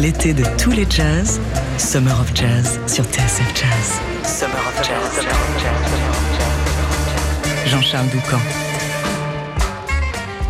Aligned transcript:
L'été 0.00 0.32
de 0.32 0.44
tous 0.56 0.70
les 0.70 0.86
jazz, 0.88 1.38
Summer 1.76 2.18
of 2.18 2.34
Jazz 2.34 2.80
sur 2.86 3.04
TSF 3.04 3.54
Jazz. 3.54 4.00
Summer 4.24 4.56
of 4.56 4.82
Jazz. 4.82 5.26
Jean-Charles 7.66 8.08
Doucan. 8.08 8.38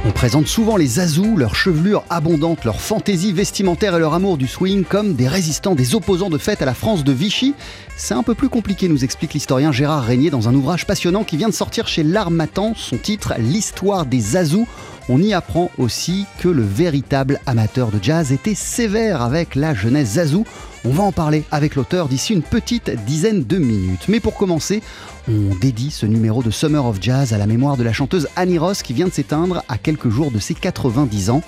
On 0.06 0.12
présente 0.12 0.46
souvent 0.46 0.76
les 0.76 1.00
Azous, 1.00 1.36
leur 1.36 1.56
chevelure 1.56 2.04
abondante, 2.10 2.64
leur 2.64 2.80
fantaisie 2.80 3.32
vestimentaire 3.32 3.96
et 3.96 3.98
leur 3.98 4.14
amour 4.14 4.38
du 4.38 4.46
swing 4.46 4.84
comme 4.84 5.14
des 5.14 5.26
résistants, 5.26 5.74
des 5.74 5.96
opposants 5.96 6.30
de 6.30 6.38
fait 6.38 6.62
à 6.62 6.64
la 6.64 6.72
France 6.72 7.02
de 7.02 7.12
Vichy. 7.12 7.54
C'est 7.96 8.14
un 8.14 8.22
peu 8.22 8.36
plus 8.36 8.48
compliqué, 8.48 8.88
nous 8.88 9.04
explique 9.04 9.34
l'historien 9.34 9.72
Gérard 9.72 10.04
Régnier 10.04 10.30
dans 10.30 10.48
un 10.48 10.54
ouvrage 10.54 10.86
passionnant 10.86 11.24
qui 11.24 11.36
vient 11.36 11.48
de 11.48 11.54
sortir 11.54 11.88
chez 11.88 12.04
L'Armatan, 12.04 12.74
son 12.76 12.98
titre 12.98 13.34
L'histoire 13.38 14.06
des 14.06 14.36
Azous. 14.36 14.68
On 15.12 15.20
y 15.20 15.34
apprend 15.34 15.72
aussi 15.76 16.24
que 16.38 16.46
le 16.46 16.62
véritable 16.62 17.40
amateur 17.44 17.90
de 17.90 17.98
jazz 18.00 18.30
était 18.30 18.54
sévère 18.54 19.22
avec 19.22 19.56
la 19.56 19.74
jeunesse 19.74 20.10
Zazou. 20.10 20.44
On 20.84 20.90
va 20.90 21.02
en 21.02 21.10
parler 21.10 21.42
avec 21.50 21.74
l'auteur 21.74 22.06
d'ici 22.06 22.32
une 22.32 22.44
petite 22.44 22.90
dizaine 23.06 23.42
de 23.42 23.58
minutes. 23.58 24.06
Mais 24.06 24.20
pour 24.20 24.36
commencer, 24.36 24.84
on 25.28 25.54
dédie 25.60 25.90
ce 25.90 26.06
numéro 26.06 26.42
de 26.42 26.50
Summer 26.50 26.84
of 26.84 26.98
Jazz 27.00 27.32
à 27.32 27.38
la 27.38 27.46
mémoire 27.46 27.76
de 27.76 27.82
la 27.82 27.92
chanteuse 27.92 28.28
Annie 28.36 28.58
Ross 28.58 28.82
qui 28.82 28.92
vient 28.92 29.06
de 29.06 29.12
s'éteindre 29.12 29.62
à 29.68 29.78
quelques 29.78 30.08
jours 30.08 30.30
de 30.30 30.38
ses 30.38 30.54
90 30.54 31.30
ans. 31.30 31.42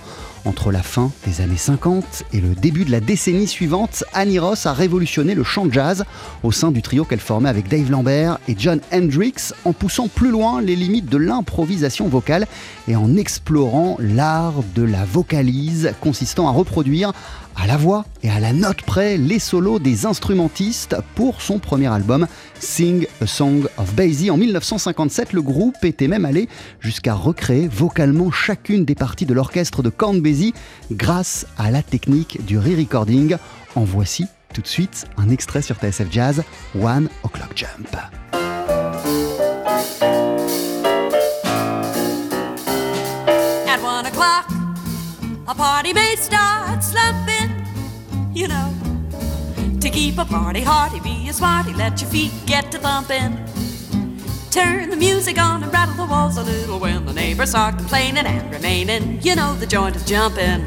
Entre 0.45 0.73
la 0.73 0.83
fin 0.83 1.12
des 1.25 1.41
années 1.41 1.57
50 1.57 2.25
et 2.33 2.41
le 2.41 2.57
début 2.57 2.85
de 2.85 2.91
la 2.91 2.98
décennie 2.98 3.47
suivante, 3.47 4.03
Annie 4.12 4.41
Ross 4.41 4.67
a 4.67 4.73
révolutionné 4.73 5.37
le 5.37 5.45
chant 5.45 5.71
jazz 5.71 6.05
au 6.43 6.51
sein 6.51 6.73
du 6.73 6.83
trio 6.83 7.05
qu'elle 7.05 7.21
formait 7.21 7.48
avec 7.48 7.69
Dave 7.69 7.89
Lambert 7.93 8.39
et 8.48 8.57
John 8.59 8.81
Hendricks 8.93 9.53
en 9.65 9.73
poussant 9.73 10.09
plus 10.09 10.31
loin 10.31 10.61
les 10.61 10.75
limites 10.75 11.07
de 11.07 11.17
l'improvisation 11.17 12.09
vocale 12.09 12.48
et 12.89 12.97
en 12.97 13.17
explorant 13.17 13.97
l'art 14.01 14.64
de 14.75 14.83
la 14.83 15.05
vocalise 15.05 15.92
consistant 16.01 16.48
à 16.48 16.51
reproduire 16.51 17.12
à 17.56 17.67
la 17.67 17.77
voix 17.77 18.05
et 18.22 18.31
à 18.31 18.41
la 18.41 18.53
note 18.53 18.83
près 18.83 19.17
les 19.17 19.39
solos 19.39 19.78
des 19.78 20.06
instrumentistes 20.06 20.97
pour 21.14 21.41
son 21.42 21.58
premier 21.58 21.86
album 21.86 22.27
Sing 22.58 23.06
a 23.20 23.27
Song 23.27 23.67
of 23.77 23.95
Basie. 23.95 24.31
En 24.31 24.36
1957, 24.36 25.33
le 25.33 25.42
groupe 25.42 25.84
était 25.84 26.08
même 26.08 26.25
allé 26.25 26.48
jusqu'à 26.80 27.14
recréer 27.14 27.69
vocalement 27.69 28.30
chacune 28.30 28.84
des 28.84 28.95
parties 28.95 29.27
de 29.27 29.34
l'orchestre 29.34 29.83
de 29.83 29.91
Count 29.91 30.14
Basie 30.14 30.55
grâce 30.91 31.47
à 31.58 31.70
la 31.70 31.83
technique 31.83 32.45
du 32.45 32.58
re-recording. 32.58 33.36
En 33.75 33.84
voici 33.84 34.27
tout 34.53 34.62
de 34.62 34.69
suite 34.69 35.06
un 35.17 35.30
extrait 35.30 35.62
sur 35.62 35.77
TSF 35.77 36.08
Jazz, 36.11 36.42
One 36.80 37.08
O'Clock 37.23 37.53
Jump. 37.55 37.97
Keep 50.03 50.19
a 50.19 50.25
party 50.25 50.62
hearty, 50.62 50.98
be 50.98 51.28
a 51.28 51.33
smarty, 51.33 51.72
let 51.75 52.00
your 52.00 52.11
feet 52.11 52.33
get 52.45 52.72
to 52.72 52.78
thumping. 52.78 53.39
Turn 54.50 54.91
the 54.91 54.97
music 54.97 55.39
on 55.39 55.62
and 55.62 55.72
rattle 55.72 55.95
the 55.95 56.06
walls 56.06 56.36
a 56.39 56.42
little 56.42 56.81
when 56.81 57.06
the 57.06 57.12
neighbors 57.12 57.50
start 57.50 57.77
complaining 57.77 58.27
and 58.27 58.53
remaining. 58.53 59.23
You 59.23 59.36
know 59.36 59.55
the 59.55 59.64
joint 59.64 59.95
is 59.95 60.05
jumping. 60.05 60.62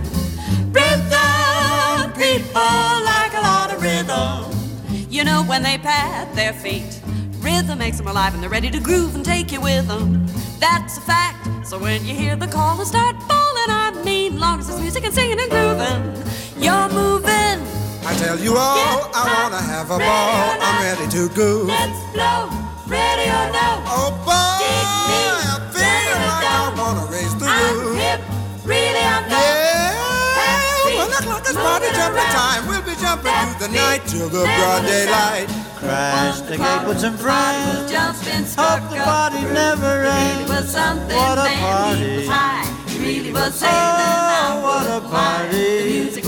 Rhythm, 0.72 2.13
people 2.13 2.95
like 3.11 3.33
a 3.33 3.41
lot 3.50 3.73
of 3.73 3.81
rhythm. 3.81 5.06
You 5.09 5.25
know 5.25 5.44
when 5.44 5.63
they 5.63 5.80
pat 5.80 6.33
their 6.33 6.53
feet, 6.53 7.02
rhythm 7.39 7.80
makes 7.80 7.97
them 7.97 8.08
alive 8.08 8.33
and 8.33 8.41
they're 8.41 8.50
ready 8.50 8.72
to 8.72 8.80
groove 8.80 9.16
and 9.16 9.25
take 9.25 9.52
you 9.52 9.59
with 9.59 9.86
them. 9.89 10.28
That's 10.59 10.97
a 10.97 11.02
fact. 11.02 11.67
So 11.67 11.78
when 11.78 12.06
you 12.06 12.16
hear 12.16 12.38
the 12.38 12.47
call 12.47 12.80
and 12.80 12.88
start 12.88 13.22
falling, 13.23 13.69
I 13.69 14.02
mean, 14.06 14.39
long 14.39 14.61
as 14.61 14.69
it's 14.69 14.80
music 14.80 15.03
and 15.03 15.13
singing 15.13 15.41
and 15.41 15.52
grooving, 15.52 16.63
you're 16.63 16.88
moving. 16.88 17.75
I 18.07 18.13
tell 18.17 18.39
you 18.39 18.55
all, 18.57 19.09
Get 19.09 19.16
I 19.17 19.23
wanna 19.43 19.61
have 19.61 19.89
a 19.89 19.97
ball. 19.97 20.57
I'm 20.61 20.77
ready 20.83 21.07
to 21.17 21.29
go. 21.33 21.66
Let's 21.66 21.97
blow, 22.13 22.49
ready 22.85 23.25
or 23.29 23.47
no. 23.49 23.69
Oh 23.89 24.09
boy, 24.21 24.61
Dig 24.61 24.89
me, 25.09 25.21
I'm 25.49 25.63
feeling 25.73 26.05
ready 26.05 26.13
to 26.13 26.29
like 26.29 26.45
I 26.45 26.73
wanna 26.77 27.05
raise 27.11 27.33
the 27.41 27.47
I'm 27.49 27.79
roof. 27.81 27.97
hip, 27.97 28.21
really 28.63 29.01
I'm 29.01 29.25
not. 29.25 29.41
Yeah, 29.41 29.97
Happy, 30.38 30.95
one 31.01 31.11
o'clock 31.17 31.43
is 31.49 31.57
party 31.57 31.85
moving 31.89 31.97
jumping 31.97 32.29
time. 32.29 32.61
We'll 32.69 32.85
be 32.85 32.95
jumping 33.01 33.33
through 33.33 33.57
the 33.66 33.71
night 33.73 34.01
till 34.05 34.29
the 34.29 34.43
broad 34.53 34.81
daylight. 34.85 35.49
Crash 35.81 36.41
the 36.45 36.57
gate 36.61 36.83
with 36.87 36.99
some 37.01 37.17
friends. 37.17 37.89
Jumping, 37.89 38.45
Hope 38.53 38.85
the 38.93 39.01
party 39.01 39.41
never 39.49 40.05
ends. 40.05 40.49
was 40.49 40.69
What 40.77 41.37
a 41.41 41.49
party. 41.57 42.05
he 42.05 42.17
was 42.22 42.27
high. 42.29 42.66
He 42.85 42.99
really 43.01 43.31
was 43.33 43.53
sailing 43.53 43.73
Oh, 43.73 44.61
what 44.61 44.85
for 44.85 44.93
a 44.93 44.99
the 45.01 45.09
party. 45.09 46.22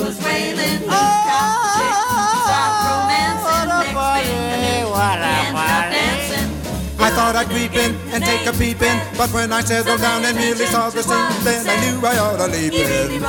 I 6.99 7.09
thought 7.11 7.35
I'd 7.35 7.47
creep 7.47 7.73
in 7.73 7.95
and 8.13 8.23
take 8.23 8.45
a 8.47 8.53
peep 8.53 8.81
in, 8.81 8.97
but 9.17 9.31
when 9.31 9.53
I 9.53 9.61
settled 9.61 10.01
down 10.01 10.25
and 10.25 10.37
really 10.37 10.65
saw 10.65 10.89
the 10.89 11.01
scene, 11.03 11.43
then 11.43 11.65
I 11.67 11.75
knew 11.83 12.05
I 12.05 12.17
ought 12.17 12.37
to 12.37 12.47
leave 12.47 12.73
it. 12.73 13.21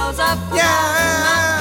Yeah. 0.54 1.57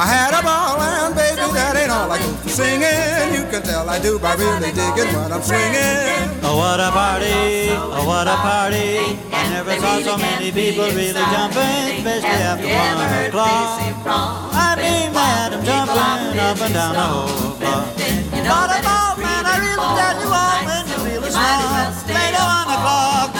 I 0.00 0.06
had 0.08 0.32
a 0.32 0.40
ball 0.40 0.80
and 0.80 1.12
baby 1.12 1.44
that 1.52 1.76
ain't 1.76 1.92
all 1.92 2.08
I 2.08 2.16
go 2.16 2.32
for 2.40 2.48
singing. 2.48 3.36
You 3.36 3.44
can 3.52 3.60
tell 3.60 3.84
I 3.84 4.00
do 4.00 4.16
by 4.16 4.32
really 4.32 4.72
digging 4.72 5.12
what 5.12 5.28
I'm 5.28 5.44
swinging. 5.44 6.40
Oh, 6.40 6.56
what 6.56 6.80
a 6.80 6.88
party. 6.88 7.68
Oh, 7.68 8.08
what 8.08 8.24
a 8.24 8.32
party. 8.40 9.20
I 9.28 9.44
never 9.52 9.76
saw 9.76 10.00
so 10.00 10.16
many 10.16 10.48
people 10.56 10.88
really 10.96 11.20
jumping, 11.36 12.00
especially 12.00 12.40
after 12.48 12.64
one 12.64 12.96
o'clock. 13.28 13.76
I 14.56 14.80
mean 14.80 15.12
I'm 15.12 15.60
jumping 15.68 16.40
up 16.48 16.60
and 16.64 16.72
down 16.72 16.96
the 16.96 17.04
whole 17.04 17.60
block. 17.60 17.92
What 17.92 18.72
a 18.72 18.80
ball, 18.80 19.20
man, 19.20 19.44
I 19.44 19.60
really 19.60 19.84
tell 20.00 20.16
you 20.16 20.32
all 20.32 20.64
when 20.64 20.84
you 21.12 21.20
the 21.20 21.28
smart. 21.28 22.08
A 22.08 22.40
one 22.40 22.72
o'clock 22.72 23.39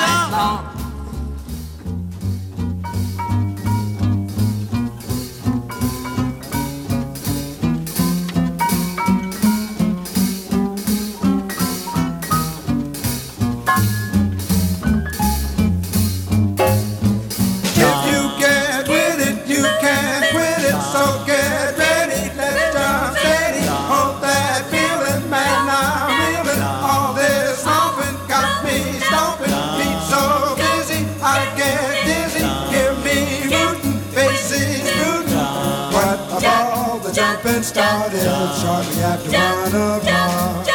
shortly 38.23 39.03
after 39.03 39.31
one 39.33 39.75
o'clock. 39.97 40.67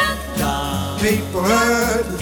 People 1.00 1.42
heard 1.42 2.15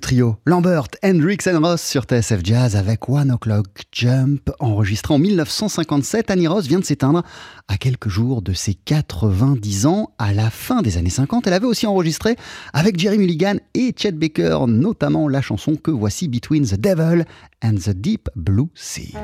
Trio 0.00 0.36
Lambert, 0.46 0.88
Hendrix 1.04 1.38
and 1.46 1.60
Ross 1.60 1.82
sur 1.82 2.04
TSF 2.04 2.40
Jazz 2.42 2.74
avec 2.76 3.08
One 3.08 3.30
O'Clock 3.30 3.66
Jump. 3.92 4.50
Enregistré 4.58 5.14
en 5.14 5.18
1957, 5.18 6.30
Annie 6.30 6.48
Ross 6.48 6.66
vient 6.66 6.80
de 6.80 6.84
s'éteindre 6.84 7.22
à 7.68 7.76
quelques 7.76 8.08
jours 8.08 8.42
de 8.42 8.52
ses 8.52 8.74
90 8.74 9.86
ans. 9.86 10.10
À 10.18 10.32
la 10.32 10.50
fin 10.50 10.82
des 10.82 10.96
années 10.96 11.10
50, 11.10 11.46
elle 11.46 11.52
avait 11.52 11.66
aussi 11.66 11.86
enregistré 11.86 12.36
avec 12.72 12.98
Jerry 12.98 13.18
Mulligan 13.18 13.56
et 13.74 13.94
Chet 13.96 14.12
Baker, 14.12 14.64
notamment 14.66 15.28
la 15.28 15.42
chanson 15.42 15.76
que 15.76 15.90
voici 15.90 16.28
Between 16.28 16.66
the 16.66 16.80
Devil 16.80 17.24
and 17.62 17.74
the 17.74 17.90
Deep 17.90 18.28
Blue 18.34 18.68
Sea. 18.74 19.14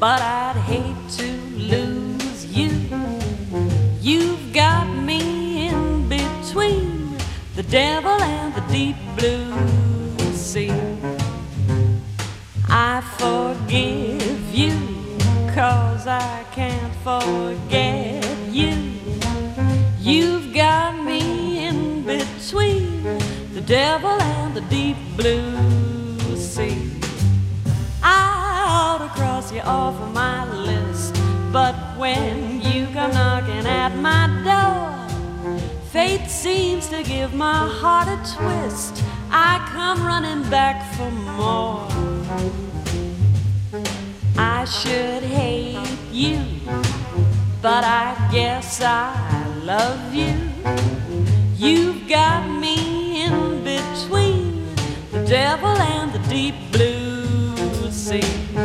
but 0.00 0.20
I'd 0.20 0.56
hate 0.56 1.08
to 1.18 1.26
lose 1.56 2.46
you. 2.46 2.70
You've 4.00 4.52
got 4.52 4.86
me 4.86 5.68
in 5.68 6.08
between 6.08 7.16
the 7.56 7.64
devil 7.64 8.10
and 8.10 8.54
the 8.54 8.60
deep 8.72 8.96
blue 9.16 9.52
sea. 10.34 10.70
I 12.68 13.00
forgive 13.18 14.54
you, 14.54 14.72
cause 15.52 16.06
I 16.06 16.44
can't 16.52 16.94
forget 17.02 18.24
you. 18.52 18.76
You've 19.98 20.54
got 20.54 21.02
me 21.04 21.66
in 21.66 22.04
between 22.04 23.02
the 23.52 23.62
devil 23.66 24.10
and 24.10 24.54
the 24.54 24.60
deep 24.62 24.96
blue 25.16 25.87
ought 29.48 29.54
to 29.54 29.54
cross 29.54 29.54
you 29.54 29.60
off 29.60 30.00
of 30.00 30.14
my 30.14 30.44
list, 30.54 31.14
but 31.52 31.74
when 31.96 32.60
you 32.60 32.86
come 32.92 33.12
knocking 33.12 33.66
at 33.66 33.94
my 33.96 34.28
door, 34.44 34.94
Fate 35.90 36.28
seems 36.28 36.88
to 36.88 37.02
give 37.02 37.34
my 37.34 37.66
heart 37.66 38.08
a 38.08 38.16
twist. 38.36 39.02
I 39.30 39.58
come 39.72 40.06
running 40.06 40.48
back 40.50 40.94
for 40.94 41.10
more. 41.10 41.86
I 44.36 44.64
should 44.66 45.22
hate 45.22 45.78
you, 46.12 46.40
but 47.62 47.84
I 47.84 48.28
guess 48.32 48.80
I 48.82 49.46
love 49.64 50.14
you. 50.14 50.34
You've 51.56 52.08
got 52.08 52.48
me 52.48 53.24
in 53.24 53.64
between 53.64 54.66
the 55.10 55.24
devil 55.26 55.68
and 55.68 56.12
the 56.12 56.20
deep 56.28 56.54
blue 56.70 57.90
sea. 57.90 58.57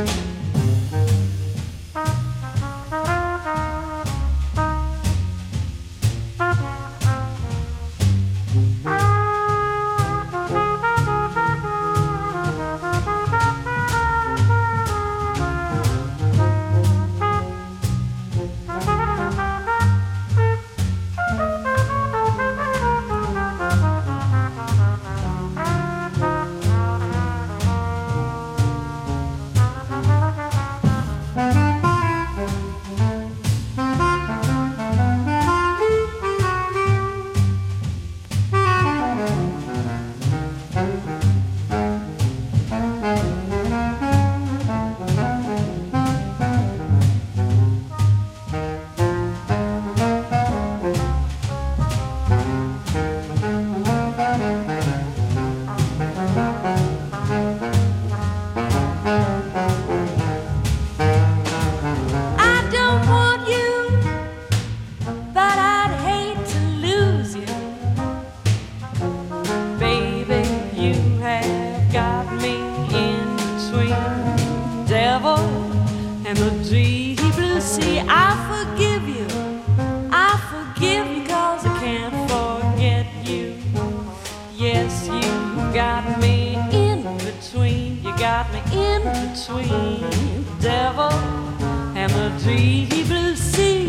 Deep 92.39 92.89
blue 93.07 93.35
sea. 93.35 93.88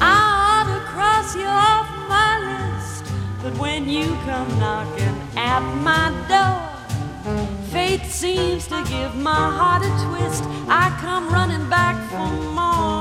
I 0.00 0.18
ought 0.44 0.66
to 0.72 0.80
cross 0.92 1.34
you 1.34 1.46
off 1.46 1.88
my 2.08 2.32
list, 2.50 3.04
but 3.42 3.56
when 3.58 3.88
you 3.88 4.06
come 4.24 4.48
knocking 4.58 5.16
at 5.36 5.62
my 5.82 6.10
door, 6.28 6.60
fate 7.70 8.04
seems 8.06 8.66
to 8.68 8.82
give 8.88 9.14
my 9.16 9.50
heart 9.58 9.82
a 9.82 9.92
twist. 10.06 10.44
I 10.68 10.96
come 11.00 11.28
running 11.28 11.68
back 11.68 11.96
for 12.10 12.28
more, 12.52 12.97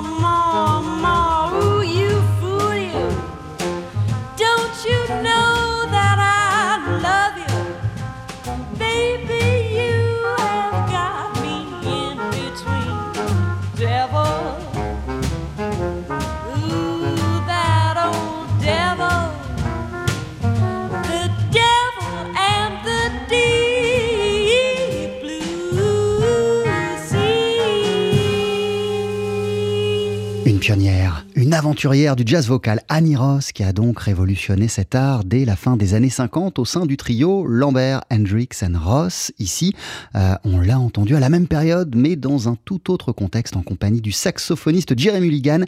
une 31.47 31.53
aventurière 31.53 32.17
du 32.17 32.23
jazz 32.25 32.45
vocal, 32.49 32.81
Annie 32.89 33.15
Ross, 33.15 33.53
qui 33.53 33.63
a 33.63 33.71
donc 33.71 34.01
révolutionné 34.01 34.67
cet 34.67 34.95
art 34.95 35.23
dès 35.23 35.45
la 35.45 35.55
fin 35.55 35.77
des 35.77 35.93
années 35.93 36.09
50 36.09 36.59
au 36.59 36.65
sein 36.65 36.85
du 36.85 36.97
trio 36.97 37.47
Lambert, 37.47 38.01
Hendrix 38.11 38.49
and 38.63 38.77
Ross. 38.77 39.31
Ici, 39.39 39.73
euh, 40.15 40.35
on 40.43 40.59
l'a 40.59 40.77
entendu 40.77 41.15
à 41.15 41.21
la 41.21 41.29
même 41.29 41.47
période, 41.47 41.95
mais 41.95 42.17
dans 42.17 42.49
un 42.49 42.57
tout 42.65 42.91
autre 42.91 43.13
contexte, 43.13 43.55
en 43.55 43.61
compagnie 43.61 44.01
du 44.01 44.11
saxophoniste 44.11 44.99
Jerry 44.99 45.21
Mulligan 45.21 45.61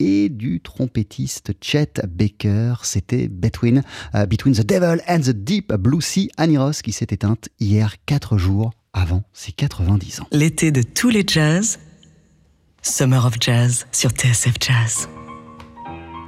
et 0.00 0.30
du 0.30 0.60
trompettiste 0.60 1.52
Chet 1.60 2.02
Baker. 2.08 2.74
C'était 2.82 3.28
Between, 3.28 3.84
euh, 4.16 4.26
Between 4.26 4.56
the 4.56 4.66
Devil 4.66 5.00
and 5.06 5.20
the 5.20 5.30
Deep 5.30 5.72
Blue 5.74 6.02
Sea, 6.02 6.28
Annie 6.38 6.58
Ross, 6.58 6.82
qui 6.82 6.90
s'est 6.90 7.06
éteinte 7.08 7.50
hier, 7.60 7.94
quatre 8.04 8.36
jours 8.36 8.72
avant 8.92 9.22
ses 9.32 9.52
90 9.52 10.22
ans. 10.22 10.26
L'été 10.32 10.72
de 10.72 10.82
tous 10.82 11.08
les 11.08 11.22
jazz. 11.24 11.78
Summer 12.82 13.24
of 13.24 13.34
Jazz 13.38 13.86
sur 13.92 14.10
TSF 14.10 14.54
Jazz. 14.58 15.06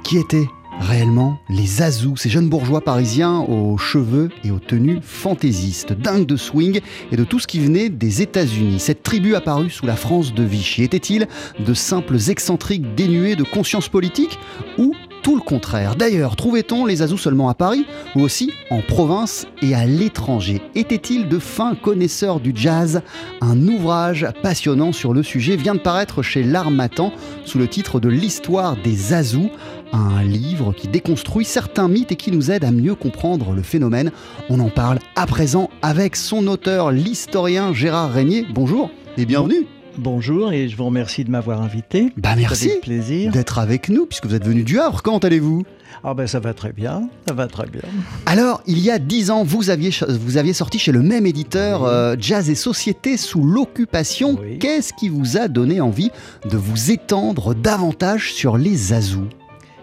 Qui 0.03 0.17
étaient 0.17 0.47
réellement 0.79 1.39
les 1.49 1.81
Azous, 1.81 2.17
ces 2.17 2.29
jeunes 2.29 2.49
bourgeois 2.49 2.81
parisiens 2.81 3.39
aux 3.39 3.77
cheveux 3.77 4.29
et 4.43 4.51
aux 4.51 4.59
tenues 4.59 4.99
fantaisistes, 5.01 5.93
dingues 5.93 6.25
de 6.25 6.35
swing 6.35 6.81
et 7.11 7.15
de 7.15 7.23
tout 7.23 7.39
ce 7.39 7.47
qui 7.47 7.59
venait 7.59 7.89
des 7.89 8.21
États-Unis. 8.21 8.79
Cette 8.79 9.03
tribu 9.03 9.35
apparue 9.35 9.69
sous 9.69 9.85
la 9.85 9.95
France 9.95 10.33
de 10.33 10.43
Vichy 10.43 10.83
était-il 10.83 11.27
de 11.59 11.73
simples 11.73 12.17
excentriques 12.29 12.95
dénués 12.95 13.35
de 13.35 13.43
conscience 13.43 13.87
politique 13.87 14.39
ou 14.77 14.93
tout 15.23 15.35
le 15.35 15.41
contraire. 15.41 15.95
D'ailleurs, 15.95 16.35
trouvait-on 16.35 16.85
les 16.85 17.01
Azous 17.01 17.17
seulement 17.17 17.49
à 17.49 17.55
Paris 17.55 17.85
ou 18.15 18.21
aussi 18.21 18.51
en 18.69 18.81
province 18.81 19.47
et 19.61 19.73
à 19.73 19.85
l'étranger? 19.85 20.61
Étaient-ils 20.75 21.29
de 21.29 21.39
fins 21.39 21.75
connaisseurs 21.75 22.41
du 22.41 22.51
jazz? 22.53 23.01
Un 23.41 23.67
ouvrage 23.67 24.27
passionnant 24.43 24.91
sur 24.91 25.13
le 25.13 25.23
sujet 25.23 25.55
vient 25.55 25.75
de 25.75 25.79
paraître 25.79 26.21
chez 26.21 26.43
L'Armatan 26.43 27.13
sous 27.45 27.57
le 27.57 27.67
titre 27.67 27.99
de 27.99 28.09
L'histoire 28.09 28.75
des 28.83 29.13
Azous, 29.13 29.49
un 29.93 30.21
livre 30.23 30.73
qui 30.73 30.89
déconstruit 30.89 31.45
certains 31.45 31.87
mythes 31.87 32.11
et 32.11 32.17
qui 32.17 32.31
nous 32.31 32.51
aide 32.51 32.65
à 32.65 32.71
mieux 32.71 32.95
comprendre 32.95 33.53
le 33.53 33.63
phénomène. 33.63 34.11
On 34.49 34.59
en 34.59 34.69
parle 34.69 34.99
à 35.15 35.25
présent 35.25 35.69
avec 35.81 36.17
son 36.17 36.47
auteur, 36.47 36.91
l'historien 36.91 37.73
Gérard 37.73 38.11
Régnier. 38.11 38.45
Bonjour 38.53 38.91
et 39.17 39.25
bienvenue. 39.25 39.67
Bonjour 39.97 40.51
et 40.51 40.69
je 40.69 40.75
vous 40.75 40.85
remercie 40.85 41.23
de 41.23 41.29
m'avoir 41.29 41.61
invité. 41.61 42.11
Bah 42.17 42.35
merci 42.35 42.71
plaisir. 42.81 43.31
d'être 43.31 43.59
avec 43.59 43.89
nous 43.89 44.05
puisque 44.05 44.25
vous 44.25 44.33
êtes 44.33 44.45
venu 44.45 44.63
du 44.63 44.79
Havre. 44.79 45.01
Comment 45.03 45.19
allez-vous? 45.19 45.63
Ah 46.03 46.13
ben 46.13 46.27
ça 46.27 46.39
va 46.39 46.53
très 46.53 46.73
bien, 46.73 47.09
ça 47.27 47.33
va 47.33 47.47
très 47.47 47.67
bien. 47.67 47.81
Alors, 48.25 48.61
il 48.65 48.79
y 48.79 48.89
a 48.89 48.99
dix 48.99 49.29
ans, 49.29 49.43
vous 49.43 49.69
aviez, 49.69 49.91
vous 50.09 50.37
aviez 50.37 50.53
sorti 50.53 50.79
chez 50.79 50.91
le 50.91 51.01
même 51.01 51.25
éditeur 51.25 51.85
euh, 51.85 52.15
Jazz 52.19 52.49
et 52.49 52.55
Société 52.55 53.15
sous 53.15 53.43
l'occupation. 53.43 54.37
Oui. 54.41 54.59
Qu'est-ce 54.59 54.91
qui 54.93 55.07
vous 55.07 55.37
a 55.37 55.47
donné 55.47 55.79
envie 55.79 56.11
de 56.49 56.57
vous 56.57 56.91
étendre 56.91 57.53
davantage 57.53 58.33
sur 58.33 58.57
les 58.57 58.91
Azous? 58.91 59.29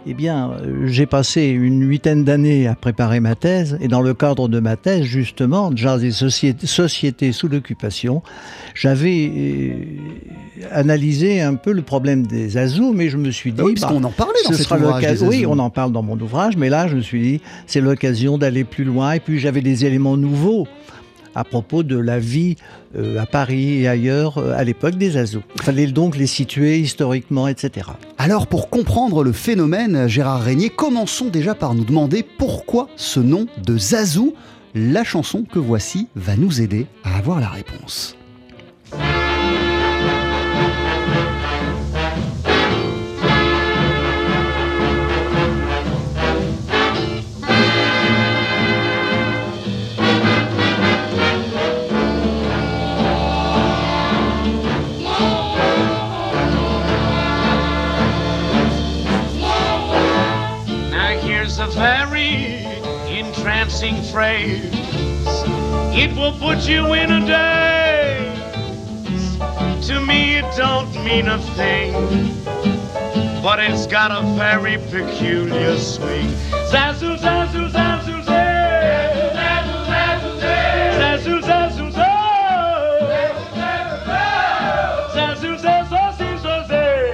Eh 0.07 0.15
bien, 0.15 0.51
euh, 0.51 0.87
j'ai 0.87 1.05
passé 1.05 1.49
une 1.49 1.87
huitaine 1.87 2.25
d'années 2.25 2.67
à 2.67 2.75
préparer 2.75 3.21
ma 3.21 3.35
thèse, 3.35 3.77
et 3.83 3.89
dans 3.89 4.01
le 4.01 4.15
cadre 4.15 4.49
de 4.49 4.59
ma 4.59 4.77
thèse, 4.77 5.03
justement, 5.03 5.71
Jazz 5.75 6.03
et 6.03 6.11
société, 6.11 6.67
société 6.67 7.33
sous 7.33 7.49
l'occupation, 7.49 8.23
j'avais 8.75 9.31
euh, 9.37 9.75
analysé 10.73 11.43
un 11.43 11.55
peu 11.55 11.73
le 11.73 11.83
problème 11.83 12.27
des 12.27 12.57
azous, 12.57 12.95
mais 12.95 13.11
je 13.11 13.19
me 13.19 13.31
suis 13.31 13.53
dit, 13.53 13.61
Ah 13.61 13.65
oui, 13.65 13.75
parce 13.75 13.93
bah, 13.93 13.99
qu'on 13.99 14.05
en 14.05 14.11
parlait 14.11 14.41
dans 14.45 14.53
ce 14.53 14.63
cet 14.63 14.71
ouvrage. 14.71 15.05
des 15.05 15.23
Oui, 15.23 15.45
on 15.47 15.59
en 15.59 15.71
parle 15.71 15.93
dans 15.93 16.03
mon 16.03 16.19
ouvrage, 16.19 16.57
mais 16.57 16.71
là, 16.71 16.89
je 16.89 16.97
me 16.97 17.03
suis 17.03 17.21
dit, 17.21 17.41
c'est 17.67 17.83
l'occasion 17.83 18.39
d'aller 18.39 18.65
plus 18.65 18.85
loin. 18.85 19.13
Et 19.13 19.21
puis, 19.21 19.39
j'avais 19.39 19.61
des 19.61 19.85
éléments 19.85 20.17
nouveaux 20.17 20.67
à 21.35 21.45
propos 21.45 21.83
de 21.83 21.97
la 21.97 22.19
vie 22.19 22.57
euh, 22.97 23.19
à 23.19 23.27
Paris 23.27 23.83
et 23.83 23.89
ailleurs 23.89 24.39
euh, 24.39 24.53
à 24.57 24.65
l'époque 24.65 24.97
des 24.97 25.17
Azous. 25.17 25.43
Il 25.57 25.63
fallait 25.63 25.87
donc 25.87 26.17
les 26.17 26.27
situer 26.27 26.79
historiquement, 26.79 27.49
etc. 27.49 27.89
Alors 28.19 28.47
pour 28.47 28.71
comprendre 28.71 29.23
le 29.23 29.33
phénomène, 29.33 30.07
Gérard 30.09 30.43
Régnier, 30.43 30.71
commençons 30.71 31.29
déjà 31.29 31.55
par 31.55 31.75
nous 31.75 31.85
demander 31.85 32.25
pourquoi 32.39 32.89
ce 32.97 33.21
nom 33.21 33.47
de 33.65 33.79
Zazou. 33.79 34.35
La 34.75 35.03
chanson 35.03 35.43
que 35.43 35.59
voici 35.59 36.07
va 36.15 36.37
nous 36.37 36.61
aider 36.61 36.87
à 37.03 37.17
avoir 37.17 37.41
la 37.41 37.49
réponse. 37.49 38.17
You 66.71 66.93
in 66.95 67.11
a 67.11 67.21
daze. 67.27 68.39
To 69.89 70.01
me, 70.01 70.37
it 70.39 70.45
don't 70.57 70.93
mean 71.05 71.27
a 71.27 71.39
thing, 71.59 71.93
but 73.43 73.59
it's 73.59 73.87
got 73.87 74.13
a 74.13 74.23
very 74.37 74.77
peculiar 74.91 75.77
swing. 75.79 76.29
Zazu, 76.71 77.17
zazu, 77.19 77.69
zazu. 77.71 78.23
Zazu, 78.23 78.67
zazu. 79.91 80.31
Zazu, 81.01 81.41
zazu. 81.49 81.91
Zazu, 85.15 85.51
zazu, 85.65 86.69
zay. 86.69 87.09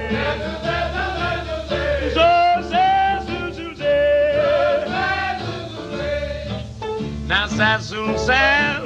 Now 7.27 7.47
Zazul 7.47 8.15
Zaz 8.25 8.76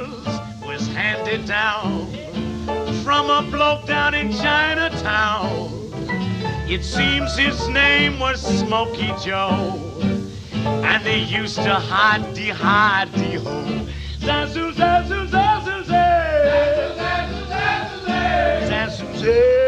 from 3.22 3.46
a 3.46 3.50
bloke 3.50 3.86
down 3.86 4.14
in 4.14 4.32
Chinatown. 4.32 5.70
It 6.68 6.82
seems 6.82 7.36
his 7.36 7.68
name 7.68 8.18
was 8.18 8.40
Smokey 8.40 9.12
Joe, 9.24 9.80
and 10.82 11.04
they 11.04 11.20
used 11.20 11.56
to 11.56 11.74
hide 11.74 12.34
de 12.34 12.48
hide 12.48 13.12
de 13.12 13.38
ho. 13.38 13.86
Zazu 14.18 14.72
Zazu 14.72 15.26
Zazu 15.28 15.84
Zaz. 15.84 16.96
Zazu 18.68 19.06
Zazu 19.14 19.61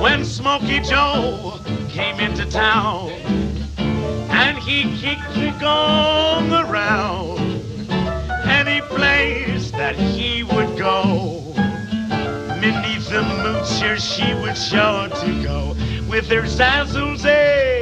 When 0.00 0.24
Smokey 0.24 0.80
Joe 0.80 1.60
came 1.88 2.18
into 2.20 2.44
town 2.50 3.10
and 4.30 4.58
he 4.58 4.82
kicked 4.98 5.34
the 5.34 5.54
gong 5.60 6.52
around 6.52 7.38
any 8.46 8.80
place 8.82 9.70
that 9.72 9.94
he 9.96 10.42
would 10.42 10.78
go. 10.78 11.54
Minnie 12.60 12.98
the 13.10 13.22
Moocher, 13.42 13.96
she 13.98 14.34
would 14.34 14.56
sure 14.56 15.08
to 15.08 15.42
go 15.42 15.76
with 16.08 16.28
her 16.28 16.42
zazzle 16.42 17.24
eh? 17.24 17.81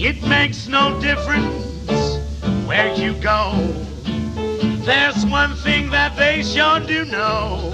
It 0.00 0.22
makes 0.22 0.68
no 0.68 0.98
difference 1.00 2.18
where 2.66 2.94
you 2.94 3.12
go. 3.14 3.52
There's 4.84 5.26
one 5.26 5.54
thing 5.56 5.90
that 5.90 6.16
they 6.16 6.42
sure 6.42 6.80
do 6.80 7.04
know. 7.04 7.70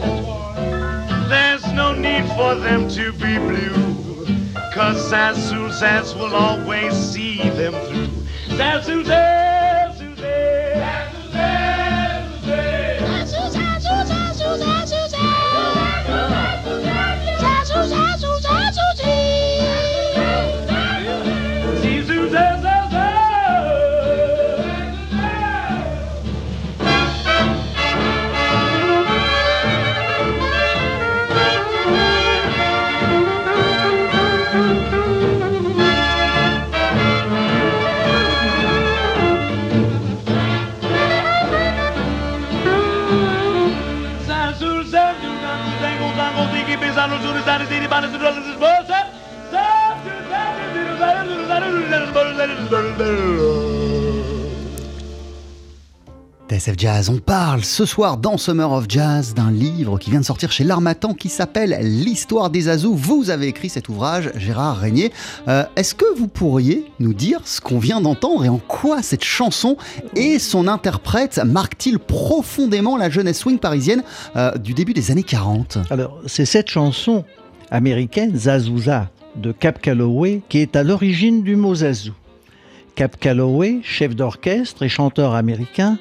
There's 1.28 1.64
no 1.72 1.92
need 1.92 2.26
for 2.30 2.54
them 2.54 2.88
to 2.90 3.12
be 3.12 3.38
blue. 3.38 3.93
Cause 4.74 5.08
Zazu 5.08 5.70
Zaz 5.70 6.18
will 6.18 6.34
always 6.34 6.94
see 6.96 7.38
them 7.50 7.74
through. 7.86 8.08
Zazu 8.56 9.04
Zazu 9.04 9.53
Jazz, 56.76 57.10
on 57.10 57.18
parle 57.18 57.62
ce 57.62 57.84
soir 57.84 58.16
dans 58.16 58.38
Summer 58.38 58.70
of 58.72 58.86
Jazz 58.88 59.34
d'un 59.34 59.50
livre 59.50 59.98
qui 59.98 60.10
vient 60.10 60.20
de 60.20 60.24
sortir 60.24 60.50
chez 60.50 60.64
l'Armatan 60.64 61.12
qui 61.12 61.28
s'appelle 61.28 61.76
L'histoire 61.82 62.48
des 62.48 62.68
Azous. 62.68 62.94
Vous 62.94 63.28
avez 63.28 63.48
écrit 63.48 63.68
cet 63.68 63.90
ouvrage, 63.90 64.30
Gérard 64.36 64.78
Régnier. 64.78 65.12
Euh, 65.46 65.64
Est-ce 65.76 65.94
que 65.94 66.06
vous 66.16 66.26
pourriez 66.26 66.90
nous 67.00 67.12
dire 67.12 67.40
ce 67.44 67.60
qu'on 67.60 67.78
vient 67.78 68.00
d'entendre 68.00 68.44
et 68.44 68.48
en 68.48 68.58
quoi 68.58 69.02
cette 69.02 69.24
chanson 69.24 69.76
et 70.16 70.38
son 70.38 70.66
interprète 70.66 71.38
marquent-ils 71.44 71.98
profondément 71.98 72.96
la 72.96 73.10
jeunesse 73.10 73.40
swing 73.40 73.58
parisienne 73.58 74.02
euh, 74.36 74.56
du 74.56 74.72
début 74.72 74.94
des 74.94 75.10
années 75.10 75.22
40 75.22 75.78
Alors, 75.90 76.18
c'est 76.26 76.46
cette 76.46 76.70
chanson 76.70 77.24
américaine, 77.70 78.36
Zazouza, 78.36 79.10
de 79.36 79.52
Cap 79.52 79.82
Calloway, 79.82 80.40
qui 80.48 80.58
est 80.58 80.76
à 80.76 80.82
l'origine 80.82 81.42
du 81.42 81.56
mot 81.56 81.74
Zazou. 81.74 82.14
Cap 82.94 83.18
Calloway, 83.18 83.80
chef 83.82 84.14
d'orchestre 84.16 84.84
et 84.84 84.88
chanteur 84.88 85.34
américain, 85.34 85.98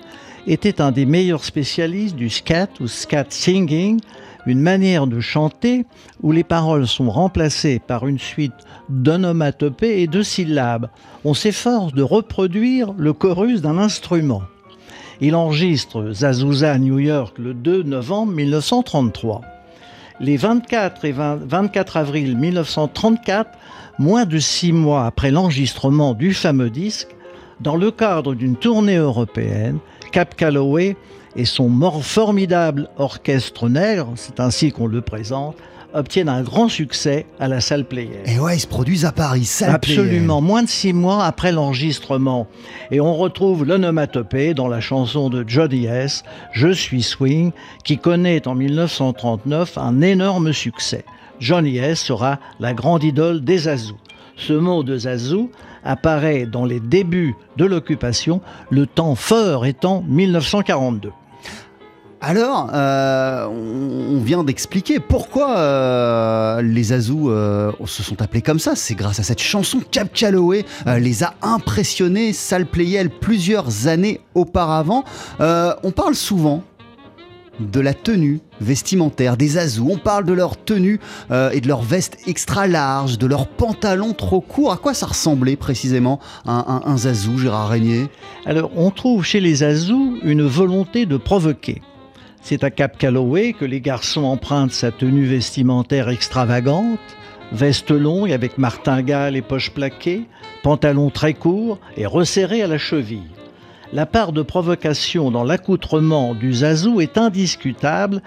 était 0.48 0.82
un 0.82 0.92
des 0.92 1.06
meilleurs 1.06 1.46
spécialistes 1.46 2.16
du 2.16 2.30
scat 2.30 2.68
ou 2.80 2.88
scat 2.88 3.26
singing, 3.30 4.00
une 4.46 4.60
manière 4.60 5.08
de 5.08 5.20
chanter 5.20 5.86
où 6.22 6.32
les 6.32 6.44
paroles 6.44 6.88
sont 6.88 7.10
remplacées 7.10 7.80
par 7.80 8.08
une 8.08 8.20
suite 8.20 8.54
d'onomatopées 8.90 10.02
et 10.02 10.08
de 10.08 10.22
syllabes. 10.22 10.90
On 11.24 11.34
s'efforce 11.34 11.94
de 11.94 12.04
reproduire 12.04 12.94
le 12.98 13.14
chorus 13.14 13.62
d'un 13.62 13.78
instrument. 13.78 14.44
Il 15.22 15.36
enregistre 15.36 16.12
Zazouza 16.12 16.74
à 16.74 16.78
New 16.78 17.00
York 17.00 17.38
le 17.40 17.54
2 17.54 17.84
novembre 17.84 18.34
1933. 18.34 19.42
Les 20.20 20.38
24 20.38 21.06
et 21.06 21.12
20 21.12 21.40
24 21.48 21.98
avril 21.98 22.38
1934, 22.38 23.50
moins 24.00 24.26
de 24.26 24.38
six 24.40 24.74
mois 24.74 25.06
après 25.06 25.32
l'enregistrement 25.32 26.14
du 26.14 26.34
fameux 26.34 26.70
disque, 26.70 27.16
dans 27.62 27.76
le 27.76 27.92
cadre 27.92 28.36
d'une 28.36 28.58
tournée 28.58 28.98
européenne, 28.98 29.80
Cap 30.13 30.36
Calloway 30.36 30.96
et 31.36 31.43
son 31.43 31.72
formidable 32.03 32.88
orchestre 32.98 33.67
nègre, 33.67 34.13
c'est 34.15 34.39
ainsi 34.39 34.72
qu'on 34.72 34.86
le 34.86 35.01
présente, 35.01 35.58
obtiennent 35.91 36.29
un 36.29 36.43
grand 36.43 36.70
succès 36.70 37.25
à 37.39 37.48
la 37.48 37.62
salle 37.62 37.84
Playel. 37.86 38.22
Et 38.27 38.38
ouais, 38.39 38.58
ils 38.58 38.60
se 38.60 38.67
produisent 38.67 39.05
à 39.05 39.12
Paris, 39.12 39.46
salle 39.46 39.72
Absolument, 39.72 40.39
moins 40.39 40.62
de 40.62 40.70
six 40.70 40.93
mois 40.93 41.25
après 41.25 41.51
l'enregistrement. 41.51 42.48
Et 42.91 43.01
on 43.01 43.15
retrouve 43.15 43.65
l'onomatopée 43.65 44.53
dans 44.53 44.67
la 44.67 44.82
chanson 44.82 45.32
de 45.32 45.43
Johnny 45.48 45.86
S, 45.86 46.24
Je 46.51 46.72
suis 46.72 47.01
swing, 47.01 47.51
qui 47.84 47.98
connaît 47.98 48.48
en 48.48 48.53
1939 48.53 49.79
un 49.79 50.01
énorme 50.01 50.53
succès. 50.53 51.05
Johnny 51.39 51.77
S 51.77 52.00
sera 52.00 52.39
la 52.60 52.75
grande 52.75 53.03
idole 53.03 53.43
des 53.43 53.67
Azous. 53.67 53.98
Ce 54.36 54.53
mot 54.53 54.84
de 54.84 54.98
Zazou 54.98 55.50
apparaît 55.84 56.46
dans 56.46 56.66
les 56.66 56.80
débuts 56.80 57.36
de 57.58 57.66
l'occupation, 57.66 58.42
le 58.70 58.88
temps 58.88 59.16
fort 59.16 59.66
étant 59.66 60.04
1942. 60.08 61.12
Alors, 62.25 62.70
euh, 62.74 63.46
on 63.48 64.22
vient 64.24 64.46
d'expliquer 64.46 65.02
pourquoi 65.02 65.58
euh, 65.58 66.62
les 66.62 66.94
Azous 66.94 67.30
euh, 67.30 67.74
se 67.86 68.02
sont 68.02 68.22
appelés 68.22 68.42
comme 68.42 68.60
ça. 68.60 68.78
C'est 68.78 68.96
grâce 68.96 69.20
à 69.20 69.24
cette 69.24 69.42
chanson. 69.42 69.82
Cap 69.92 70.13
Calloway 70.13 70.63
les 71.00 71.24
a 71.25 71.34
impressionnés, 71.42 72.32
Sal 72.32 72.66
Playel, 72.66 73.10
plusieurs 73.10 73.88
années 73.88 74.22
auparavant. 74.36 75.04
On 75.40 75.92
parle 75.94 76.16
souvent 76.16 76.63
de 77.60 77.79
la 77.79 77.93
tenue 77.93 78.39
vestimentaire 78.62 79.38
des 79.38 79.57
Azous. 79.57 79.89
On 79.91 79.98
parle 79.98 80.25
de 80.25 80.33
leur 80.33 80.57
tenue 80.57 81.00
euh, 81.31 81.51
et 81.51 81.62
de 81.62 81.67
leur 81.67 81.81
veste 81.81 82.17
extra 82.27 82.67
large, 82.67 83.17
de 83.17 83.27
leurs 83.27 83.48
pantalons 83.48 84.13
trop 84.13 84.41
courts. 84.41 84.72
À 84.72 84.77
quoi 84.77 84.93
ça 84.93 85.07
ressemblait 85.07 85.55
précisément 85.55 86.19
un, 86.45 86.81
un, 86.86 86.91
un 86.91 86.98
Gérard 87.38 87.69
Régnier? 87.69 88.07
Alors, 88.45 88.72
on 88.75 88.91
trouve 88.91 89.24
chez 89.24 89.39
les 89.39 89.63
Azous 89.63 90.17
une 90.24 90.43
volonté 90.43 91.05
de 91.05 91.17
provoquer. 91.17 91.81
C'est 92.41 92.63
à 92.63 92.72
Cap 92.72 92.98
Calloway 92.98 93.53
que 93.53 93.65
les 93.65 93.79
garçons 93.79 94.24
empruntent 94.24 94.74
sa 94.74 94.91
tenue 94.91 95.25
vestimentaire 95.25 96.10
extravagante, 96.10 97.00
veste 97.51 97.91
longue 97.91 98.31
avec 98.31 98.57
martingale 98.57 99.36
et 99.36 99.41
poches 99.41 99.72
plaquées, 99.72 100.27
pantalon 100.62 101.10
très 101.10 101.33
court 101.33 101.79
et 101.95 102.05
resserré 102.05 102.62
à 102.62 102.67
la 102.67 102.77
cheville. 102.77 103.29
La 103.94 104.08
part 104.08 104.32
de 104.32 104.42
provocation 104.42 105.30
dans 105.30 105.44
l'accoutrement 105.44 106.34
du 106.34 106.52
Zazou 106.52 107.00
est 107.00 107.16
indiscutable 107.16 108.24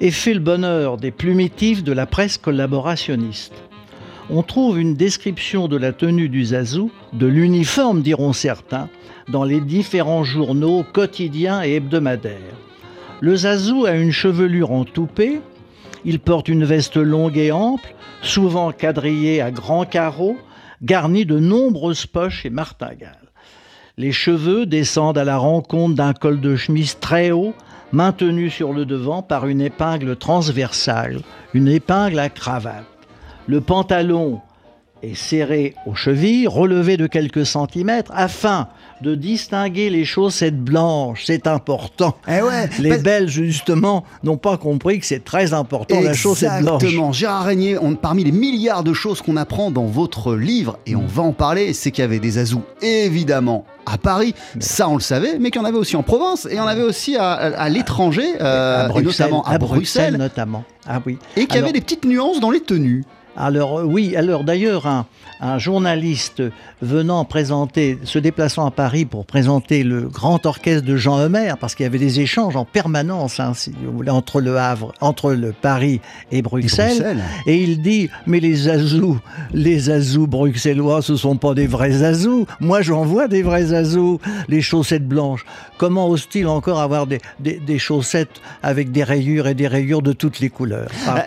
et 0.00 0.10
fait 0.10 0.32
le 0.32 0.40
bonheur 0.40 0.96
des 0.96 1.10
plumitifs 1.10 1.84
de 1.84 1.92
la 1.92 2.06
presse 2.06 2.38
collaborationniste. 2.38 3.52
On 4.30 4.42
trouve 4.42 4.80
une 4.80 4.94
description 4.94 5.68
de 5.68 5.76
la 5.76 5.92
tenue 5.92 6.30
du 6.30 6.46
Zazou, 6.46 6.90
de 7.12 7.26
l'uniforme 7.26 8.00
diront 8.00 8.32
certains, 8.32 8.88
dans 9.28 9.44
les 9.44 9.60
différents 9.60 10.24
journaux 10.24 10.86
quotidiens 10.90 11.62
et 11.62 11.74
hebdomadaires. 11.74 12.56
Le 13.20 13.36
Zazou 13.36 13.84
a 13.84 13.92
une 13.92 14.12
chevelure 14.12 14.72
en 14.72 14.86
toupet, 14.86 15.42
il 16.06 16.20
porte 16.20 16.48
une 16.48 16.64
veste 16.64 16.96
longue 16.96 17.36
et 17.36 17.52
ample, 17.52 17.94
souvent 18.22 18.72
quadrillée 18.72 19.42
à 19.42 19.50
grands 19.50 19.84
carreaux, 19.84 20.38
garnie 20.80 21.26
de 21.26 21.38
nombreuses 21.38 22.06
poches 22.06 22.46
et 22.46 22.50
martingales. 22.50 23.19
Les 24.00 24.12
cheveux 24.12 24.64
descendent 24.64 25.18
à 25.18 25.24
la 25.24 25.36
rencontre 25.36 25.94
d'un 25.94 26.14
col 26.14 26.40
de 26.40 26.56
chemise 26.56 26.98
très 27.00 27.32
haut, 27.32 27.52
maintenu 27.92 28.48
sur 28.48 28.72
le 28.72 28.86
devant 28.86 29.20
par 29.20 29.46
une 29.46 29.60
épingle 29.60 30.16
transversale, 30.16 31.20
une 31.52 31.68
épingle 31.68 32.18
à 32.18 32.30
cravate. 32.30 32.86
Le 33.46 33.60
pantalon 33.60 34.40
est 35.02 35.14
serré 35.14 35.74
aux 35.86 35.94
chevilles, 35.94 36.46
relevé 36.46 36.96
de 36.96 37.06
quelques 37.06 37.46
centimètres, 37.46 38.12
afin 38.14 38.68
de 39.00 39.14
distinguer 39.14 39.88
les 39.88 40.04
chaussettes 40.04 40.58
blanches. 40.60 41.24
C'est 41.26 41.46
important. 41.46 42.16
Eh 42.28 42.42
ouais, 42.42 42.68
Les 42.78 42.90
parce- 42.90 43.02
Belges, 43.02 43.30
justement, 43.32 44.04
n'ont 44.24 44.36
pas 44.36 44.58
compris 44.58 45.00
que 45.00 45.06
c'est 45.06 45.24
très 45.24 45.54
important 45.54 46.00
la 46.02 46.12
chaussette 46.12 46.60
blanche. 46.62 46.82
Exactement. 46.82 47.12
Gérard 47.12 47.44
Régnier, 47.44 47.78
on- 47.78 47.94
parmi 47.94 48.24
les 48.24 48.32
milliards 48.32 48.84
de 48.84 48.92
choses 48.92 49.22
qu'on 49.22 49.36
apprend 49.38 49.70
dans 49.70 49.86
votre 49.86 50.34
livre, 50.34 50.78
et 50.86 50.96
on 50.96 51.06
va 51.06 51.22
en 51.22 51.32
parler, 51.32 51.72
c'est 51.72 51.90
qu'il 51.90 52.02
y 52.02 52.04
avait 52.04 52.18
des 52.18 52.36
Azous, 52.38 52.62
évidemment, 52.82 53.64
à 53.86 53.96
Paris. 53.96 54.34
Ça, 54.58 54.88
on 54.88 54.94
le 54.94 55.00
savait, 55.00 55.38
mais 55.38 55.50
qu'il 55.50 55.60
y 55.62 55.64
en 55.64 55.68
avait 55.68 55.78
aussi 55.78 55.96
en 55.96 56.02
province, 56.02 56.46
et 56.50 56.60
en 56.60 56.66
avait 56.66 56.82
aussi 56.82 57.16
à, 57.16 57.32
à- 57.32 57.46
à 57.62 57.68
l'étranger, 57.70 58.26
euh, 58.40 58.84
à 58.84 58.88
Bruxelles, 58.88 59.04
notamment 59.30 59.42
à, 59.44 59.58
Bruxelles, 59.58 60.16
notamment. 60.16 60.64
Ah 60.86 61.00
oui. 61.06 61.18
et 61.36 61.46
qu'il 61.46 61.56
y 61.56 61.62
avait 61.62 61.72
des 61.72 61.80
petites 61.80 62.04
nuances 62.04 62.40
dans 62.40 62.50
les 62.50 62.60
tenues. 62.60 63.04
Alors 63.36 63.78
euh, 63.80 63.84
oui, 63.84 64.16
alors 64.16 64.44
d'ailleurs 64.44 64.86
un, 64.86 65.06
un 65.40 65.58
journaliste 65.58 66.42
venant 66.82 67.24
présenter, 67.24 67.98
se 68.04 68.18
déplaçant 68.18 68.66
à 68.66 68.70
Paris 68.70 69.04
pour 69.04 69.24
présenter 69.24 69.82
le 69.84 70.02
grand 70.08 70.44
orchestre 70.46 70.84
de 70.86 70.96
Jean 70.96 71.18
Homer, 71.20 71.54
parce 71.60 71.74
qu'il 71.74 71.84
y 71.84 71.86
avait 71.86 71.98
des 71.98 72.20
échanges 72.20 72.56
en 72.56 72.64
permanence, 72.64 73.40
hein, 73.40 73.52
si 73.54 73.72
vous 73.84 73.92
voulez, 73.92 74.10
entre 74.10 74.40
le 74.40 74.58
Havre, 74.58 74.92
entre 75.00 75.32
le 75.32 75.52
Paris 75.52 76.00
et 76.32 76.42
Bruxelles. 76.42 76.98
Bruxelles. 76.98 77.22
Et 77.46 77.62
il 77.62 77.80
dit, 77.82 78.10
mais 78.26 78.40
les 78.40 78.68
Azous, 78.68 79.18
les 79.54 79.90
Azous 79.90 80.26
bruxellois, 80.26 81.00
ce 81.00 81.16
sont 81.16 81.36
pas 81.36 81.54
des 81.54 81.66
vrais 81.66 82.02
Azous. 82.02 82.46
Moi, 82.60 82.82
j'en 82.82 83.04
vois 83.04 83.28
des 83.28 83.42
vrais 83.42 83.72
Azous, 83.72 84.20
les 84.48 84.60
chaussettes 84.60 85.06
blanches. 85.08 85.46
Comment 85.78 86.08
ose-t-il 86.08 86.46
encore 86.46 86.80
avoir 86.80 87.06
des, 87.06 87.20
des- 87.38 87.58
des 87.60 87.78
chaussettes 87.78 88.40
avec 88.62 88.90
des 88.90 89.04
rayures 89.04 89.46
et 89.46 89.54
des 89.54 89.68
rayures 89.68 90.02
de 90.02 90.12
toutes 90.12 90.40
les 90.40 90.50
couleurs? 90.50 90.90
Euh, 91.08 91.20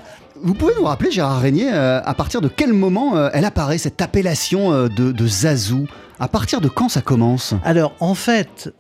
Vous 0.46 0.56
pouvez 0.56 0.74
nous 0.78 0.84
rappeler, 0.84 1.10
Gérard 1.10 1.40
Régnier, 1.40 1.72
euh, 1.72 2.02
à 2.04 2.14
partir 2.14 2.42
de 2.42 2.50
quel 2.50 2.74
moment 2.74 3.16
euh, 3.16 3.30
elle 3.32 3.46
apparaît, 3.46 3.78
cette 3.78 4.02
appellation 4.02 4.74
euh, 4.74 4.90
de, 4.90 5.14
de 5.14 5.26
Zazou 5.26 5.88
À 6.20 6.28
partir 6.28 6.60
de 6.60 6.68
quand 6.68 6.90
ça 6.90 7.00
commence? 7.02 7.54
Alors, 7.64 7.96
en 8.02 8.14
fait, 8.14 8.74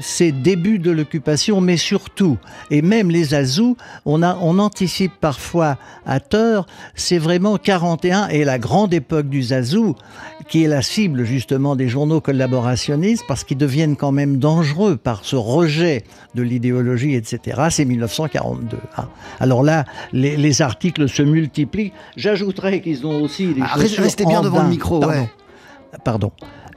c'est 0.00 0.32
début 0.32 0.80
de 0.80 0.90
l'occupation, 0.90 1.60
mais 1.60 1.76
surtout, 1.76 2.36
et 2.72 2.82
même 2.82 3.12
les 3.12 3.32
Azous, 3.32 3.76
on, 4.06 4.24
a, 4.24 4.36
on 4.40 4.58
anticipe 4.58 5.12
parfois 5.20 5.78
à 6.04 6.18
tort, 6.18 6.66
c'est 6.96 7.18
vraiment 7.18 7.58
41 7.58 8.26
et 8.26 8.44
la 8.44 8.58
grande 8.58 8.92
époque 8.92 9.28
du 9.28 9.40
Zazou, 9.44 9.94
qui 10.48 10.64
est 10.64 10.68
la 10.68 10.82
cible 10.82 11.24
justement 11.24 11.76
des 11.76 11.88
journaux 11.88 12.20
collaborationnistes, 12.20 13.24
parce 13.28 13.44
qu'ils 13.44 13.58
deviennent 13.58 13.96
quand 13.96 14.12
même 14.12 14.38
dangereux 14.38 14.96
par 14.96 15.24
ce 15.24 15.36
rejet 15.36 16.04
de 16.34 16.42
l'idéologie, 16.42 17.14
etc. 17.14 17.64
C'est 17.70 17.84
1942. 17.84 18.76
hein. 18.96 19.08
Alors 19.40 19.62
là, 19.62 19.84
les, 20.12 20.36
les 20.36 20.62
articles 20.62 21.08
se 21.08 21.22
multiplient. 21.22 21.92
J'ajouterais 22.16 22.80
qu'ils 22.80 23.06
ont 23.06 23.22
aussi 23.22 23.48
des 23.54 23.60
Ah, 23.62 23.78
chaussures 23.78 24.04
Restez 24.04 24.24
bien 24.24 24.40
en 24.40 24.42
devant 24.42 24.62
le 24.62 24.68
micro, 24.70 25.00
Pardon. 25.00 25.14
ouais. 25.20 25.28
Pardon. 26.04 26.32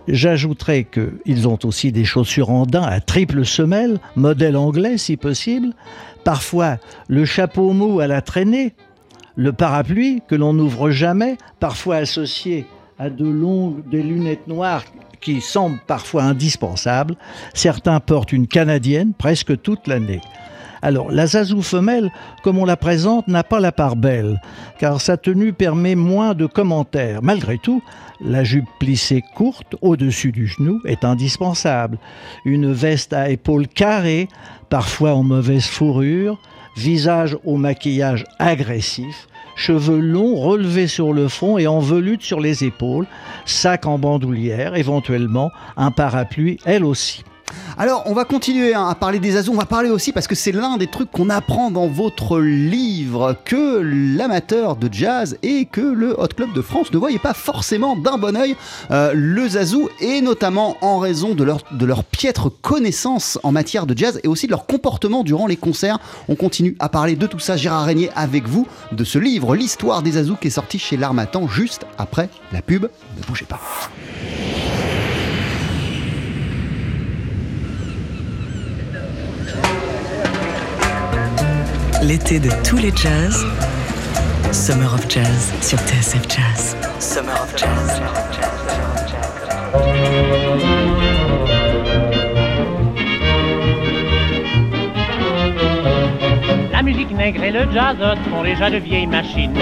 J'ajouterais 0.07 0.85
qu'ils 0.85 1.47
ont 1.47 1.59
aussi 1.63 1.91
des 1.91 2.05
chaussures 2.05 2.49
en 2.49 2.65
daim 2.65 2.83
à 2.83 2.99
triple 2.99 3.45
semelle, 3.45 3.99
modèle 4.15 4.57
anglais 4.57 4.97
si 4.97 5.15
possible, 5.15 5.73
parfois 6.23 6.77
le 7.07 7.23
chapeau 7.23 7.71
mou 7.71 7.99
à 7.99 8.07
la 8.07 8.21
traînée, 8.21 8.73
le 9.35 9.53
parapluie 9.53 10.21
que 10.27 10.35
l'on 10.35 10.53
n'ouvre 10.53 10.89
jamais, 10.89 11.37
parfois 11.59 11.97
associé 11.97 12.65
à 13.01 13.09
de 13.09 13.27
longues 13.27 13.81
des 13.89 14.03
lunettes 14.03 14.47
noires 14.47 14.83
qui 15.21 15.41
semblent 15.41 15.81
parfois 15.87 16.21
indispensables. 16.21 17.15
Certains 17.55 17.99
portent 17.99 18.31
une 18.31 18.45
canadienne 18.45 19.13
presque 19.17 19.59
toute 19.63 19.87
l'année. 19.87 20.21
Alors, 20.83 21.11
la 21.11 21.25
zazou 21.25 21.63
femelle, 21.63 22.11
comme 22.43 22.59
on 22.59 22.65
la 22.65 22.77
présente, 22.77 23.27
n'a 23.27 23.43
pas 23.43 23.59
la 23.59 23.71
part 23.71 23.95
belle, 23.95 24.39
car 24.77 25.01
sa 25.01 25.17
tenue 25.17 25.51
permet 25.51 25.95
moins 25.95 26.35
de 26.35 26.45
commentaires. 26.45 27.23
Malgré 27.23 27.57
tout, 27.57 27.81
la 28.19 28.43
jupe 28.43 28.69
plissée 28.79 29.23
courte 29.35 29.75
au-dessus 29.81 30.31
du 30.31 30.45
genou 30.45 30.79
est 30.85 31.03
indispensable. 31.03 31.97
Une 32.45 32.71
veste 32.71 33.13
à 33.13 33.31
épaules 33.31 33.67
carrées, 33.67 34.27
parfois 34.69 35.15
en 35.15 35.23
mauvaise 35.23 35.65
fourrure, 35.65 36.39
visage 36.77 37.35
au 37.45 37.57
maquillage 37.57 38.25
agressif, 38.37 39.27
cheveux 39.61 39.99
longs 39.99 40.35
relevés 40.37 40.87
sur 40.87 41.13
le 41.13 41.27
front 41.27 41.59
et 41.59 41.67
en 41.67 41.79
velute 41.79 42.23
sur 42.23 42.39
les 42.39 42.63
épaules, 42.63 43.05
sac 43.45 43.85
en 43.85 43.99
bandoulière, 43.99 44.75
éventuellement 44.75 45.51
un 45.77 45.91
parapluie 45.91 46.57
elle 46.65 46.83
aussi. 46.83 47.23
Alors, 47.77 48.03
on 48.05 48.13
va 48.13 48.25
continuer 48.25 48.73
hein, 48.73 48.87
à 48.87 48.95
parler 48.95 49.19
des 49.19 49.37
Azous. 49.37 49.51
On 49.53 49.57
va 49.57 49.65
parler 49.65 49.89
aussi, 49.89 50.11
parce 50.11 50.27
que 50.27 50.35
c'est 50.35 50.51
l'un 50.51 50.77
des 50.77 50.87
trucs 50.87 51.11
qu'on 51.11 51.29
apprend 51.29 51.71
dans 51.71 51.87
votre 51.87 52.39
livre, 52.39 53.35
que 53.45 53.79
l'amateur 53.81 54.75
de 54.75 54.89
jazz 54.91 55.37
et 55.43 55.65
que 55.65 55.81
le 55.81 56.19
Hot 56.19 56.27
Club 56.35 56.53
de 56.53 56.61
France 56.61 56.91
ne 56.91 56.97
voyaient 56.97 57.19
pas 57.19 57.33
forcément 57.33 57.95
d'un 57.95 58.17
bon 58.17 58.35
oeil 58.37 58.55
euh, 58.91 59.11
le 59.15 59.47
Zazou, 59.47 59.89
et 59.99 60.21
notamment 60.21 60.77
en 60.81 60.99
raison 60.99 61.33
de 61.33 61.43
leur, 61.43 61.59
de 61.71 61.85
leur 61.85 62.03
piètre 62.03 62.49
connaissance 62.61 63.39
en 63.43 63.51
matière 63.51 63.85
de 63.85 63.97
jazz 63.97 64.19
et 64.23 64.27
aussi 64.27 64.47
de 64.47 64.51
leur 64.51 64.65
comportement 64.65 65.23
durant 65.23 65.47
les 65.47 65.57
concerts. 65.57 65.99
On 66.27 66.35
continue 66.35 66.75
à 66.79 66.89
parler 66.89 67.15
de 67.15 67.27
tout 67.27 67.39
ça, 67.39 67.57
Gérard 67.57 67.85
Régnier, 67.85 68.09
avec 68.15 68.47
vous, 68.47 68.67
de 68.91 69.03
ce 69.03 69.19
livre, 69.19 69.55
L'histoire 69.55 70.01
des 70.01 70.17
Azous, 70.17 70.37
qui 70.39 70.47
est 70.47 70.51
sorti 70.51 70.79
chez 70.79 70.97
l'Armatan 70.97 71.47
juste 71.47 71.85
après 71.97 72.29
la 72.51 72.61
pub. 72.61 72.87
Ne 73.17 73.23
bougez 73.23 73.45
pas. 73.45 73.59
L'été 82.03 82.39
de 82.39 82.49
tous 82.63 82.77
les 82.77 82.91
jazz. 82.95 83.45
Summer 84.51 84.91
of 84.91 85.07
Jazz 85.07 85.53
sur 85.61 85.77
TSF 85.77 86.23
Jazz. 86.27 86.75
Summer 86.99 87.33
of 87.33 87.55
Jazz. 87.55 88.01
La 96.71 96.81
musique 96.81 97.11
nègre 97.11 97.43
et 97.43 97.51
le 97.51 97.71
jazz 97.71 97.97
sont 98.31 98.43
déjà 98.43 98.71
de 98.71 98.77
vieilles 98.77 99.05
machines. 99.05 99.53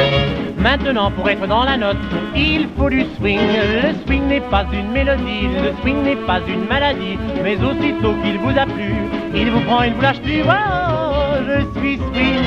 Maintenant, 0.58 1.12
pour 1.12 1.30
être 1.30 1.46
dans 1.46 1.66
la 1.66 1.76
note, 1.76 1.98
il 2.36 2.70
faut 2.78 2.90
du 2.90 3.04
swing. 3.18 3.40
Le 3.40 3.94
swing 4.06 4.28
n'est 4.28 4.42
pas 4.50 4.66
une 4.72 4.92
mélodie, 4.92 5.48
le 5.62 5.74
swing 5.82 6.04
n'est 6.04 6.26
pas 6.26 6.40
une 6.48 6.66
maladie. 6.66 7.20
Mais 7.44 7.58
aussitôt 7.58 8.14
qu'il 8.24 8.38
vous 8.40 8.58
a 8.58 8.66
plu, 8.66 8.94
il 9.36 9.52
vous 9.52 9.62
prend, 9.62 9.84
il 9.84 9.94
vous 9.94 10.02
lâche 10.02 10.22
plus. 10.22 10.42
Je 11.50 11.80
suis 11.80 11.98
swing, 11.98 12.44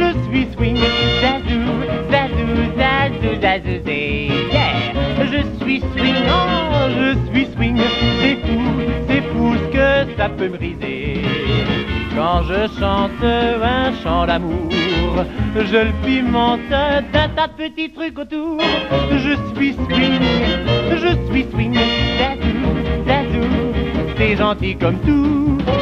je 0.00 0.08
suis 0.24 0.46
swing. 0.54 0.78
Zazou, 1.22 1.62
zazou, 2.10 2.48
zazou, 2.78 3.32
zazou, 3.42 3.76
zé. 3.84 4.30
Yeah. 4.52 5.24
Je 5.32 5.40
suis 5.58 5.80
swing, 5.92 6.22
oh, 6.28 6.88
je 6.98 7.08
suis 7.30 7.46
swing. 7.54 7.78
C'est 8.20 8.36
fou, 8.46 8.60
c'est 9.08 9.22
fou 9.30 9.54
ce 9.56 9.66
que 9.76 10.16
ça 10.16 10.28
peut 10.28 10.48
briser. 10.48 11.22
Quand 12.16 12.42
je 12.42 12.68
chante 12.78 13.24
un 13.24 13.92
chant 14.02 14.26
d'amour, 14.26 15.24
je 15.56 15.76
le 15.88 15.92
pimente 16.04 16.68
d'un 16.70 17.28
tas 17.34 17.48
de 17.48 17.52
petits 17.56 17.90
trucs 17.90 18.18
autour. 18.18 18.60
Je 19.10 19.34
suis 19.54 19.72
swing, 19.74 20.22
je 21.02 21.10
suis 21.30 21.46
swing, 21.50 21.78
zazou, 22.18 22.58
zazou, 23.06 23.48
c'est 24.16 24.36
gentil 24.36 24.76
comme 24.76 24.98
tout. 25.00 25.79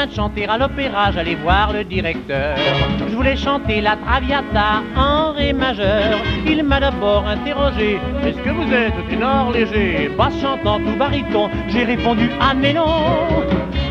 De 0.00 0.14
chanter 0.14 0.46
à 0.46 0.56
l'opéra, 0.56 1.12
j'allais 1.12 1.34
voir 1.34 1.74
le 1.74 1.84
directeur. 1.84 2.56
Je 3.06 3.14
voulais 3.14 3.36
chanter 3.36 3.82
la 3.82 3.96
Traviata 3.96 4.82
en 4.96 5.32
ré 5.32 5.52
majeur. 5.52 6.18
Il 6.46 6.62
m'a 6.62 6.80
d'abord 6.80 7.28
interrogé 7.28 7.98
Est-ce 8.24 8.38
que 8.38 8.48
vous 8.48 8.72
êtes 8.72 8.94
ténor 9.10 9.52
léger 9.52 10.10
Basse 10.16 10.40
chantant 10.40 10.78
tout 10.78 10.96
baryton? 10.98 11.50
J'ai 11.68 11.84
répondu 11.84 12.30
Ah, 12.40 12.54
mais 12.54 12.72
non 12.72 12.86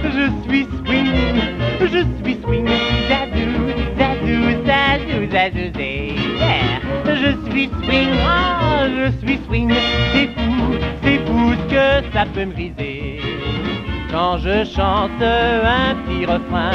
Je 0.03 0.31
suis 0.49 0.67
swing, 0.83 1.11
je 1.79 2.03
suis 2.23 2.37
swing. 2.43 2.67
Zazou, 4.65 5.31
zazou, 5.31 5.77
zé. 5.77 6.15
Yeah. 6.39 6.79
Je 7.05 7.51
suis 7.51 7.69
swing, 7.83 8.09
ah, 8.25 8.87
je 8.87 9.27
suis 9.27 9.39
swing. 9.45 9.71
C'est 10.13 10.29
fou, 10.35 10.75
c'est 11.03 11.19
fou 11.27 11.53
ce 11.53 11.73
que 11.73 12.13
ça 12.13 12.25
peut 12.33 12.45
me 12.45 12.53
briser. 12.53 13.28
Quand 14.11 14.39
je 14.39 14.65
chante 14.65 15.21
un 15.21 15.95
petit 15.95 16.25
refrain, 16.25 16.71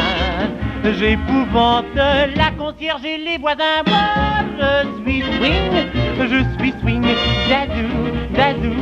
j'épouvante 0.84 1.96
la 1.96 2.50
concierge 2.56 3.04
et 3.04 3.18
les 3.18 3.38
voisins. 3.38 3.82
Moi, 3.86 3.98
je 4.60 5.02
suis 5.02 5.22
swing, 5.22 5.72
je 6.20 6.44
suis 6.58 6.72
swing, 6.80 7.04
zazou, 7.48 7.88
zazou, 8.36 8.74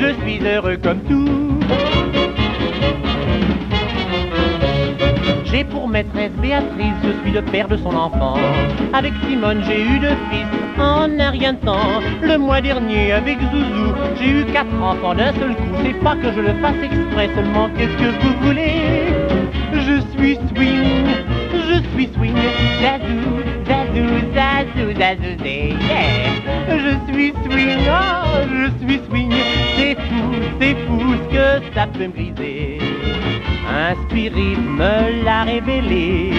je 0.00 0.14
suis 0.22 0.46
heureux 0.46 0.78
comme 0.82 1.00
tout. 1.02 1.60
J'ai 5.44 5.64
pour 5.64 5.86
maîtresse 5.88 6.32
Béatrice, 6.40 6.94
je 7.04 7.22
suis 7.22 7.32
le 7.32 7.42
père 7.42 7.68
de 7.68 7.76
son 7.76 7.94
enfant. 7.94 8.38
Avec 8.94 9.12
Simone, 9.26 9.62
j'ai 9.66 9.82
eu 9.82 9.98
deux 9.98 10.16
fils 10.30 10.67
en 10.80 11.18
un 11.18 11.30
rien 11.30 11.52
de 11.54 11.58
temps. 11.58 12.00
Le 12.22 12.36
mois 12.38 12.60
dernier, 12.60 13.12
avec 13.12 13.38
Zouzou, 13.40 13.92
j'ai 14.18 14.30
eu 14.40 14.44
quatre 14.46 14.74
enfants 14.82 15.14
d'un 15.14 15.32
seul 15.34 15.54
coup. 15.54 15.74
C'est 15.84 15.98
pas 16.00 16.16
que 16.16 16.32
je 16.32 16.40
le 16.40 16.54
fasse 16.60 16.76
exprès, 16.82 17.28
seulement 17.34 17.68
qu'est-ce 17.76 17.96
que 17.96 18.10
vous 18.22 18.34
voulez? 18.46 18.82
Je 19.72 20.00
suis 20.16 20.36
swing, 20.48 21.06
je 21.52 21.76
suis 21.92 22.08
swing, 22.14 22.36
zazou, 22.82 23.42
zazou, 23.66 24.06
zazou, 24.34 24.92
zazou, 24.98 25.44
yeah. 25.44 26.28
Je 26.68 27.12
suis 27.12 27.32
swing, 27.44 27.78
oh, 27.88 28.38
je 28.52 28.84
suis 28.84 29.00
swing, 29.08 29.32
c'est 29.76 29.94
fou, 29.94 30.24
c'est 30.60 30.76
fou 30.86 31.00
ce 31.14 31.34
que 31.34 31.74
ça 31.74 31.86
peut 31.86 32.04
me 32.04 32.08
briser. 32.08 32.78
Un 33.70 33.94
spirisme 34.06 34.82
l'a 35.24 35.44
révélé. 35.44 36.32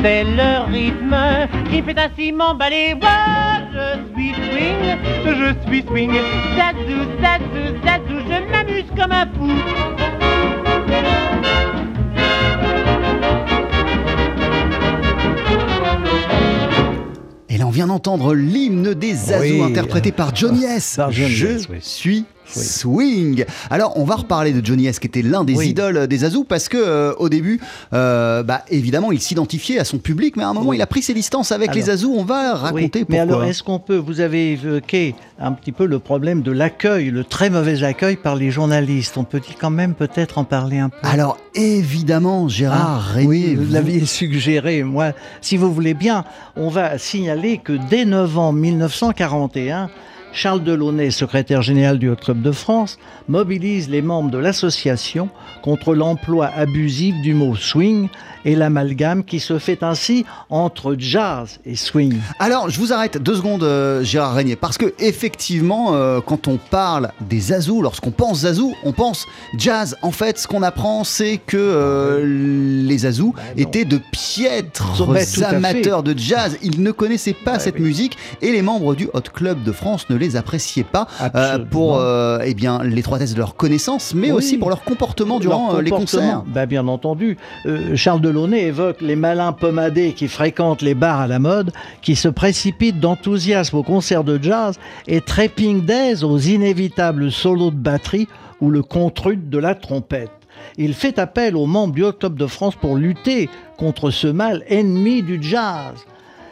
C'est 0.00 0.24
le 0.24 0.70
rythme 0.72 1.16
qui 1.70 1.82
fait 1.82 1.98
ainsi 1.98 2.32
m'emballer. 2.32 2.94
Moi, 2.94 3.10
je 3.72 3.98
suis 4.14 4.32
swing, 4.32 4.96
je 5.24 5.68
suis 5.68 5.82
swing. 5.82 6.12
Zazou, 6.56 7.00
zazou, 7.20 7.64
zazou, 7.84 8.20
je 8.28 8.52
m'amuse 8.52 8.84
comme 8.96 9.12
un 9.12 9.26
fou. 9.26 9.52
Et 17.48 17.56
là, 17.56 17.66
on 17.66 17.70
vient 17.70 17.86
d'entendre 17.86 18.34
l'hymne 18.34 18.94
des 18.94 19.14
Zazou 19.14 19.40
Oui. 19.42 19.62
interprété 19.62 20.12
par 20.12 20.34
Johnny 20.36 20.64
S. 20.64 20.94
Par 20.96 21.10
Johnny 21.10 21.30
Je 21.30 21.46
S, 21.46 21.66
oui. 21.70 21.78
suis 21.80 22.24
swing. 22.48 23.44
Alors, 23.70 23.92
on 23.96 24.04
va 24.04 24.16
reparler 24.16 24.52
de 24.52 24.64
Johnny 24.64 24.86
S, 24.86 24.98
qui 24.98 25.06
était 25.06 25.22
l'un 25.22 25.44
des 25.44 25.54
Oui. 25.54 25.68
idoles 25.70 26.06
des 26.06 26.18
Zazou, 26.18 26.44
parce 26.44 26.68
que 26.68 26.76
euh, 26.78 27.12
au 27.18 27.28
début, 27.28 27.60
euh, 27.92 28.42
bah, 28.42 28.62
évidemment, 28.68 29.12
il 29.12 29.20
s'identifiait 29.20 29.78
à 29.78 29.84
son 29.84 29.98
public, 29.98 30.36
mais 30.36 30.42
à 30.44 30.48
un 30.48 30.54
moment, 30.54 30.70
Oui. 30.70 30.76
il 30.78 30.82
a 30.82 30.86
pris 30.86 31.02
ses 31.02 31.14
distances 31.14 31.52
avec 31.52 31.74
les 31.74 31.82
Zazou. 31.82 32.14
On 32.16 32.24
va 32.24 32.54
raconter 32.54 33.00
pourquoi. 33.00 33.14
Mais 33.14 33.18
alors, 33.20 33.44
est-ce 33.44 33.62
qu'on 33.62 33.78
peut, 33.78 33.96
vous 33.96 34.20
avez 34.20 34.52
évoqué 34.52 35.14
un 35.40 35.52
petit 35.52 35.72
peu 35.72 35.86
le 35.86 35.98
problème 35.98 36.42
de 36.42 36.50
l'accueil, 36.52 37.10
le 37.10 37.24
très 37.24 37.50
mauvais 37.50 37.84
accueil 37.84 38.16
par 38.16 38.34
les 38.36 38.50
journalistes. 38.50 39.16
On 39.16 39.24
peut 39.24 39.40
quand 39.60 39.70
même 39.70 39.94
peut-être 39.94 40.38
en 40.38 40.44
parler 40.44 40.78
un 40.78 40.88
peu? 40.88 40.96
Alors, 41.02 41.38
évidemment, 41.54 42.48
Gérard 42.48 43.04
Ah, 43.08 43.12
Régnier, 43.14 43.28
oui, 43.28 43.54
vous 43.54 43.64
vous- 43.66 43.72
l'aviez 43.72 44.04
suggéré. 44.06 44.82
Moi, 44.82 45.12
si 45.40 45.56
vous 45.56 45.72
voulez 45.72 45.94
bien, 45.94 46.24
on 46.56 46.68
va 46.68 46.98
signaler 46.98 47.58
que 47.62 47.72
dès 47.88 48.04
novembre 48.04 48.58
1941, 48.58 49.90
Charles 50.32 50.62
Delaunay, 50.62 51.10
secrétaire 51.10 51.62
général 51.62 51.98
du 51.98 52.08
Hot 52.10 52.16
Club 52.16 52.42
de 52.42 52.52
France, 52.52 52.98
mobilise 53.28 53.88
les 53.88 54.02
membres 54.02 54.30
de 54.30 54.38
l'association 54.38 55.28
contre 55.62 55.94
l'emploi 55.94 56.46
abusif 56.54 57.14
du 57.22 57.34
mot 57.34 57.56
swing 57.56 58.08
et 58.44 58.54
l'amalgame 58.54 59.24
qui 59.24 59.40
se 59.40 59.58
fait 59.58 59.82
ainsi 59.82 60.24
entre 60.48 60.94
jazz 60.96 61.58
et 61.66 61.74
swing. 61.74 62.14
Alors, 62.38 62.70
je 62.70 62.78
vous 62.78 62.92
arrête 62.92 63.18
deux 63.20 63.34
secondes, 63.34 63.64
euh, 63.64 64.04
Gérard 64.04 64.34
Régnier, 64.34 64.54
parce 64.54 64.78
que 64.78 64.94
effectivement, 65.00 65.94
euh, 65.94 66.20
quand 66.24 66.46
on 66.46 66.56
parle 66.56 67.10
des 67.20 67.40
Zazou, 67.40 67.82
lorsqu'on 67.82 68.12
pense 68.12 68.40
Zazou, 68.40 68.74
on 68.84 68.92
pense 68.92 69.26
jazz. 69.56 69.96
En 70.02 70.12
fait, 70.12 70.38
ce 70.38 70.46
qu'on 70.46 70.62
apprend, 70.62 71.02
c'est 71.04 71.38
que 71.44 71.56
euh, 71.58 72.84
les 72.86 72.98
Zazou 72.98 73.34
Bah 73.34 73.42
étaient 73.56 73.84
de 73.84 73.98
piètres 74.12 75.02
amateurs 75.44 76.02
de 76.04 76.16
jazz. 76.16 76.56
Ils 76.62 76.80
ne 76.82 76.92
connaissaient 76.92 77.34
pas 77.34 77.54
Ouais, 77.54 77.58
cette 77.58 77.76
oui. 77.76 77.82
musique 77.82 78.16
et 78.42 78.52
les 78.52 78.62
membres 78.62 78.94
du 78.94 79.08
Hot 79.14 79.20
Club 79.32 79.62
de 79.64 79.72
France 79.72 80.08
ne 80.10 80.16
les 80.18 80.36
appréciaient 80.36 80.84
pas 80.84 81.06
euh, 81.34 81.58
pour 81.58 81.96
euh, 81.98 82.38
eh 82.44 82.54
bien 82.54 82.82
l'étroitesse 82.82 83.32
de 83.34 83.38
leurs 83.38 83.56
connaissances, 83.56 84.14
mais 84.14 84.28
Oui. 84.30 84.38
aussi 84.38 84.58
pour 84.58 84.68
leur 84.68 84.82
comportement 84.84 85.38
durant 85.38 85.68
Leur 85.68 85.78
euh, 85.78 85.82
les 85.82 85.90
concerts. 85.90 86.42
bah, 86.46 86.66
bien 86.66 86.86
entendu. 86.88 87.36
Charles 87.94 88.20
Delaunay 88.20 88.64
évoque 88.66 89.00
les 89.00 89.16
malins 89.16 89.52
pommadés 89.52 90.12
qui 90.12 90.28
fréquentent 90.28 90.82
les 90.82 90.94
bars 90.94 91.20
à 91.20 91.26
la 91.26 91.38
mode, 91.38 91.72
qui 92.02 92.16
se 92.16 92.28
précipitent 92.28 93.00
d'enthousiasme 93.00 93.76
au 93.76 93.82
concert 93.82 94.24
de 94.24 94.42
jazz 94.42 94.78
et 95.06 95.20
trépignent 95.20 95.82
d'aise 95.82 96.24
aux 96.24 96.38
inévitables 96.38 97.30
solos 97.32 97.70
de 97.70 97.76
batterie 97.76 98.28
ou 98.60 98.70
le 98.70 98.82
contrude 98.82 99.48
de 99.48 99.58
la 99.58 99.74
trompette. 99.74 100.30
Il 100.76 100.94
fait 100.94 101.18
appel 101.18 101.56
aux 101.56 101.66
membres 101.66 101.94
du 101.94 102.02
Club 102.18 102.36
de 102.36 102.46
France 102.46 102.74
pour 102.74 102.96
lutter 102.96 103.48
contre 103.76 104.10
ce 104.10 104.26
mal 104.26 104.64
ennemi 104.68 105.22
du 105.22 105.38
jazz. 105.40 105.94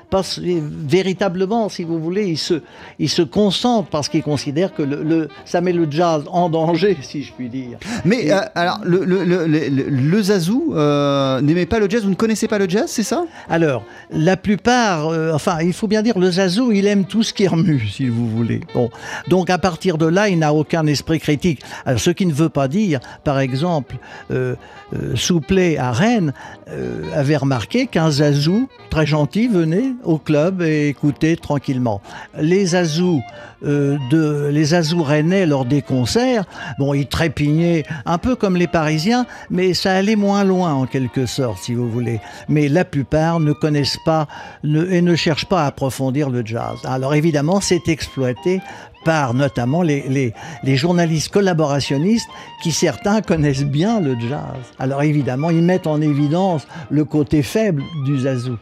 Parce 0.08 0.36
que 0.38 0.60
véritablement, 0.88 1.68
si 1.68 1.82
vous 1.82 1.98
voulez, 2.00 2.26
il 2.26 2.38
se, 2.38 2.62
il 2.98 3.08
se 3.08 3.22
concentre 3.22 3.88
parce 3.90 4.08
qu'il 4.08 4.22
considère 4.22 4.72
que 4.72 4.82
le, 4.82 5.02
le- 5.02 5.28
ça 5.44 5.60
met 5.60 5.72
le 5.72 5.86
jazz 5.90 6.22
en 6.30 6.48
danger, 6.48 6.96
si 7.02 7.22
je 7.24 7.32
puis 7.32 7.48
dire. 7.48 7.78
Mais 8.04 8.30
euh, 8.30 8.40
alors, 8.54 8.78
le, 8.84 9.04
le, 9.04 9.24
le, 9.24 9.46
le- 9.46 9.68
le 9.68 10.22
Zazou 10.22 10.72
euh, 10.76 11.40
n'aimait 11.40 11.66
pas 11.66 11.80
le 11.80 11.90
jazz, 11.90 12.04
vous 12.04 12.10
ne 12.10 12.14
connaissez 12.14 12.46
pas 12.46 12.58
le 12.58 12.68
jazz, 12.68 12.84
c'est 12.86 13.02
ça? 13.02 13.24
Alors, 13.50 13.82
la 14.10 14.36
plupart, 14.36 15.08
euh, 15.08 15.32
enfin, 15.34 15.58
il 15.60 15.72
faut 15.72 15.88
bien 15.88 16.02
dire, 16.02 16.18
le 16.18 16.30
Zazou, 16.30 16.70
il 16.70 16.86
aime 16.86 17.04
tout 17.04 17.24
ce 17.24 17.32
qui 17.32 17.48
remue, 17.48 17.86
si 17.92 18.06
vous 18.08 18.28
voulez. 18.28 18.60
Bon, 18.74 18.90
donc 19.28 19.50
à 19.50 19.58
partir 19.58 19.98
de 19.98 20.06
là, 20.06 20.28
il 20.28 20.38
n'a 20.38 20.54
aucun 20.54 20.86
esprit 20.86 21.18
critique. 21.18 21.62
Alors, 21.84 21.98
ce 22.00 22.10
qui 22.10 22.26
ne 22.26 22.32
veut 22.32 22.48
pas 22.48 22.68
dire, 22.68 23.00
par 23.24 23.40
exemple, 23.40 23.96
Souplet 25.14 25.76
à 25.78 25.90
Rennes 25.92 26.32
avait 27.14 27.36
remarqué 27.36 27.86
qu'un 27.86 28.10
Zazou, 28.10 28.68
très 28.90 29.06
gentil, 29.06 29.48
venait 29.48 29.92
au 30.06 30.18
club 30.18 30.62
et 30.62 30.88
écoutait 30.88 31.36
tranquillement. 31.36 32.00
Les 32.38 32.66
Zazous, 32.66 33.22
euh, 33.64 33.96
de, 34.10 34.48
les 34.52 34.64
Zazous 34.66 35.02
rennais 35.02 35.46
lors 35.46 35.64
des 35.64 35.82
concerts, 35.82 36.44
bon, 36.78 36.94
ils 36.94 37.06
trépignaient 37.06 37.84
un 38.04 38.18
peu 38.18 38.36
comme 38.36 38.56
les 38.56 38.66
Parisiens, 38.66 39.26
mais 39.50 39.74
ça 39.74 39.92
allait 39.94 40.16
moins 40.16 40.44
loin 40.44 40.72
en 40.72 40.86
quelque 40.86 41.26
sorte, 41.26 41.58
si 41.62 41.74
vous 41.74 41.90
voulez. 41.90 42.20
Mais 42.48 42.68
la 42.68 42.84
plupart 42.84 43.40
ne 43.40 43.52
connaissent 43.52 43.98
pas 44.04 44.26
et 44.64 45.02
ne 45.02 45.16
cherchent 45.16 45.46
pas 45.46 45.64
à 45.64 45.66
approfondir 45.66 46.30
le 46.30 46.44
jazz. 46.44 46.78
Alors 46.84 47.14
évidemment, 47.14 47.60
c'est 47.60 47.88
exploité 47.88 48.60
par 49.06 49.34
notamment 49.34 49.82
les, 49.82 50.02
les, 50.08 50.34
les 50.64 50.76
journalistes 50.76 51.32
collaborationnistes 51.32 52.28
qui 52.60 52.72
certains 52.72 53.22
connaissent 53.22 53.64
bien 53.64 54.00
le 54.00 54.16
jazz. 54.18 54.40
Alors 54.80 55.02
évidemment, 55.04 55.50
ils 55.50 55.62
mettent 55.62 55.86
en 55.86 56.00
évidence 56.00 56.66
le 56.90 57.04
côté 57.04 57.42
faible 57.44 57.84
du 58.04 58.18
Zazou. 58.18 58.56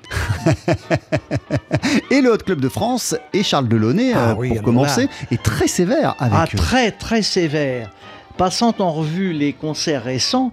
Et 2.11 2.21
le 2.21 2.31
Hot 2.31 2.39
Club 2.45 2.61
de 2.61 2.69
France 2.69 3.17
et 3.33 3.43
Charles 3.43 3.69
Delaunay, 3.69 4.13
Ah 4.15 4.31
euh, 4.31 4.35
oui, 4.37 4.51
pour 4.51 4.63
commencer, 4.63 5.09
est 5.31 5.43
très 5.43 5.67
sévère 5.67 6.15
avec 6.19 6.35
Ah, 6.37 6.45
eux. 6.53 6.57
très 6.59 6.91
très 6.91 7.23
sévère. 7.23 7.91
Passant 8.37 8.75
en 8.81 8.93
revue 8.93 9.33
les 9.33 9.53
concerts 9.55 10.05
récents, 10.05 10.53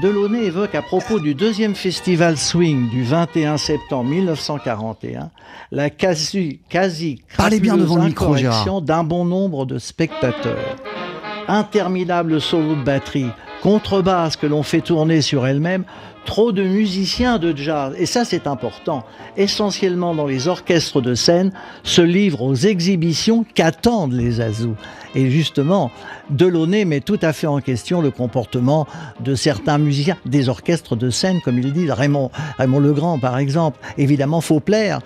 Delaunay 0.00 0.44
évoque 0.44 0.74
à 0.74 0.80
propos 0.80 1.20
du 1.20 1.34
deuxième 1.34 1.74
festival 1.74 2.38
swing 2.38 2.88
du 2.88 3.02
21 3.02 3.58
septembre 3.58 4.08
1941 4.08 5.30
la 5.70 5.90
quasi 5.90 6.60
quasi 6.68 7.22
Parlez 7.36 7.60
bien 7.60 7.76
devant 7.76 7.96
le 7.96 8.04
micro, 8.04 8.34
incorrection 8.34 8.80
d'un 8.80 9.04
bon 9.04 9.24
nombre 9.24 9.66
de 9.66 9.78
spectateurs. 9.78 10.76
Interminable 11.48 12.40
solo 12.40 12.74
de 12.74 12.82
batterie, 12.82 13.30
contrebasse 13.62 14.36
que 14.36 14.46
l'on 14.46 14.62
fait 14.62 14.80
tourner 14.80 15.20
sur 15.20 15.46
elle-même, 15.46 15.84
trop 16.26 16.52
de 16.52 16.62
musiciens 16.62 17.38
de 17.38 17.56
jazz, 17.56 17.94
et 17.98 18.04
ça 18.04 18.26
c'est 18.26 18.46
important, 18.46 19.04
essentiellement 19.38 20.14
dans 20.14 20.26
les 20.26 20.48
orchestres 20.48 21.00
de 21.00 21.14
scène, 21.14 21.52
se 21.82 22.02
livrent 22.02 22.42
aux 22.42 22.54
exhibitions 22.54 23.46
qu'attendent 23.54 24.12
les 24.12 24.42
azous. 24.42 24.76
Et 25.14 25.30
justement, 25.30 25.90
Delaunay 26.28 26.84
met 26.84 27.00
tout 27.00 27.18
à 27.22 27.32
fait 27.32 27.46
en 27.46 27.60
question 27.60 28.02
le 28.02 28.10
comportement 28.10 28.86
de 29.20 29.34
certains 29.34 29.78
musiciens, 29.78 30.18
des 30.26 30.50
orchestres 30.50 30.96
de 30.96 31.08
scène, 31.08 31.40
comme 31.42 31.58
il 31.58 31.72
dit, 31.72 31.90
Raymond, 31.90 32.30
Raymond 32.58 32.80
Legrand 32.80 33.18
par 33.18 33.38
exemple. 33.38 33.78
Évidemment, 33.96 34.42
faut 34.42 34.60
plaire, 34.60 35.00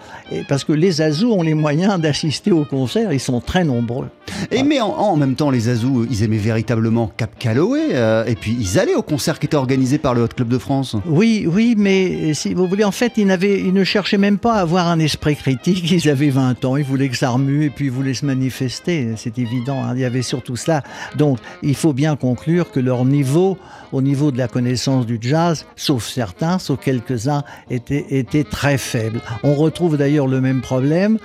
parce 0.48 0.64
que 0.64 0.72
les 0.72 1.00
azous 1.00 1.32
ont 1.32 1.42
les 1.42 1.54
moyens 1.54 2.00
d'assister 2.00 2.50
au 2.50 2.64
concert, 2.64 3.12
ils 3.12 3.20
sont 3.20 3.40
très 3.40 3.62
nombreux. 3.62 4.08
Et 4.50 4.62
mais 4.62 4.80
en, 4.80 4.88
en 4.88 5.16
même 5.16 5.34
temps, 5.34 5.50
les 5.50 5.68
Azous, 5.68 6.06
ils 6.10 6.22
aimaient 6.22 6.36
véritablement 6.36 7.10
Cap 7.16 7.30
Calloway, 7.38 7.88
euh, 7.92 8.24
et 8.24 8.34
puis 8.34 8.56
ils 8.58 8.78
allaient 8.78 8.94
au 8.94 9.02
concert 9.02 9.38
qui 9.38 9.46
était 9.46 9.56
organisé 9.56 9.98
par 9.98 10.14
le 10.14 10.22
Hot 10.22 10.28
Club 10.28 10.48
de 10.48 10.58
France. 10.58 10.96
Oui, 11.10 11.44
oui, 11.50 11.74
mais 11.76 12.34
si 12.34 12.54
vous 12.54 12.68
voulez, 12.68 12.84
en 12.84 12.92
fait, 12.92 13.14
ils, 13.16 13.26
ne 13.26 13.84
cherchaient 13.84 14.16
même 14.16 14.38
pas 14.38 14.54
à 14.54 14.60
avoir 14.60 14.86
un 14.86 15.00
esprit 15.00 15.34
critique. 15.34 15.90
Ils 15.90 16.08
avaient 16.08 16.30
20 16.30 16.64
ans, 16.64 16.76
ils 16.76 16.84
voulaient 16.84 17.08
que 17.08 17.16
ça 17.16 17.30
remue 17.30 17.64
et 17.64 17.70
puis 17.70 17.86
ils 17.86 17.90
voulaient 17.90 18.14
se 18.14 18.24
manifester. 18.24 19.14
C'est 19.16 19.36
évident, 19.36 19.82
hein, 19.82 19.94
il 19.96 20.02
y 20.02 20.04
avait 20.04 20.22
surtout 20.22 20.54
cela. 20.54 20.84
Donc, 21.16 21.40
il 21.62 21.74
faut 21.74 21.92
bien 21.92 22.14
conclure 22.14 22.70
que 22.70 22.78
leur 22.78 23.04
niveau, 23.04 23.58
au 23.90 24.02
niveau 24.02 24.30
de 24.30 24.38
la 24.38 24.46
connaissance 24.46 25.04
du 25.04 25.18
jazz, 25.20 25.66
sauf 25.74 26.06
certains, 26.06 26.60
sauf 26.60 26.78
quelques-uns, 26.78 27.42
était, 27.70 28.44
très 28.48 28.78
faible. 28.78 29.20
On 29.42 29.56
retrouve 29.56 29.96
d'ailleurs 29.96 30.28
le 30.28 30.40
même 30.40 30.60
problème 30.60 31.18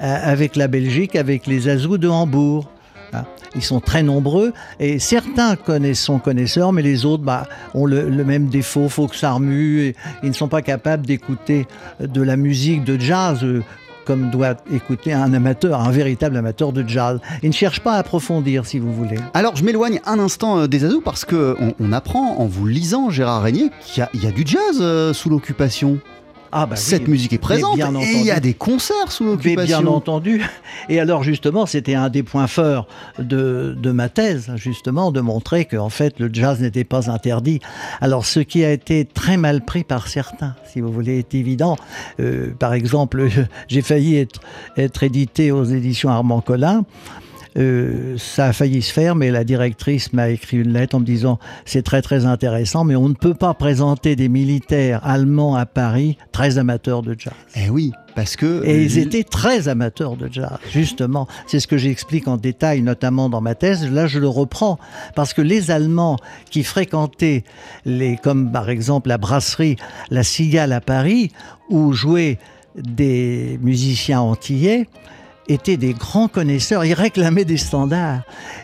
euh, 0.00 0.16
avec 0.22 0.56
la 0.56 0.68
Belgique, 0.68 1.16
avec 1.16 1.46
les 1.46 1.68
Azous 1.68 1.98
de 1.98 2.08
Hambourg. 2.08 2.70
Ils 3.54 3.62
sont 3.62 3.80
très 3.80 4.02
nombreux 4.02 4.52
et 4.80 4.98
certains 4.98 5.56
connaissent, 5.56 6.00
sont 6.00 6.18
connaisseurs, 6.18 6.72
mais 6.72 6.82
les 6.82 7.04
autres 7.04 7.22
bah, 7.24 7.46
ont 7.74 7.86
le, 7.86 8.10
même 8.24 8.46
défaut, 8.46 8.88
faut 8.88 9.06
que 9.06 9.16
ça 9.16 9.32
remue. 9.32 9.80
Et 9.82 9.96
ils 10.22 10.28
ne 10.28 10.34
sont 10.34 10.48
pas 10.48 10.62
capables 10.62 11.06
d'écouter 11.06 11.66
de 12.00 12.22
la 12.22 12.36
musique 12.36 12.84
de 12.84 12.98
jazz 13.00 13.42
euh, 13.42 13.62
comme 14.04 14.30
doit 14.30 14.56
écouter 14.72 15.12
un 15.12 15.34
amateur, 15.34 15.80
un 15.82 15.90
véritable 15.90 16.38
amateur 16.38 16.72
de 16.72 16.82
jazz. 16.88 17.20
Ils 17.42 17.50
ne 17.50 17.54
cherchent 17.54 17.80
pas 17.80 17.92
à 17.92 17.98
approfondir, 17.98 18.64
si 18.64 18.78
vous 18.78 18.90
voulez. 18.90 19.18
Alors, 19.34 19.54
je 19.54 19.62
m'éloigne 19.64 20.00
un 20.06 20.18
instant 20.18 20.60
euh, 20.60 20.66
des 20.66 20.86
Azous 20.86 21.02
parce 21.02 21.26
que 21.26 21.56
on, 21.78 21.92
apprend 21.92 22.36
en 22.38 22.46
vous 22.46 22.66
lisant, 22.66 23.10
Gérard 23.10 23.42
Régnier, 23.42 23.70
qu'il 23.84 24.00
y 24.00 24.02
a- 24.02 24.10
il 24.14 24.32
du 24.32 24.44
jazz 24.46 24.78
euh, 24.80 25.12
sous 25.12 25.28
l'occupation. 25.28 25.98
Ah 26.52 26.66
bah 26.66 26.74
oui. 26.76 26.82
Cette 26.82 27.08
musique 27.08 27.32
est 27.32 27.38
présente 27.38 27.76
bien 27.76 27.94
et 27.94 28.12
il 28.12 28.24
y 28.24 28.30
a 28.30 28.40
des 28.40 28.54
concerts 28.54 29.10
sous 29.12 29.24
Mais 29.24 29.30
l'occupation. 29.32 29.80
bien 29.82 29.90
entendu. 29.90 30.42
Et 30.88 31.00
alors 31.00 31.22
justement, 31.22 31.66
c'était 31.66 31.94
un 31.94 32.08
des 32.08 32.22
points 32.22 32.46
forts 32.46 32.86
de, 33.18 33.76
de 33.80 33.90
ma 33.90 34.08
thèse, 34.08 34.50
justement, 34.56 35.12
de 35.12 35.20
montrer 35.20 35.64
que 35.66 35.76
en 35.76 35.90
fait 35.90 36.18
le 36.18 36.30
jazz 36.32 36.60
n'était 36.60 36.84
pas 36.84 37.10
interdit. 37.10 37.60
Alors 38.00 38.24
ce 38.24 38.40
qui 38.40 38.64
a 38.64 38.72
été 38.72 39.04
très 39.04 39.36
mal 39.36 39.64
pris 39.64 39.84
par 39.84 40.08
certains, 40.08 40.54
si 40.64 40.80
vous 40.80 40.92
voulez, 40.92 41.18
est 41.18 41.34
évident. 41.34 41.76
Euh, 42.20 42.52
par 42.58 42.74
exemple, 42.74 43.28
j'ai 43.68 43.82
failli 43.82 44.16
être, 44.16 44.40
être 44.76 45.02
édité 45.02 45.52
aux 45.52 45.64
éditions 45.64 46.08
Armand 46.10 46.40
Collin. 46.40 46.84
Euh, 47.56 48.16
ça 48.18 48.46
a 48.46 48.52
failli 48.52 48.82
se 48.82 48.92
faire, 48.92 49.14
mais 49.14 49.30
la 49.30 49.44
directrice 49.44 50.12
m'a 50.12 50.28
écrit 50.28 50.58
une 50.58 50.72
lettre 50.72 50.96
en 50.96 51.00
me 51.00 51.04
disant 51.04 51.38
c'est 51.64 51.82
très 51.82 52.02
très 52.02 52.26
intéressant, 52.26 52.84
mais 52.84 52.96
on 52.96 53.08
ne 53.08 53.14
peut 53.14 53.34
pas 53.34 53.54
présenter 53.54 54.16
des 54.16 54.28
militaires 54.28 55.00
allemands 55.04 55.54
à 55.54 55.66
Paris 55.66 56.18
très 56.32 56.58
amateurs 56.58 57.02
de 57.02 57.16
jazz. 57.18 57.32
Eh 57.56 57.70
oui, 57.70 57.92
parce 58.14 58.36
que 58.36 58.64
Et 58.64 58.84
ils 58.84 58.98
étaient 58.98 59.24
très 59.24 59.68
amateurs 59.68 60.16
de 60.16 60.28
jazz, 60.30 60.58
justement. 60.70 61.26
C'est 61.46 61.60
ce 61.60 61.66
que 61.66 61.78
j'explique 61.78 62.28
en 62.28 62.36
détail, 62.36 62.82
notamment 62.82 63.28
dans 63.28 63.40
ma 63.40 63.54
thèse. 63.54 63.90
Là, 63.90 64.06
je 64.06 64.18
le 64.18 64.28
reprends. 64.28 64.78
Parce 65.14 65.32
que 65.32 65.42
les 65.42 65.70
Allemands 65.70 66.16
qui 66.50 66.64
fréquentaient, 66.64 67.44
les, 67.84 68.16
comme 68.16 68.50
par 68.52 68.70
exemple 68.70 69.08
la 69.08 69.18
brasserie 69.18 69.76
La 70.10 70.22
Cigale 70.22 70.72
à 70.72 70.80
Paris, 70.80 71.30
où 71.70 71.92
jouaient 71.92 72.38
des 72.76 73.58
musiciens 73.62 74.20
antillais, 74.20 74.88
étaient 75.48 75.76
des 75.76 75.94
grands 75.94 76.28
connaisseurs, 76.28 76.84
ils 76.84 76.94
réclamaient 76.94 77.44
des 77.44 77.56
standards. 77.56 78.22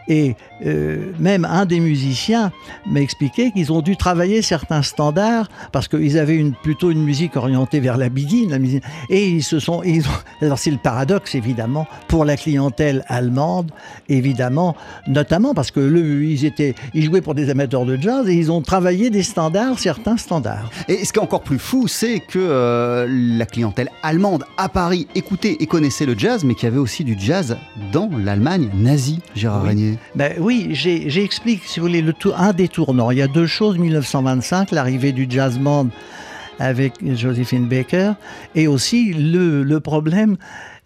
Et 0.09 0.37
euh, 0.65 1.13
même 1.19 1.45
un 1.45 1.67
des 1.67 1.81
musiciens 1.81 2.53
m'a 2.87 3.01
expliqué 3.01 3.51
qu'ils 3.53 3.73
ont 3.73 3.81
dû 3.81 3.97
travailler 3.97 4.43
certains 4.43 4.83
standards 4.83 5.49
parce 5.73 5.89
qu'ils 5.89 6.19
avaient 6.19 6.37
une, 6.37 6.53
plutôt 6.53 6.91
une 6.91 7.03
musique 7.03 7.37
orientée 7.37 7.81
vers 7.81 7.97
la 7.97 8.09
biguine, 8.09 8.59
et 9.11 9.29
ils 9.29 9.43
se 9.43 9.59
sont. 9.59 9.83
Alors 10.43 10.59
c'est 10.59 10.71
le 10.71 10.79
paradoxe 10.79 11.35
évidemment 11.35 11.87
pour 12.09 12.25
la 12.25 12.37
clientèle 12.37 13.05
allemande, 13.09 13.71
évidemment, 14.09 14.77
notamment 15.07 15.55
parce 15.55 15.71
que 15.71 15.81
ils 16.23 16.45
étaient, 16.45 16.75
ils 16.93 17.05
jouaient 17.05 17.21
pour 17.21 17.35
des 17.35 17.51
amateurs 17.51 17.85
de 17.85 17.97
jazz 18.01 18.29
et 18.29 18.35
ils 18.35 18.51
ont 18.51 18.63
travaillé 18.63 19.11
des 19.11 19.23
standards, 19.23 19.79
certains 19.79 20.17
standards. 20.17 20.71
Et 20.89 21.05
ce 21.05 21.13
qui 21.13 21.19
est 21.19 21.23
encore 21.23 21.43
plus 21.43 21.59
fou, 21.59 21.89
c'est 21.89 22.21
que 22.21 22.39
euh, 22.39 23.07
la 23.09 23.47
clientèle 23.47 23.91
allemande 24.03 24.45
à 24.57 24.69
Paris 24.69 25.07
écoutait 25.15 25.57
et 25.61 25.67
connaissait 25.67 26.07
le 26.07 26.17
jazz, 26.17 26.45
mais 26.45 26.55
qu'il 26.55 26.69
y 26.69 26.73
avait 26.75 26.83
aussi 26.83 27.05
du 27.05 27.15
jazz 27.19 27.57
dans 27.93 28.11
l'Allemagne 28.19 28.69
nazie, 28.75 29.21
Gérard 29.37 29.63
Oui. 29.63 29.69
Régnier. 29.69 29.99
Ben 30.17 30.33
oui, 30.41 30.71
j'explique, 30.73 31.63
si 31.65 31.79
vous 31.79 31.87
voulez, 31.87 32.03
le 32.03 32.13
tou- 32.13 32.33
un 32.37 32.53
des 32.53 32.67
tournants. 32.69 33.13
Il 33.13 33.19
y 33.19 33.23
a 33.23 33.29
deux 33.29 33.47
choses, 33.47 33.79
1925, 33.79 34.73
l'arrivée 34.73 35.13
du 35.13 35.27
jazz 35.29 35.57
band 35.59 35.89
avec 36.59 36.95
Josephine 37.17 37.69
Baker, 37.69 38.13
et 38.57 38.67
aussi 38.67 39.13
le, 39.13 39.63
le 39.63 39.81
problème 39.81 40.37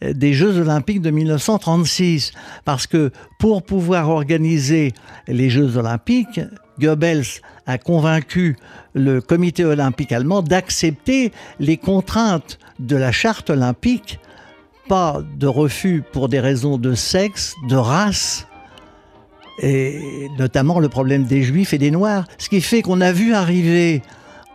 euh, 0.04 0.12
des 0.12 0.32
Jeux 0.34 0.58
olympiques 0.58 1.00
de 1.02 1.10
1936. 1.10 2.32
Parce 2.66 2.86
que 2.86 3.10
pour 3.38 3.62
pouvoir 3.62 4.10
organiser 4.10 4.92
les 5.26 5.48
Jeux 5.50 5.76
olympiques, 5.78 6.40
Goebbels 6.80 7.24
a 7.66 7.78
convaincu 7.78 8.56
le 8.94 9.20
comité 9.22 9.64
olympique 9.64 10.12
allemand 10.12 10.42
d'accepter 10.42 11.32
les 11.60 11.76
contraintes 11.78 12.58
de 12.78 12.96
la 12.96 13.10
charte 13.12 13.50
olympique, 13.50 14.20
pas 14.88 15.20
de 15.38 15.46
refus 15.46 16.02
pour 16.12 16.28
des 16.28 16.40
raisons 16.40 16.78
de 16.78 16.94
sexe, 16.94 17.54
de 17.68 17.76
race, 17.76 18.46
et 19.60 20.28
notamment 20.38 20.78
le 20.80 20.88
problème 20.88 21.24
des 21.24 21.42
juifs 21.42 21.72
et 21.74 21.78
des 21.78 21.90
noirs. 21.90 22.26
Ce 22.38 22.48
qui 22.48 22.60
fait 22.60 22.82
qu'on 22.82 23.00
a 23.00 23.12
vu 23.12 23.34
arriver 23.34 24.02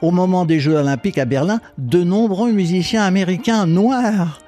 au 0.01 0.11
moment 0.11 0.45
des 0.45 0.59
Jeux 0.59 0.75
olympiques 0.75 1.17
à 1.17 1.25
Berlin 1.25 1.59
de 1.77 2.03
nombreux 2.03 2.51
musiciens 2.51 3.03
américains 3.03 3.65
noirs. 3.65 4.39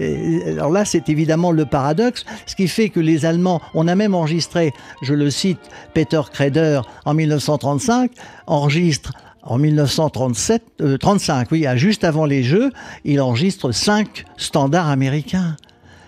Et- 0.00 0.42
alors 0.52 0.70
là, 0.70 0.84
c'est 0.84 1.08
évidemment 1.08 1.52
le 1.52 1.64
paradoxe, 1.64 2.24
ce 2.46 2.56
qui 2.56 2.66
fait 2.66 2.88
que 2.88 2.98
les 3.00 3.24
Allemands, 3.24 3.60
on 3.74 3.86
a 3.86 3.94
même 3.94 4.14
enregistré, 4.14 4.72
je 5.02 5.14
le 5.14 5.30
cite, 5.30 5.60
Peter 5.94 6.20
Kreder 6.32 6.80
en 7.04 7.14
1935, 7.14 8.10
enregistre 8.46 9.12
en 9.44 9.58
1937, 9.58 10.62
euh, 10.80 10.96
35, 10.96 11.50
oui, 11.52 11.66
juste 11.76 12.04
avant 12.04 12.24
les 12.24 12.42
Jeux, 12.42 12.70
il 13.04 13.20
enregistre 13.20 13.72
cinq 13.72 14.24
standards 14.36 14.88
américains. 14.88 15.56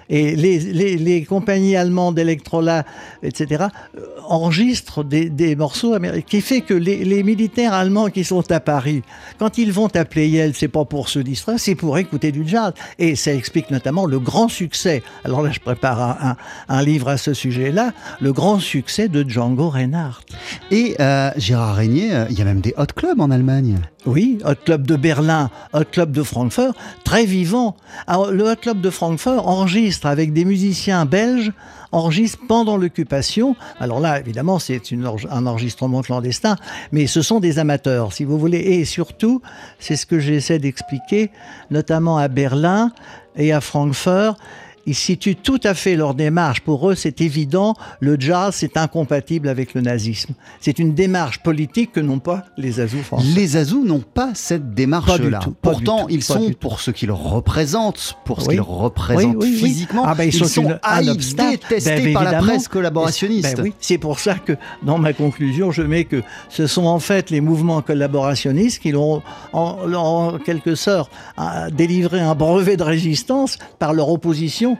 Et 0.08 0.36
les, 0.36 0.58
les- 0.60 0.96
les 0.96 1.24
compagnies 1.24 1.76
allemandes, 1.76 2.18
Electrola, 2.18 2.84
etc., 3.22 3.66
euh, 3.96 4.00
enregistrent 4.28 5.04
des, 5.04 5.28
des 5.30 5.56
morceaux 5.56 5.94
américains. 5.94 6.26
Qui 6.28 6.40
fait 6.40 6.60
que 6.60 6.74
les, 6.74 7.04
les 7.04 7.22
militaires 7.22 7.72
allemands 7.72 8.08
qui 8.08 8.24
sont 8.24 8.50
à 8.52 8.60
Paris, 8.60 9.02
quand 9.38 9.58
ils 9.58 9.72
vont 9.72 9.88
à 9.94 10.04
Playel, 10.04 10.52
c'est 10.54 10.68
pas 10.68 10.84
pour 10.84 11.08
se 11.08 11.18
distraire, 11.18 11.58
c'est 11.58 11.74
pour 11.74 11.98
écouter 11.98 12.32
du 12.32 12.46
jazz. 12.46 12.72
Et 12.98 13.16
ça 13.16 13.32
explique 13.34 13.70
notamment 13.70 14.06
le 14.06 14.18
grand 14.18 14.48
succès. 14.48 15.02
Alors 15.24 15.42
là, 15.42 15.50
je 15.52 15.60
prépare 15.60 16.00
un, 16.00 16.30
un- 16.30 16.36
un 16.68 16.82
livre 16.82 17.08
à 17.08 17.16
ce 17.16 17.34
sujet-là, 17.34 17.92
le 18.20 18.32
grand 18.32 18.58
succès 18.58 19.08
de 19.08 19.28
Django 19.28 19.70
Reinhardt. 19.70 20.22
Et 20.70 20.96
euh, 21.00 21.30
Gérard 21.36 21.76
Régnier, 21.76 22.14
euh, 22.14 22.26
il 22.30 22.38
y 22.38 22.42
a 22.42 22.44
même 22.44 22.60
des 22.60 22.74
hot 22.78 22.86
clubs 22.94 23.20
en 23.20 23.30
Allemagne. 23.30 23.78
Oui, 24.06 24.38
Hot 24.44 24.54
Club 24.64 24.86
de 24.86 24.94
Berlin, 24.94 25.50
Hot 25.72 25.82
Club 25.90 26.12
de 26.12 26.22
Francfort, 26.22 26.74
très 27.02 27.24
vivant. 27.24 27.76
Alors, 28.06 28.30
le 28.30 28.44
Hot 28.48 28.54
Club 28.54 28.80
de 28.80 28.88
Francfort 28.88 29.48
enregistre 29.48 29.95
avec 30.04 30.32
des 30.32 30.44
musiciens 30.44 31.06
belges, 31.06 31.52
enregistre 31.92 32.38
pendant 32.46 32.76
l'occupation. 32.76 33.56
Alors 33.80 34.00
là, 34.00 34.20
évidemment, 34.20 34.58
c'est 34.58 34.82
un 35.30 35.46
enregistrement 35.46 36.02
clandestin, 36.02 36.56
mais 36.92 37.06
ce 37.06 37.22
sont 37.22 37.40
des 37.40 37.58
amateurs, 37.58 38.12
si 38.12 38.24
vous 38.24 38.38
voulez. 38.38 38.58
Et 38.58 38.84
surtout, 38.84 39.40
c'est 39.78 39.96
ce 39.96 40.04
que 40.04 40.18
j'essaie 40.18 40.58
d'expliquer, 40.58 41.30
notamment 41.70 42.18
à 42.18 42.28
Berlin 42.28 42.92
et 43.36 43.52
à 43.52 43.60
Francfort, 43.60 44.36
ils 44.86 44.94
situent 44.94 45.36
tout 45.36 45.60
à 45.64 45.74
fait 45.74 45.96
leur 45.96 46.14
démarche. 46.14 46.60
Pour 46.60 46.88
eux, 46.90 46.94
c'est 46.94 47.20
évident, 47.20 47.74
le 48.00 48.16
jazz, 48.18 48.54
c'est 48.54 48.76
incompatible 48.76 49.48
avec 49.48 49.74
le 49.74 49.80
nazisme. 49.80 50.34
C'est 50.60 50.78
une 50.78 50.94
démarche 50.94 51.40
politique 51.42 51.92
que 51.92 52.00
n'ont 52.00 52.18
pas 52.20 52.44
les 52.56 52.80
Azous 52.80 53.02
français. 53.02 53.26
Les 53.34 53.56
Azous 53.56 53.84
n'ont 53.84 54.00
pas 54.14 54.30
cette 54.34 54.74
démarche-là. 54.74 55.40
Pourtant, 55.60 56.06
ils 56.08 56.22
sont, 56.22 56.52
pour 56.60 56.80
ce 56.80 56.90
qu'ils 56.90 57.10
représentent, 57.12 58.16
pour 58.24 58.40
ce 58.42 58.46
Oui. 58.48 58.54
qu'ils 58.54 58.60
représentent 58.62 59.36
Oui, 59.38 59.48
oui, 59.52 59.56
physiquement, 59.56 60.02
Ah 60.06 60.14
ben, 60.14 60.24
ils 60.24 60.32
sont 60.32 60.62
une- 60.62 60.78
un 60.82 61.08
obstacle. 61.08 61.50
détestés 61.68 62.02
Ben, 62.04 62.12
par 62.14 62.24
la 62.24 62.34
presse 62.38 62.68
collaborationniste. 62.68 63.56
Ben 63.56 63.62
oui, 63.64 63.72
c'est 63.80 63.98
pour 63.98 64.20
ça 64.20 64.34
que 64.34 64.52
dans 64.82 64.98
ma 64.98 65.12
conclusion, 65.12 65.72
je 65.72 65.82
mets 65.82 66.04
que 66.04 66.22
ce 66.48 66.66
sont 66.66 66.84
en 66.86 66.98
fait 67.00 67.30
les 67.30 67.40
mouvements 67.40 67.82
collaborationnistes 67.82 68.80
qui 68.80 68.92
l'ont 68.92 69.22
en, 69.52 69.92
en 69.94 70.38
quelque 70.38 70.74
sorte 70.74 71.10
à- 71.36 71.70
délivré 71.70 72.20
un 72.20 72.34
brevet 72.34 72.76
de 72.76 72.82
résistance 72.82 73.58
par 73.78 73.92
leur 73.92 74.08
opposition 74.10 74.75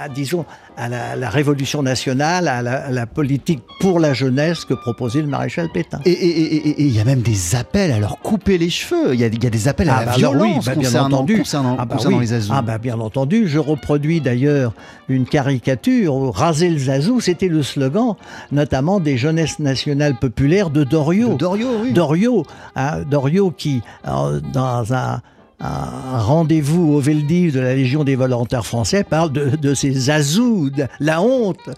à, 0.00 0.08
disons, 0.08 0.44
à 0.76 0.88
la, 0.88 1.16
la 1.16 1.30
révolution 1.30 1.82
nationale, 1.82 2.48
à 2.48 2.62
la, 2.62 2.86
à 2.86 2.90
la 2.90 3.06
politique 3.06 3.62
pour 3.80 4.00
la 4.00 4.14
jeunesse 4.14 4.64
que 4.64 4.74
proposait 4.74 5.20
le 5.20 5.26
maréchal 5.28 5.68
Pétain. 5.72 6.00
Et 6.04 6.82
il 6.82 6.90
y 6.90 7.00
a 7.00 7.04
même 7.04 7.20
des 7.22 7.54
appels 7.54 7.92
à 7.92 7.98
leur 7.98 8.18
couper 8.18 8.58
les 8.58 8.70
cheveux. 8.70 9.14
Il 9.14 9.20
y 9.20 9.24
a, 9.24 9.26
il 9.26 9.42
y 9.42 9.46
a 9.46 9.50
des 9.50 9.68
appels 9.68 9.88
à 9.90 10.00
la 10.00 10.06
bah 10.06 10.12
alors 10.16 10.32
oui, 10.32 10.38
violence 10.48 10.64
bah 10.64 10.74
bien 10.74 10.94
entendu. 11.02 11.38
concernant, 11.38 11.76
Ah 11.78 11.84
bah 11.84 11.96
concernant 11.96 12.18
oui. 12.18 12.24
les 12.24 12.32
Azous. 12.32 12.52
Ah 12.54 12.62
bah 12.62 12.78
bien 12.78 12.98
entendu, 13.00 13.48
je 13.48 13.58
reproduis 13.58 14.20
d'ailleurs 14.20 14.72
une 15.08 15.26
caricature, 15.26 16.32
raser 16.34 16.70
le 16.70 16.78
Zazou, 16.78 17.20
c'était 17.20 17.48
le 17.48 17.62
slogan 17.62 18.14
notamment 18.50 19.00
des 19.00 19.16
jeunesses 19.18 19.58
nationales 19.58 20.16
populaires 20.18 20.70
de 20.70 20.84
Doriot. 20.84 21.34
De 21.34 21.38
Doriot, 21.38 21.68
oui. 21.82 21.92
Doriot, 21.92 22.44
hein, 22.76 23.02
Doriot 23.10 23.50
qui, 23.50 23.82
euh, 24.08 24.40
dans 24.52 24.92
un, 24.94 25.20
un 25.62 26.18
rendez-vous 26.18 26.92
au 26.94 27.00
Veldiv 27.00 27.54
de 27.54 27.60
la 27.60 27.74
Légion 27.74 28.02
des 28.04 28.16
volontaires 28.16 28.66
français, 28.66 29.04
parle 29.04 29.32
de, 29.32 29.74
ces 29.74 30.10
azous, 30.10 30.70
de 30.70 30.84
la 31.00 31.22
honte. 31.22 31.70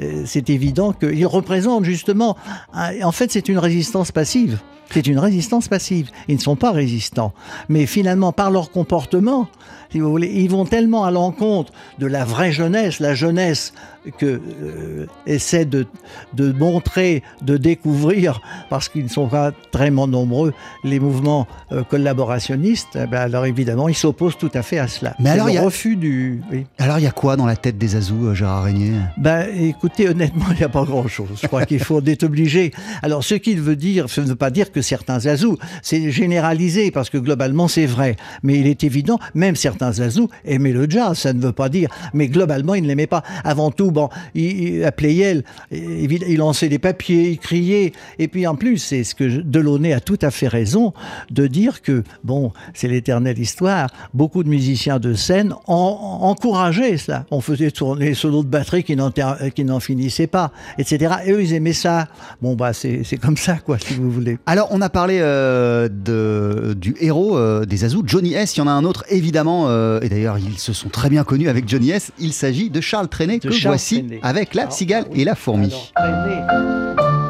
Euh, 0.00 0.22
c'est 0.24 0.48
évident 0.48 0.92
qu'ils 0.92 1.26
représentent 1.26 1.84
justement. 1.84 2.36
en 2.74 3.12
fait, 3.12 3.30
c'est 3.30 3.48
une 3.48 3.58
résistance 3.58 4.12
passive. 4.12 4.58
C'est 4.90 5.06
une 5.06 5.18
résistance 5.18 5.68
passive. 5.68 6.10
Ils 6.26 6.36
ne 6.36 6.40
sont 6.40 6.56
pas 6.56 6.72
résistants. 6.72 7.32
Mais 7.68 7.86
finalement, 7.86 8.32
par 8.32 8.50
leur 8.50 8.70
comportement, 8.70 9.48
ils 9.94 10.50
vont 10.50 10.64
tellement 10.64 11.04
à 11.04 11.10
l'encontre 11.10 11.72
de 11.98 12.06
la 12.06 12.24
vraie 12.24 12.52
jeunesse, 12.52 13.00
la 13.00 13.14
jeunesse 13.14 13.72
que 14.18 14.40
euh, 14.40 15.06
essaie 15.26 15.64
de, 15.64 15.86
de 16.34 16.52
montrer, 16.52 17.22
de 17.42 17.56
découvrir, 17.56 18.40
parce 18.70 18.88
qu'ils 18.88 19.04
ne 19.04 19.08
sont 19.08 19.28
pas 19.28 19.52
très 19.72 19.90
nombreux, 19.90 20.54
les 20.84 21.00
mouvements 21.00 21.46
euh, 21.72 21.82
collaborationnistes, 21.82 22.69
eh 22.94 23.06
ben, 23.06 23.18
alors 23.20 23.46
évidemment, 23.46 23.88
ils 23.88 23.94
s'opposent 23.94 24.36
tout 24.38 24.50
à 24.54 24.62
fait 24.62 24.78
à 24.78 24.88
cela. 24.88 25.14
Mais 25.18 25.30
alors, 25.30 25.48
il 25.50 25.54
y 25.54 25.58
a- 25.58 25.62
refus 25.62 25.96
du... 25.96 26.40
oui. 26.52 26.66
Alors, 26.78 26.98
il 26.98 27.04
y 27.04 27.06
a 27.06 27.10
quoi 27.10 27.36
dans 27.36 27.46
la 27.46 27.56
tête 27.56 27.78
des 27.78 27.96
Azous, 27.96 28.26
euh, 28.28 28.34
Gérard 28.34 28.64
Régnier? 28.64 28.92
Ben, 29.16 29.46
écoutez, 29.58 30.08
honnêtement, 30.08 30.46
il 30.50 30.56
n'y 30.56 30.62
a 30.64 30.68
pas 30.68 30.84
grand-chose. 30.84 31.28
Je 31.42 31.46
crois 31.46 31.66
qu'il 31.66 31.80
faut 31.80 32.00
être 32.04 32.22
obligé. 32.24 32.72
Alors, 33.02 33.24
ce 33.24 33.34
qu'il 33.34 33.60
veut 33.60 33.76
dire, 33.76 34.08
ce 34.08 34.20
ne 34.20 34.26
veut 34.26 34.36
pas 34.36 34.50
dire 34.50 34.72
que 34.72 34.82
certains 34.82 35.26
azous, 35.26 35.56
c'est 35.82 36.10
généralisé, 36.10 36.90
parce 36.90 37.10
que 37.10 37.18
globalement, 37.18 37.68
c'est 37.68 37.86
vrai. 37.86 38.16
Mais 38.42 38.58
il 38.58 38.66
est 38.66 38.84
évident, 38.84 39.18
même 39.34 39.56
certains 39.56 40.00
azous 40.00 40.28
aimaient 40.44 40.72
le 40.72 40.88
jazz, 40.88 41.18
ça 41.18 41.32
ne 41.32 41.40
veut 41.40 41.52
pas 41.52 41.68
dire. 41.68 41.88
Mais 42.14 42.28
globalement, 42.28 42.74
ils 42.74 42.82
ne 42.82 42.88
l'aimaient 42.88 43.06
pas. 43.06 43.22
Avant 43.44 43.70
tout, 43.70 43.90
bon, 43.90 44.08
il, 44.34 44.76
il 44.76 44.84
appelait 44.84 45.14
Yel, 45.14 45.44
il, 45.70 46.12
il 46.12 46.36
lançait 46.38 46.68
des 46.68 46.78
papiers, 46.78 47.30
il 47.30 47.38
criait. 47.38 47.92
Et 48.18 48.28
puis, 48.28 48.46
en 48.46 48.54
plus, 48.56 48.78
c'est 48.78 49.04
ce 49.04 49.14
que 49.14 49.40
Delaunay 49.42 49.92
a 49.92 50.00
tout 50.00 50.18
à 50.22 50.30
fait 50.30 50.48
raison 50.48 50.92
de 51.30 51.46
dire 51.46 51.82
que, 51.82 52.02
bon, 52.24 52.52
c'est 52.74 52.88
l'éternelle 52.88 53.38
histoire, 53.38 53.88
beaucoup 54.14 54.42
de 54.44 54.48
musiciens 54.48 54.98
de 54.98 55.14
scène 55.14 55.54
en- 55.66 56.18
encourageaient 56.22 56.96
cela. 56.96 57.24
On 57.30 57.40
faisait 57.40 57.70
tourner 57.70 58.06
les 58.06 58.14
solos 58.14 58.42
de 58.42 58.48
batterie 58.48 58.84
qui 58.84 58.96
n'en 58.96 59.10
ter- 59.10 59.38
qui 59.54 59.64
n'en 59.64 59.80
finissaient 59.80 60.26
pas, 60.26 60.52
etc. 60.78 61.14
Et 61.26 61.32
eux, 61.32 61.42
ils 61.42 61.52
aimaient 61.54 61.72
ça. 61.72 62.08
Bon, 62.42 62.54
bah, 62.54 62.72
c'est 62.72 63.02
c'est 63.04 63.16
comme 63.16 63.36
ça, 63.36 63.56
quoi, 63.56 63.78
si 63.78 63.94
vous 63.94 64.10
voulez. 64.10 64.38
Alors, 64.46 64.68
on 64.70 64.80
a 64.80 64.88
parlé 64.88 65.18
euh, 65.20 65.88
de, 65.90 66.74
du 66.74 66.94
héros 67.00 67.36
euh, 67.36 67.64
des 67.64 67.84
Azous, 67.84 68.02
Johnny 68.06 68.34
S. 68.34 68.56
Il 68.56 68.60
y 68.60 68.62
en 68.62 68.66
a 68.66 68.70
un 68.72 68.84
autre, 68.84 69.04
évidemment, 69.08 69.64
euh, 69.68 70.00
et 70.02 70.08
d'ailleurs, 70.08 70.38
ils 70.38 70.58
se 70.58 70.72
sont 70.72 70.88
très 70.88 71.08
bien 71.10 71.24
connus 71.24 71.48
avec 71.48 71.68
Johnny 71.68 71.90
S. 71.90 72.12
Il 72.18 72.32
s'agit 72.32 72.70
de 72.70 72.80
Charles 72.80 73.08
Trenet, 73.08 73.38
De 73.38 73.48
que 73.48 73.50
Charles 73.54 73.74
voici 73.74 74.00
Trenet. 74.04 74.20
avec 74.22 74.54
la 74.54 74.62
Alors, 74.62 74.72
cigale 74.74 75.04
oui. 75.12 75.22
et 75.22 75.24
la 75.24 75.34
fourmi. 75.34 75.72
Alors, 75.96 77.29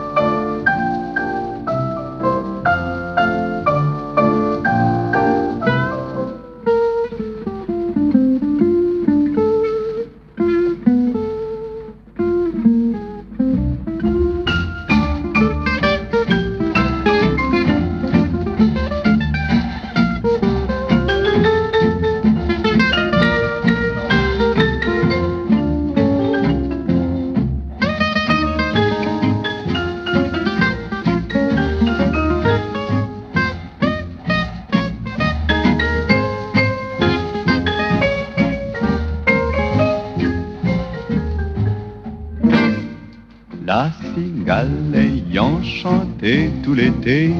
tout 46.62 46.74
l'été 46.74 47.30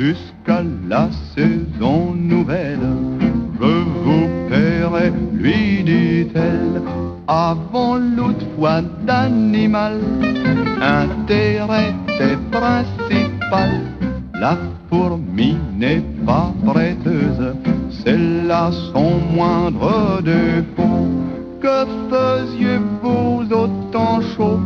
jusqu'à 0.00 0.62
la 0.88 1.08
saison 1.34 2.14
nouvelle. 2.14 2.88
Je 3.60 3.72
vous 4.02 4.28
paierai, 4.48 5.12
lui 5.34 5.84
dit-elle, 5.84 6.80
avant 7.28 7.96
l'autre 7.96 8.46
fois 8.56 8.80
d'animal. 9.06 10.00
Intérêt 10.80 11.94
est 12.08 12.38
principal, 12.50 13.70
la 14.40 14.56
fourmi 14.88 15.56
n'est 15.76 16.04
pas 16.24 16.52
prêteuse, 16.64 17.54
c'est 18.02 18.16
là 18.46 18.70
son 18.92 19.20
moindre 19.34 20.22
défaut. 20.22 21.08
Que 21.60 21.84
faisiez-vous 22.10 23.52
autant 23.52 24.20
chaud? 24.34 24.60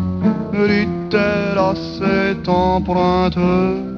Dit-elle 0.52 1.58
à 1.58 1.74
cet 1.98 2.48
emprunteur. 2.48 3.93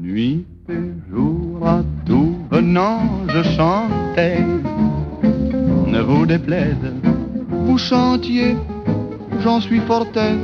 Nuit 0.00 0.46
et 0.68 0.92
jour 1.10 1.66
à 1.66 1.82
tout 2.06 2.36
venant, 2.52 3.00
je 3.26 3.42
chantais. 3.42 4.44
Ne 5.88 6.00
vous 6.02 6.24
déplaise, 6.24 6.92
vous 7.48 7.78
chantiez, 7.78 8.56
j'en 9.42 9.60
suis 9.60 9.80
fort 9.80 10.06
aise. 10.14 10.38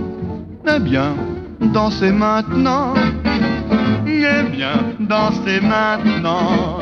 Eh 0.67 0.81
bien, 0.81 1.15
dansez 1.73 2.11
maintenant. 2.11 2.95
Eh 4.09 4.43
bien, 4.51 4.75
dansez 4.99 5.61
maintenant. 5.61 6.81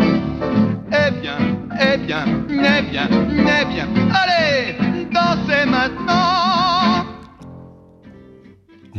Eh 0.91 1.11
bien, 1.21 1.39
eh 1.79 1.99
bien, 1.99 2.25
eh 2.49 2.83
bien, 2.91 3.09
eh 3.11 3.65
bien. 3.67 3.87
Allez, 4.15 4.77
dansez 5.13 5.67
maintenant. 5.67 6.52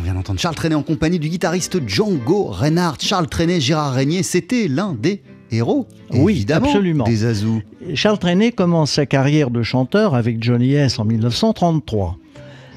On 0.04 0.06
vient 0.06 0.16
d'entendre 0.16 0.38
Charles 0.42 0.56
Trenet 0.56 0.76
en 0.76 0.84
compagnie 0.84 1.18
du 1.18 1.30
guitariste 1.30 1.80
Django 1.88 2.48
Reinhardt. 2.48 2.98
Charles 3.00 3.28
Trenet, 3.30 3.62
Gérard 3.62 3.94
Régnier, 3.94 4.22
c'était 4.22 4.68
l'un 4.68 4.98
des 5.00 5.22
héros, 5.50 5.88
Oui, 6.12 6.34
évidemment, 6.34 6.66
absolument. 6.66 7.06
des 7.06 7.24
Azous. 7.24 7.62
Charles 7.96 8.18
Trenet 8.20 8.52
commence 8.52 8.92
sa 8.92 9.06
carrière 9.06 9.50
de 9.50 9.64
chanteur 9.64 10.14
avec 10.14 10.44
Johnny 10.44 10.74
S 10.74 11.00
en 11.00 11.06
1933. 11.06 12.18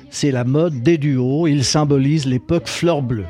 C'est 0.09 0.31
la 0.31 0.45
mode 0.45 0.85
des 0.85 0.99
duos, 0.99 1.49
il 1.49 1.65
symbolise 1.65 2.27
l'époque 2.27 2.69
fleur 2.69 3.03
bleue. 3.03 3.25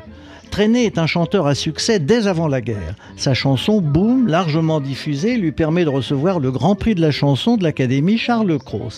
Trenet 0.51 0.85
est 0.85 0.99
un 0.99 1.07
chanteur 1.07 1.47
à 1.47 1.55
succès 1.55 1.97
dès 1.99 2.27
avant 2.27 2.47
la 2.47 2.61
guerre. 2.61 2.95
Sa 3.15 3.33
chanson 3.33 3.81
Boom, 3.81 4.27
largement 4.27 4.79
diffusée, 4.79 5.37
lui 5.37 5.51
permet 5.51 5.85
de 5.85 5.89
recevoir 5.89 6.39
le 6.39 6.51
Grand 6.51 6.75
Prix 6.75 6.93
de 6.93 7.01
la 7.01 7.11
chanson 7.11 7.57
de 7.57 7.63
l'Académie 7.63 8.19
Charles 8.19 8.59
Cros. 8.59 8.89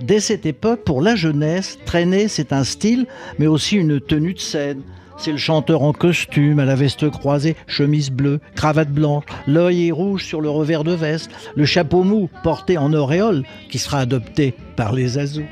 Dès 0.00 0.20
cette 0.20 0.46
époque, 0.46 0.84
pour 0.84 1.02
la 1.02 1.16
jeunesse, 1.16 1.78
Trenet, 1.84 2.28
c'est 2.28 2.52
un 2.52 2.64
style, 2.64 3.06
mais 3.38 3.46
aussi 3.46 3.76
une 3.76 4.00
tenue 4.00 4.34
de 4.34 4.38
scène. 4.38 4.82
C'est 5.18 5.32
le 5.32 5.38
chanteur 5.38 5.82
en 5.82 5.92
costume, 5.92 6.60
à 6.60 6.64
la 6.64 6.76
veste 6.76 7.10
croisée, 7.10 7.56
chemise 7.66 8.10
bleue, 8.10 8.38
cravate 8.54 8.92
blanche, 8.92 9.24
l'œil 9.48 9.88
est 9.88 9.92
rouge 9.92 10.24
sur 10.24 10.40
le 10.40 10.48
revers 10.48 10.84
de 10.84 10.92
veste, 10.92 11.30
le 11.56 11.64
chapeau 11.64 12.04
mou 12.04 12.30
porté 12.44 12.78
en 12.78 12.92
auréole, 12.92 13.42
qui 13.68 13.78
sera 13.78 13.98
adopté 13.98 14.54
par 14.76 14.92
les 14.92 15.18
Azous. 15.18 15.42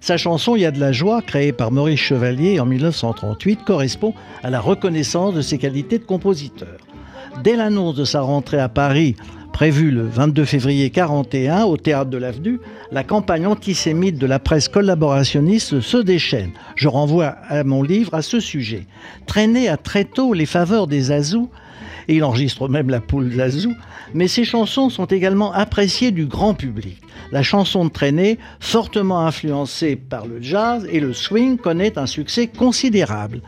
Sa 0.00 0.16
chanson 0.16 0.56
Il 0.56 0.62
y 0.62 0.66
a 0.66 0.70
de 0.70 0.80
la 0.80 0.92
joie, 0.92 1.20
créée 1.20 1.52
par 1.52 1.70
Maurice 1.70 2.00
Chevalier 2.00 2.58
en 2.58 2.64
1938, 2.64 3.64
correspond 3.66 4.14
à 4.42 4.48
la 4.48 4.60
reconnaissance 4.60 5.34
de 5.34 5.42
ses 5.42 5.58
qualités 5.58 5.98
de 5.98 6.04
compositeur. 6.04 6.78
Dès 7.44 7.56
l'annonce 7.56 7.96
de 7.96 8.04
sa 8.04 8.22
rentrée 8.22 8.58
à 8.58 8.70
Paris, 8.70 9.16
prévue 9.60 9.90
le 9.90 10.06
22 10.06 10.46
février 10.46 10.88
41 10.88 11.64
au 11.64 11.76
théâtre 11.76 12.08
de 12.08 12.16
l'Avenue, 12.16 12.60
la 12.92 13.04
campagne 13.04 13.46
antisémite 13.46 14.16
de 14.16 14.24
la 14.24 14.38
presse 14.38 14.68
collaborationniste 14.68 15.82
se 15.82 15.98
déchaîne. 15.98 16.52
Je 16.76 16.88
renvoie 16.88 17.36
à 17.46 17.62
mon 17.62 17.82
livre 17.82 18.14
à 18.14 18.22
ce 18.22 18.40
sujet. 18.40 18.86
Traîné 19.26 19.68
à 19.68 19.76
très 19.76 20.04
tôt 20.04 20.32
les 20.32 20.46
faveurs 20.46 20.86
des 20.86 21.12
Azous, 21.12 21.50
et 22.08 22.16
il 22.16 22.24
enregistre 22.24 22.70
même 22.70 22.88
la 22.88 23.02
poule 23.02 23.36
d'Azou, 23.36 23.74
mais 24.14 24.28
ses 24.28 24.46
chansons 24.46 24.88
sont 24.88 25.04
également 25.04 25.52
appréciées 25.52 26.10
du 26.10 26.24
grand 26.24 26.54
public. 26.54 26.96
La 27.30 27.42
chanson 27.42 27.84
de 27.84 27.90
Traîné, 27.90 28.38
fortement 28.60 29.26
influencée 29.26 29.94
par 29.94 30.26
le 30.26 30.40
jazz 30.40 30.88
et 30.90 31.00
le 31.00 31.12
swing, 31.12 31.58
connaît 31.58 31.98
un 31.98 32.06
succès 32.06 32.46
considérable. 32.46 33.42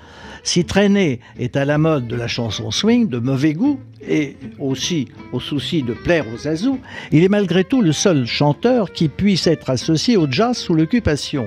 Si 0.44 0.64
Traîné 0.64 1.20
est 1.38 1.56
à 1.56 1.64
la 1.64 1.78
mode 1.78 2.08
de 2.08 2.16
la 2.16 2.26
chanson 2.26 2.70
swing, 2.70 3.08
de 3.08 3.18
mauvais 3.18 3.52
goût, 3.54 3.78
et 4.08 4.36
aussi 4.58 5.06
au 5.32 5.38
souci 5.38 5.82
de 5.84 5.92
plaire 5.92 6.24
aux 6.34 6.48
azous, 6.48 6.80
il 7.12 7.22
est 7.22 7.28
malgré 7.28 7.62
tout 7.62 7.80
le 7.80 7.92
seul 7.92 8.26
chanteur 8.26 8.92
qui 8.92 9.08
puisse 9.08 9.46
être 9.46 9.70
associé 9.70 10.16
au 10.16 10.26
jazz 10.30 10.56
sous 10.56 10.74
l'occupation. 10.74 11.46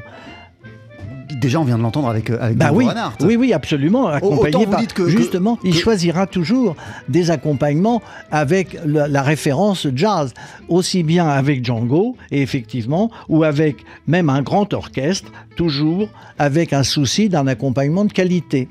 Déjà, 1.41 1.59
on 1.59 1.63
vient 1.65 1.77
de 1.77 1.81
l'entendre 1.83 2.07
avec, 2.07 2.29
euh, 2.29 2.37
avec 2.39 2.55
Bah 2.57 2.69
oui, 2.71 2.85
Reinhardt. 2.85 3.17
oui, 3.25 3.35
oui, 3.35 3.51
absolument. 3.51 4.07
Accompagné 4.07 4.65
par, 4.67 4.85
que- 4.87 5.09
justement, 5.09 5.57
il 5.63 5.73
que- 5.73 5.79
choisira 5.79 6.27
toujours 6.27 6.75
des 7.09 7.29
accompagnements 7.31 8.01
avec 8.31 8.77
la, 8.85 9.07
la 9.09 9.21
référence 9.23 9.87
jazz, 9.93 10.33
aussi 10.69 11.03
bien 11.03 11.27
avec 11.27 11.65
Django, 11.65 12.15
et 12.31 12.41
effectivement, 12.41 13.11
ou 13.27 13.43
avec 13.43 13.83
même 14.07 14.29
un 14.29 14.43
grand 14.43 14.71
orchestre, 14.73 15.29
toujours 15.57 16.07
avec 16.37 16.71
un 16.71 16.83
souci 16.83 17.27
d'un 17.27 17.47
accompagnement 17.47 18.05
de 18.05 18.13
qualité. 18.13 18.69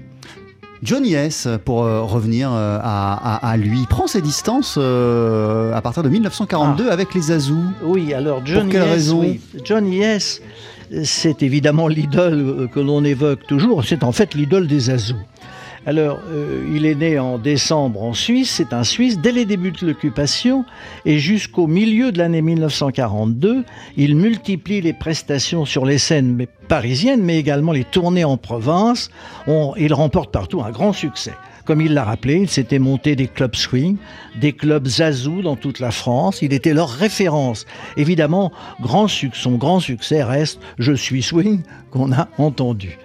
Johnny 0.85 1.15
S, 1.15 1.49
pour 1.65 1.83
euh, 1.85 2.03
revenir 2.03 2.51
euh, 2.53 2.79
à, 2.83 3.37
à- 3.37 3.51
à 3.53 3.57
lui, 3.57 3.87
prend 3.89 4.07
ses 4.07 4.21
distances 4.21 4.77
euh, 4.79 5.73
à 5.75 5.81
partir 5.81 6.03
de 6.03 6.11
1942 6.11 6.91
avec 6.91 7.15
les 7.15 7.33
Azous. 7.33 7.65
Oui, 7.83 8.13
alors 8.13 8.45
Johnny 8.45 8.71
quelle 8.71 8.83
S, 8.83 8.91
raison 8.91 9.21
oui. 9.21 9.41
Johnny 9.65 10.03
S, 10.03 10.43
c'est 11.05 11.43
évidemment 11.43 11.89
l'idole 11.89 12.69
que 12.73 12.81
l'on 12.81 13.03
évoque 13.03 13.47
toujours. 13.47 13.83
C'est 13.85 14.05
en 14.05 14.13
fait 14.13 14.35
l'idole 14.35 14.67
des 14.67 14.91
Azous. 14.91 15.17
Alors, 15.87 16.19
euh, 16.31 16.65
il 16.75 16.87
est 16.87 16.95
né 16.95 17.19
en 17.19 17.37
décembre 17.37 18.03
en 18.03 18.15
Suisse, 18.15 18.51
c'est 18.51 18.73
un 18.73 18.85
Suisse 18.85 19.19
dès 19.19 19.33
les 19.33 19.45
débuts 19.45 19.73
de 19.73 19.87
l'occupation 19.87 20.65
et 21.05 21.19
jusqu'au 21.19 21.67
milieu 21.67 22.11
de 22.11 22.17
l'année 22.17 22.41
1942, 22.41 23.65
il 23.99 24.17
multiplie 24.17 24.81
les 24.81 24.95
prestations 24.95 25.67
sur 25.67 25.85
les 25.85 25.99
scènes 25.99 26.47
parisiennes, 26.69 27.23
mais 27.23 27.39
également 27.39 27.73
les 27.73 27.85
tournées 27.85 28.25
en 28.25 28.39
province. 28.39 29.11
Il 29.77 29.93
remporte 29.93 30.33
partout 30.33 30.63
un 30.63 30.71
grand 30.71 30.95
succès. 30.95 31.35
Comme 31.67 31.83
il 31.83 31.93
l'a 31.93 32.05
rappelé, 32.05 32.37
il 32.37 32.49
s'était 32.49 32.79
monté 32.79 33.15
des 33.15 33.27
clubs 33.27 33.55
swing, 33.55 33.97
des 34.41 34.53
clubs 34.53 34.87
zazou 34.87 35.43
dans 35.43 35.57
toute 35.57 35.81
la 35.81 35.91
France. 35.91 36.41
Il 36.41 36.55
était 36.55 36.75
leur 36.75 36.89
référence. 36.89 37.67
Évidemment, 37.99 38.53
son 39.33 39.53
grand 39.53 39.81
succès 39.81 40.23
reste 40.23 40.61
Je 40.79 40.93
suis 40.93 41.23
swing 41.23 41.63
qu'on 41.91 42.13
a 42.13 42.29
entendu. 42.39 42.99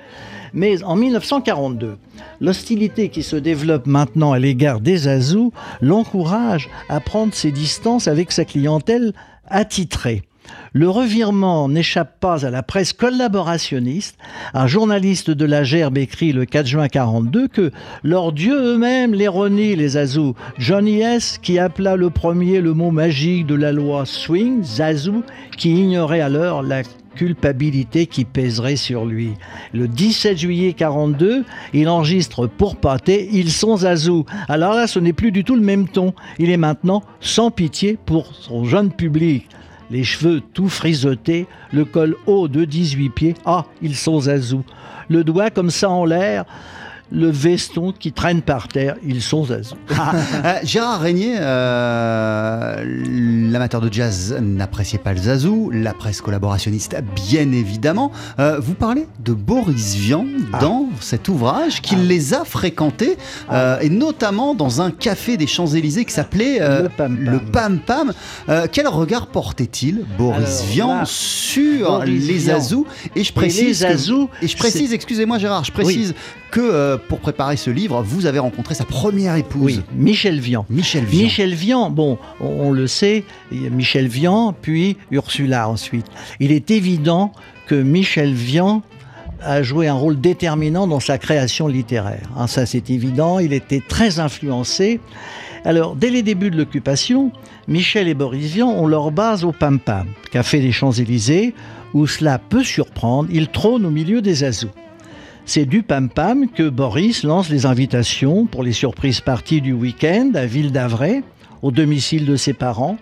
Mais 0.53 0.83
en 0.83 0.95
1942, 0.95 1.97
l'hostilité 2.41 3.09
qui 3.09 3.23
se 3.23 3.35
développe 3.35 3.85
maintenant 3.85 4.31
à 4.31 4.39
l'égard 4.39 4.79
des 4.81 5.07
Azous 5.07 5.51
l'encourage 5.81 6.69
à 6.89 6.99
prendre 6.99 7.33
ses 7.33 7.51
distances 7.51 8.07
avec 8.07 8.31
sa 8.31 8.45
clientèle 8.45 9.13
attitrée. 9.47 10.28
Le 10.73 10.89
revirement 10.89 11.67
n'échappe 11.67 12.19
pas 12.19 12.45
à 12.45 12.49
la 12.49 12.63
presse 12.63 12.93
collaborationniste. 12.93 14.17
Un 14.53 14.67
journaliste 14.67 15.31
de 15.31 15.45
la 15.45 15.63
Gerbe 15.63 15.97
écrit 15.97 16.31
le 16.31 16.45
4 16.45 16.67
juin 16.67 16.87
42 16.87 17.47
que 17.47 17.71
leurs 18.03 18.31
dieux 18.31 18.75
eux-mêmes 18.75 19.13
les 19.13 19.29
les 19.75 19.97
Azous. 19.97 20.35
Johnny 20.57 21.01
S., 21.01 21.39
qui 21.41 21.59
appela 21.59 21.95
le 21.95 22.09
premier 22.09 22.61
le 22.61 22.73
mot 22.73 22.91
magique 22.91 23.45
de 23.45 23.55
la 23.55 23.71
loi 23.71 24.05
swing, 24.05 24.63
Zazou, 24.63 25.23
qui 25.57 25.71
ignorait 25.71 26.21
alors 26.21 26.61
la 26.61 26.83
culpabilité 27.15 28.05
qui 28.05 28.25
pèserait 28.25 28.75
sur 28.75 29.05
lui. 29.05 29.33
Le 29.73 29.87
17 29.87 30.37
juillet 30.37 30.73
42, 30.73 31.43
il 31.73 31.89
enregistre 31.89 32.47
pour 32.47 32.75
pâté 32.77 33.29
Ils 33.33 33.51
sont 33.51 33.77
Zazou. 33.77 34.25
Alors 34.47 34.73
là, 34.73 34.87
ce 34.87 34.99
n'est 34.99 35.13
plus 35.13 35.31
du 35.31 35.43
tout 35.43 35.55
le 35.55 35.61
même 35.61 35.87
ton. 35.87 36.13
Il 36.37 36.49
est 36.49 36.57
maintenant 36.57 37.03
sans 37.19 37.51
pitié 37.51 37.97
pour 38.05 38.33
son 38.33 38.63
jeune 38.63 38.91
public. 38.91 39.47
Les 39.91 40.03
cheveux 40.03 40.41
tout 40.53 40.69
frisottés, 40.69 41.47
le 41.73 41.85
col 41.85 42.15
haut 42.27 42.47
de 42.47 42.65
18 42.65 43.09
pieds. 43.09 43.33
Ah, 43.45 43.65
ils 43.81 43.95
sont 43.95 44.19
Zazou. 44.21 44.63
Le 45.09 45.23
doigt 45.23 45.49
comme 45.49 45.71
ça 45.71 45.89
en 45.89 46.05
l'air, 46.05 46.45
le 47.11 47.29
veston 47.29 47.91
qui 47.97 48.11
traîne 48.11 48.41
par 48.41 48.67
terre. 48.67 48.95
Ils 49.05 49.21
sont 49.21 49.45
Zazou. 49.45 49.75
Ah, 49.97 50.13
euh, 50.45 50.53
Gérard 50.63 51.01
Régnier, 51.01 51.35
euh, 51.39 52.83
l'amateur 53.51 53.81
de 53.81 53.91
jazz 53.91 54.37
n'appréciait 54.39 54.99
pas 54.99 55.13
le 55.13 55.19
zazou, 55.19 55.69
la 55.73 55.93
presse 55.93 56.21
collaborationniste 56.21 56.95
bien 57.15 57.51
évidemment. 57.51 58.11
Euh, 58.39 58.59
vous 58.59 58.73
parlez 58.75 59.07
de 59.23 59.33
Boris 59.33 59.95
Vian 59.95 60.25
dans 60.61 60.87
cet 60.99 61.27
ouvrage, 61.29 61.81
qu'il 61.81 62.07
les 62.07 62.33
a 62.33 62.45
fréquentés, 62.45 63.17
et 63.81 63.89
notamment 63.89 64.53
dans 64.55 64.81
un 64.81 64.91
café 64.91 65.37
des 65.37 65.47
Champs-Élysées 65.47 66.05
qui 66.05 66.13
s'appelait 66.13 66.59
Le 66.59 66.89
Pam 66.89 67.15
Pam. 67.17 67.19
le 67.19 67.39
Pam 67.39 67.79
Pam. 67.79 68.13
Quel 68.71 68.87
regard 68.87 69.27
portait-il, 69.27 70.03
Boris 70.17 70.37
Alors, 70.61 70.65
Vian, 70.71 70.95
là, 70.99 71.03
sur 71.05 71.87
Boris 71.99 72.27
les 72.27 72.33
Vian 72.37 72.85
Et 73.15 73.23
je 73.23 73.29
et 73.29 73.33
précise, 73.33 73.81
les 73.81 73.87
que- 73.87 73.93
Azous, 73.93 74.29
et 74.41 74.47
je 74.47 74.57
précise, 74.57 74.93
excusez-moi 74.93 75.37
Gérard, 75.37 75.63
je 75.63 75.71
précise 75.71 76.13
que 76.51 76.98
pour 77.07 77.19
préparer 77.19 77.57
ce 77.57 77.69
livre, 77.69 78.01
vous 78.01 78.25
avez 78.25 78.39
rencontré 78.39 78.75
sa 78.75 78.85
première 78.85 79.35
épouse. 79.35 79.77
Oui, 79.77 79.81
Michel 79.95 80.39
Vian. 80.39 80.65
Michel 80.69 81.05
Vian. 81.05 81.23
Michel 81.23 81.53
Vian, 81.53 81.89
bon, 81.89 82.17
on, 82.39 82.71
le 82.71 82.87
sait, 82.87 83.23
Michel 83.51 84.07
Vian, 84.07 84.53
puis 84.59 84.97
Ursula 85.11 85.69
ensuite. 85.69 86.05
Il 86.39 86.51
est 86.51 86.71
évident 86.71 87.31
que 87.67 87.75
Michel 87.75 88.33
Vian 88.33 88.81
a 89.41 89.63
joué 89.63 89.87
un 89.87 89.93
rôle 89.93 90.19
déterminant 90.19 90.87
dans 90.87 90.99
sa 90.99 91.17
création 91.17 91.67
littéraire. 91.67 92.29
Hein, 92.35 92.47
ça, 92.47 92.65
c'est 92.65 92.89
évident. 92.89 93.39
Il 93.39 93.53
était 93.53 93.81
très 93.87 94.19
influencé. 94.19 94.99
Alors, 95.65 95.95
dès 95.95 96.09
les 96.09 96.23
débuts 96.23 96.51
de 96.51 96.57
l'occupation, 96.57 97.31
Michel 97.67 98.07
et 98.07 98.13
Boris 98.13 98.51
Vian 98.51 98.69
ont 98.69 98.87
leur 98.87 99.11
base 99.11 99.43
au 99.43 99.51
Pam 99.51 99.79
Pam, 99.79 100.07
café 100.31 100.59
des 100.59 100.71
Champs-Élysées, 100.71 101.53
où 101.93 102.07
cela 102.07 102.37
peut 102.37 102.63
surprendre, 102.63 103.29
il 103.31 103.47
trône 103.47 103.85
au 103.85 103.89
milieu 103.89 104.21
des 104.21 104.43
Azous. 104.43 104.69
C'est 105.51 105.65
du 105.65 105.81
Pam 105.81 106.09
Pam 106.09 106.47
que 106.47 106.69
Boris 106.69 107.23
lance 107.23 107.49
les 107.49 107.65
invitations 107.65 108.45
pour 108.45 108.61
les 108.61 108.71
surprises 108.71 109.19
parties 109.19 109.61
du 109.61 109.73
week-end 109.73 110.29
à 110.35 110.45
Ville 110.45 110.71
d'Avray, 110.71 111.23
au 111.63 111.71
domicile 111.71 112.27
de 112.27 112.35
ses 112.35 112.53
parents. 112.53 112.97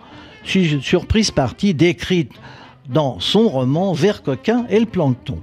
Su- 0.45 0.79
Surprise 0.81 1.29
partie 1.29 1.73
décrite 1.73 2.31
dans 2.87 3.19
son 3.19 3.49
roman 3.49 3.91
Vert 3.91 4.23
coquin 4.23 4.65
et 4.69 4.79
le 4.79 4.85
plancton. 4.85 5.39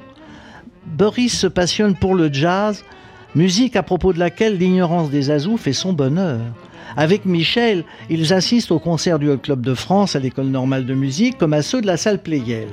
Boris 0.87 1.39
se 1.39 1.47
passionne 1.47 1.95
pour 1.95 2.15
le 2.15 2.33
jazz, 2.33 2.83
musique 3.35 3.77
à 3.77 3.83
propos 3.83 4.15
de 4.15 4.19
laquelle 4.19 4.57
l'ignorance 4.57 5.11
des 5.11 5.31
Azous 5.31 5.59
fait 5.59 5.75
son 5.75 5.93
bonheur. 5.93 6.41
Avec 6.97 7.25
Michel, 7.25 7.85
ils 8.11 8.33
assistent 8.33 8.73
au 8.73 8.79
concert 8.79 9.19
du 9.19 9.29
Hall 9.29 9.39
Club 9.39 9.61
de 9.61 9.75
France 9.75 10.17
à 10.17 10.21
l'École 10.21 10.47
normale 10.47 10.87
de 10.87 10.95
musique 10.95 11.39
comme 11.39 11.53
à 11.53 11.63
ceux 11.63 11.81
de 11.81 11.87
la 11.87 11.97
salle 11.97 12.23
Pleyel. 12.23 12.69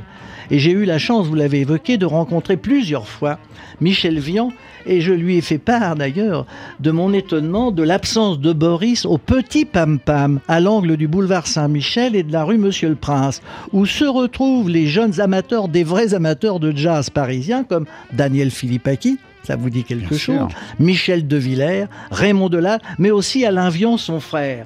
Et 0.51 0.59
j'ai 0.59 0.71
eu 0.71 0.83
la 0.83 0.97
chance, 0.97 1.27
vous 1.27 1.35
l'avez 1.35 1.61
évoqué, 1.61 1.97
de 1.97 2.05
rencontrer 2.05 2.57
plusieurs 2.57 3.07
fois 3.07 3.39
Michel 3.79 4.19
Vian, 4.19 4.51
et 4.85 4.99
je 4.99 5.13
lui 5.13 5.37
ai 5.37 5.41
fait 5.41 5.57
part 5.57 5.95
d'ailleurs 5.95 6.45
de 6.79 6.91
mon 6.91 7.13
étonnement 7.13 7.71
de 7.71 7.83
l'absence 7.83 8.39
de 8.39 8.51
Boris 8.51 9.05
au 9.05 9.17
petit 9.17 9.65
Pam 9.65 9.97
Pam, 9.97 10.39
à 10.47 10.59
l'angle 10.59 10.97
du 10.97 11.07
boulevard 11.07 11.47
Saint-Michel 11.47 12.15
et 12.15 12.23
de 12.23 12.33
la 12.33 12.43
rue 12.43 12.57
Monsieur 12.57 12.89
le 12.89 12.95
Prince, 12.95 13.41
où 13.71 13.85
se 13.85 14.03
retrouvent 14.03 14.69
les 14.69 14.87
jeunes 14.87 15.21
amateurs, 15.21 15.67
des 15.67 15.83
vrais 15.83 16.13
amateurs 16.13 16.59
de 16.59 16.75
jazz 16.75 17.09
parisiens 17.09 17.63
comme 17.63 17.85
Daniel 18.11 18.51
Philippaki, 18.51 19.19
ça 19.43 19.55
vous 19.55 19.69
dit 19.69 19.83
quelque 19.83 20.09
Bien 20.09 20.17
chose 20.17 20.35
sûr. 20.35 20.47
Michel 20.79 21.27
de 21.27 21.37
Villers, 21.37 21.85
Raymond 22.11 22.49
Delat, 22.49 22.79
mais 22.99 23.11
aussi 23.11 23.45
Alain 23.45 23.69
Vian, 23.69 23.97
son 23.97 24.19
frère. 24.19 24.65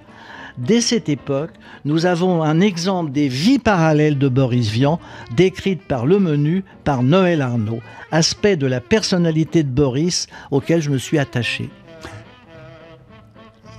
Dès 0.57 0.79
cette 0.79 1.09
époque, 1.09 1.51
nous 1.83 2.05
avons 2.05 2.41
un 2.41 2.61
exemple 2.61 3.11
des 3.11 3.27
vies 3.27 3.59
parallèles 3.59 4.17
de 4.17 4.29
Boris 4.29 4.69
Vian, 4.69 4.99
décrites 5.35 5.81
par 5.81 6.05
le 6.05 6.17
menu 6.17 6.63
par 6.85 7.03
Noël 7.03 7.41
Arnaud, 7.41 7.81
aspect 8.11 8.55
de 8.55 8.65
la 8.65 8.79
personnalité 8.79 9.63
de 9.63 9.69
Boris 9.69 10.27
auquel 10.51 10.81
je 10.81 10.89
me 10.89 10.97
suis 10.97 11.19
attaché. 11.19 11.69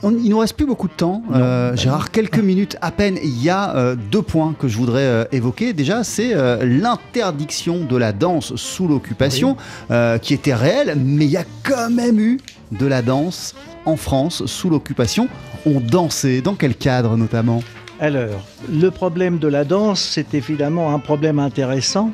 On- 0.06 0.16
il 0.24 0.30
nous 0.30 0.38
reste 0.38 0.54
plus 0.56 0.66
beaucoup 0.66 0.88
de 0.88 0.92
temps. 0.94 1.22
Euh, 1.34 1.76
Gérard, 1.76 2.10
quelques 2.10 2.38
minutes 2.38 2.76
à 2.80 2.90
peine. 2.90 3.18
Il 3.22 3.42
y 3.42 3.50
a 3.50 3.74
euh, 3.76 3.96
deux 4.10 4.22
points 4.22 4.54
que 4.58 4.68
je 4.68 4.76
voudrais 4.76 5.02
euh, 5.02 5.24
évoquer. 5.32 5.72
Déjà, 5.72 6.04
c'est 6.04 6.30
euh, 6.34 6.64
l'interdiction 6.64 7.84
de 7.84 7.96
la 7.96 8.12
danse 8.12 8.54
sous 8.56 8.86
l'occupation, 8.88 9.56
euh, 9.90 10.18
qui 10.18 10.34
était 10.34 10.54
réelle, 10.54 10.96
mais 10.96 11.24
il 11.24 11.30
y 11.30 11.36
a 11.36 11.44
quand 11.62 11.90
même 11.90 12.18
eu 12.20 12.38
de 12.72 12.86
la 12.86 13.02
danse 13.02 13.54
en 13.84 13.96
France 13.96 14.44
sous 14.46 14.70
l'occupation. 14.70 15.28
On 15.66 15.80
dansait. 15.80 16.40
Dans 16.40 16.54
quel 16.54 16.74
cadre 16.74 17.16
notamment? 17.16 17.62
Alors, 18.00 18.44
le 18.70 18.90
problème 18.90 19.38
de 19.38 19.48
la 19.48 19.64
danse, 19.64 20.00
c'est 20.00 20.34
évidemment 20.34 20.92
un 20.94 20.98
problème 20.98 21.38
intéressant. 21.38 22.10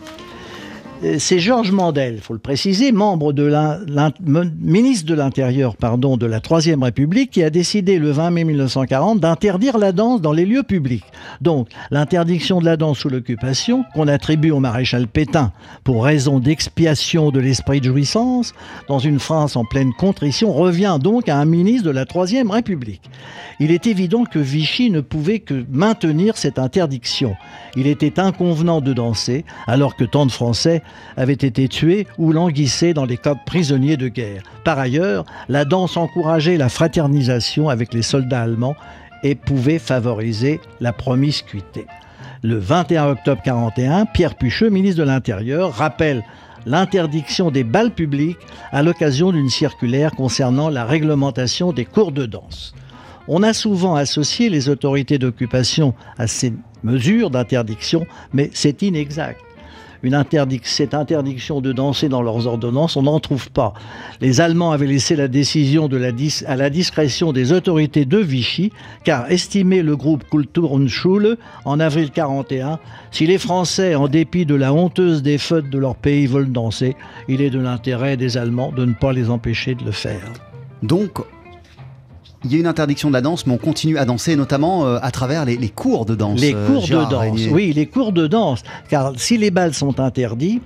Euh, 1.05 1.17
C'est 1.19 1.39
Georges 1.39 1.73
Mandel, 1.73 2.21
faut 2.21 2.33
le 2.33 2.39
préciser, 2.39 2.93
membre 2.93 3.33
de 3.33 3.51
ministre 4.61 5.07
de 5.07 5.15
l'Intérieur 5.15 5.77
pardon, 5.77 6.17
de 6.17 6.27
la 6.27 6.41
Troisième 6.41 6.83
République, 6.83 7.31
qui 7.31 7.43
a 7.43 7.51
décidé 7.51 7.99
le 7.99 8.11
20 8.11 8.31
mai 8.31 8.45
1940 8.45 9.21
d'interdire 9.21 9.79
la 9.79 9.93
danse 9.93 10.21
dans 10.21 10.33
les 10.33 10.45
lieux 10.45 10.63
publics. 10.63 11.05
Donc, 11.41 11.69
l'interdiction 11.91 12.61
de 12.61 12.65
la 12.65 12.77
danse 12.77 12.99
sous 12.99 13.09
l'occupation, 13.09 13.85
qu'on 13.95 14.09
attribue 14.09 14.51
au 14.51 14.61
maréchal 14.61 15.09
Pétain 15.09 15.53
pour 15.85 16.05
raison 16.05 16.39
d'expiation 16.39 17.31
de 17.31 17.41
l'esprit 17.41 17.81
de 17.81 17.87
jouissance, 17.87 18.55
dans 18.89 18.99
une 18.99 19.19
France 19.19 19.57
en 19.57 19.65
pleine 19.65 19.93
contrition, 19.93 20.53
revient 20.53 20.99
donc 21.01 21.29
à 21.29 21.39
un 21.39 21.45
ministre 21.45 21.87
de 21.87 21.91
la 21.91 22.05
Troisième 22.05 22.51
République. 22.51 23.03
Il 23.61 23.71
est 23.71 23.87
évident 23.87 24.25
que 24.25 24.39
Vichy 24.39 24.91
ne 24.91 25.01
pouvait 25.01 25.41
que 25.41 25.65
maintenir 25.71 26.37
cette 26.37 26.59
interdiction. 26.59 27.35
Il 27.77 27.87
était 27.87 28.21
inconvenant 28.21 28.81
de 28.81 28.93
danser, 28.93 29.45
alors 29.67 29.97
que 29.97 30.05
tant 30.05 30.27
de 30.27 30.33
Français 30.33 30.83
avaient 31.17 31.33
été 31.33 31.69
tués 31.69 32.07
ou 32.19 32.33
languissaient 32.33 32.95
dans 32.95 33.05
les 33.05 33.17
camps 33.17 33.39
prisonniers 33.47 33.97
de 33.97 34.09
guerre. 34.09 34.43
Par 34.65 34.79
ailleurs, 34.79 35.25
la 35.49 35.65
danse 35.65 35.97
encourageait 35.97 36.57
la 36.57 36.69
fraternisation 36.69 37.69
avec 37.69 37.93
les 37.95 38.03
soldats 38.03 38.43
allemands 38.43 38.77
et 39.23 39.35
pouvait 39.35 39.79
favoriser 39.79 40.61
la 40.81 40.93
promiscuité. 40.93 41.87
Le 42.43 42.59
21 42.59 43.11
octobre 43.11 43.41
41, 43.45 44.07
Pierre 44.07 44.35
Pucheux, 44.35 44.69
ministre 44.69 45.01
de 45.01 45.07
l'Intérieur, 45.07 45.73
rappelle 45.73 46.25
l'interdiction 46.67 47.51
des 47.51 47.65
bals 47.65 47.93
publics 47.93 48.39
à 48.73 48.83
l'occasion 48.83 49.33
d'une 49.33 49.49
circulaire 49.49 50.13
concernant 50.13 50.69
la 50.69 50.85
réglementation 50.85 51.73
des 51.73 51.85
cours 51.85 52.13
de 52.13 52.27
danse. 52.27 52.75
On 53.29 53.43
a 53.43 53.53
souvent 53.53 53.95
associé 53.95 54.49
les 54.49 54.69
autorités 54.69 55.19
d'occupation 55.19 55.95
à 56.19 56.27
ces 56.27 56.53
mesures 56.83 57.31
d'interdiction, 57.31 58.07
mais 58.33 58.51
c'est 58.53 58.83
inexact. 58.83 59.41
Une 60.03 60.15
cette 60.65 60.95
interdiction 60.95 61.61
de 61.61 61.73
danser 61.73 62.09
dans 62.09 62.23
leurs 62.23 62.47
ordonnances, 62.47 62.97
on 62.97 63.03
n'en 63.03 63.21
trouve 63.21 63.51
pas. 63.51 63.73
Les 64.21 64.41
Allemands 64.41 64.73
avaient 64.73 64.87
laissé 64.87 65.15
la 65.15 65.29
décision 65.29 65.89
à 66.47 66.57
la 66.57 66.71
discrétion 66.71 67.33
des 67.33 67.53
autorités 67.53 68.05
de 68.05 68.19
Vichy, 68.19 68.73
car 69.05 69.31
estimait 69.31 69.83
le 69.83 69.97
groupe 69.97 70.25
Kulturschule 70.29 71.37
en 71.65 71.81
avril 71.81 72.11
41, 72.11 72.79
si 73.11 73.27
les 73.27 73.39
Français, 73.39 73.95
en 73.95 74.09
dépit 74.09 74.47
de 74.47 74.55
la 74.55 74.73
honteuse 74.73 75.23
défaite 75.23 75.71
de 75.71 75.79
leur 75.79 75.95
pays, 75.95 76.27
veulent 76.27 76.51
danser, 76.51 76.97
il 77.29 77.41
est 77.41 77.51
de 77.51 77.61
l'intérêt 77.61 78.17
des 78.17 78.37
Allemands 78.37 78.73
de 78.73 78.85
ne 78.85 78.95
pas 78.95 79.13
les 79.13 79.31
empêcher 79.31 79.75
de 79.75 79.85
le 79.85 79.93
faire. 79.93 80.33
Donc, 80.83 81.21
il 82.45 82.53
y 82.53 82.57
a 82.57 82.59
une 82.59 82.67
interdiction 82.67 83.09
de 83.09 83.15
la 83.15 83.21
danse, 83.21 83.47
mais 83.47 83.55
on 83.55 83.59
continue 83.59 83.99
à 83.99 84.05
danser, 84.05 84.37
notamment 84.37 84.87
euh, 84.87 84.99
à 85.03 85.11
travers 85.11 85.45
les, 85.45 85.57
les 85.57 85.69
cours 85.69 86.05
de 86.07 86.15
danse. 86.15 86.41
Les 86.41 86.55
euh, 86.55 86.67
cours 86.67 86.83
de 86.83 87.11
danse, 87.11 87.15
Régnier. 87.15 87.51
oui, 87.51 87.73
les 87.73 87.87
cours 87.87 88.13
de 88.13 88.27
danse. 88.27 88.63
Car 88.89 89.13
si 89.17 89.39
les 89.39 89.51
balles 89.51 89.75
sont 89.75 90.01
interdits, 90.01 90.61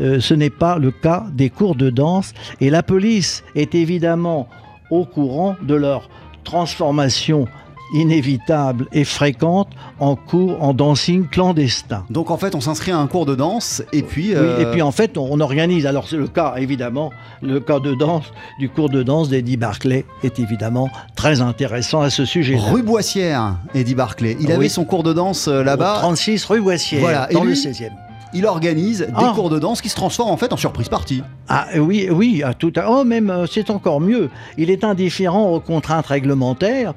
euh, 0.00 0.20
ce 0.20 0.34
n'est 0.34 0.50
pas 0.50 0.78
le 0.78 0.90
cas 0.90 1.26
des 1.32 1.50
cours 1.50 1.74
de 1.74 1.90
danse. 1.90 2.32
Et 2.60 2.70
la 2.70 2.82
police 2.82 3.42
est 3.54 3.74
évidemment 3.74 4.48
au 4.90 5.04
courant 5.04 5.56
de 5.62 5.74
leur 5.74 6.08
transformation 6.44 7.46
inévitable 7.94 8.86
et 8.92 9.04
fréquente 9.04 9.68
en 10.00 10.16
cours, 10.16 10.62
en 10.62 10.74
dancing 10.74 11.26
clandestin. 11.28 12.04
Donc 12.10 12.30
en 12.30 12.36
fait, 12.36 12.54
on 12.54 12.60
s'inscrit 12.60 12.90
à 12.92 12.98
un 12.98 13.06
cours 13.06 13.26
de 13.26 13.34
danse 13.34 13.82
et 13.92 14.02
puis. 14.02 14.28
Oui, 14.28 14.34
euh, 14.36 14.60
et 14.60 14.70
puis 14.72 14.82
en 14.82 14.92
fait, 14.92 15.16
on, 15.18 15.28
on 15.30 15.40
organise. 15.40 15.86
Alors 15.86 16.08
c'est 16.08 16.16
le 16.16 16.28
cas, 16.28 16.54
évidemment, 16.56 17.10
le 17.42 17.60
cas 17.60 17.80
de 17.80 17.94
danse, 17.94 18.24
du 18.58 18.68
cours 18.68 18.88
de 18.90 19.02
danse 19.02 19.28
d'Eddie 19.28 19.56
Barclay 19.56 20.04
est 20.22 20.38
évidemment 20.38 20.88
très 21.16 21.40
intéressant 21.40 22.00
à 22.00 22.10
ce 22.10 22.24
sujet-là. 22.24 22.60
Rue 22.70 22.82
Boissière, 22.82 23.56
Eddie 23.74 23.94
Barclay. 23.94 24.36
Il 24.40 24.46
Oui. 24.46 24.52
avait 24.52 24.68
son 24.68 24.84
cours 24.84 25.02
de 25.02 25.12
danse 25.12 25.48
euh, 25.48 25.62
là-bas. 25.62 25.96
36 26.00 26.44
rue 26.46 26.60
Boissière, 26.60 27.00
Voilà, 27.00 27.30
et 27.30 27.34
dans 27.34 27.42
le 27.44 27.50
lui 27.50 27.56
16e. 27.56 27.90
Il 28.34 28.44
organise 28.46 29.00
des 29.00 29.06
Ah. 29.14 29.32
cours 29.34 29.48
de 29.48 29.58
danse 29.58 29.80
qui 29.80 29.88
se 29.88 29.94
transforment 29.96 30.30
en 30.32 30.36
fait 30.36 30.52
en 30.52 30.56
surprise 30.58 30.88
party. 30.88 31.22
Ah 31.48 31.66
oui, 31.76 32.08
oui, 32.10 32.42
à 32.42 32.52
tout 32.52 32.72
à... 32.76 32.90
Oh, 32.90 33.02
même, 33.04 33.30
euh, 33.30 33.46
c'est 33.50 33.70
encore 33.70 34.00
mieux. 34.00 34.28
Il 34.58 34.68
est 34.70 34.84
indifférent 34.84 35.50
aux 35.50 35.60
contraintes 35.60 36.06
réglementaires. 36.06 36.92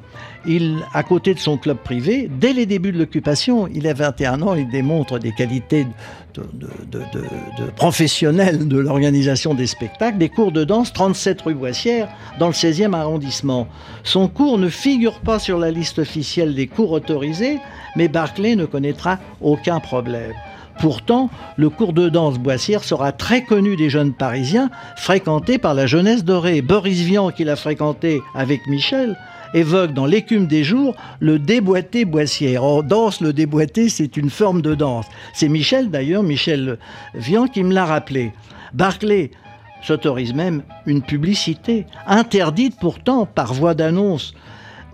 Il, 0.45 0.79
à 0.93 1.03
côté 1.03 1.33
de 1.33 1.39
son 1.39 1.57
club 1.57 1.77
privé, 1.77 2.29
dès 2.39 2.51
les 2.51 2.65
débuts 2.65 2.91
de 2.91 2.97
l'occupation, 2.99 3.67
il 3.73 3.87
a 3.87 3.93
21 3.93 4.41
ans, 4.41 4.55
il 4.55 4.67
démontre 4.69 5.19
des 5.19 5.31
qualités 5.31 5.85
de, 6.33 6.41
de, 6.53 6.67
de- 6.91 6.99
de- 7.13 7.65
de 7.65 7.71
professionnel 7.71 8.67
de 8.67 8.77
l'organisation 8.79 9.53
des 9.53 9.67
spectacles, 9.67 10.17
des 10.17 10.29
cours 10.29 10.51
de 10.51 10.63
danse 10.63 10.91
37 10.91 11.41
rue 11.43 11.53
Boissière, 11.53 12.09
dans 12.39 12.47
le 12.47 12.53
16e 12.53 12.93
arrondissement. 12.93 13.67
Son 14.03 14.27
cours 14.27 14.57
ne 14.57 14.67
figure 14.69 15.19
pas 15.19 15.39
sur 15.39 15.59
la 15.59 15.71
liste 15.71 15.99
officielle 15.99 16.55
des 16.55 16.67
cours 16.67 16.91
autorisés, 16.91 17.59
mais 17.95 18.07
Barclay 18.07 18.55
ne 18.55 18.65
connaîtra 18.65 19.19
aucun 19.41 19.79
problème. 19.79 20.33
Pourtant, 20.81 21.29
le 21.57 21.69
cours 21.69 21.93
de 21.93 22.09
danse 22.09 22.39
Boissière 22.39 22.83
sera 22.83 23.11
très 23.11 23.43
connu 23.43 23.75
des 23.75 23.89
jeunes 23.91 24.13
Parisiens, 24.13 24.71
fréquenté 24.95 25.59
par 25.59 25.75
la 25.75 25.85
jeunesse 25.85 26.23
dorée. 26.23 26.63
Boris 26.63 27.01
Vian, 27.01 27.29
qui 27.29 27.43
l'a 27.43 27.55
fréquenté 27.55 28.21
avec 28.33 28.65
Michel, 28.65 29.15
évoque 29.53 29.93
dans 29.93 30.07
L'écume 30.07 30.47
des 30.47 30.63
jours 30.63 30.95
le 31.19 31.37
déboîté 31.37 32.03
Boissière. 32.03 32.63
En 32.63 32.81
danse, 32.81 33.21
le 33.21 33.31
déboîté, 33.31 33.89
c'est 33.89 34.17
une 34.17 34.31
forme 34.31 34.63
de 34.63 34.73
danse. 34.73 35.05
C'est 35.35 35.49
Michel, 35.49 35.91
d'ailleurs, 35.91 36.23
Michel 36.23 36.79
Vian, 37.13 37.45
qui 37.45 37.63
me 37.63 37.73
l'a 37.75 37.85
rappelé. 37.85 38.31
Barclay 38.73 39.29
s'autorise 39.83 40.33
même 40.33 40.63
une 40.87 41.03
publicité, 41.03 41.85
interdite 42.07 42.79
pourtant 42.79 43.27
par 43.27 43.53
voie 43.53 43.75
d'annonce. 43.75 44.33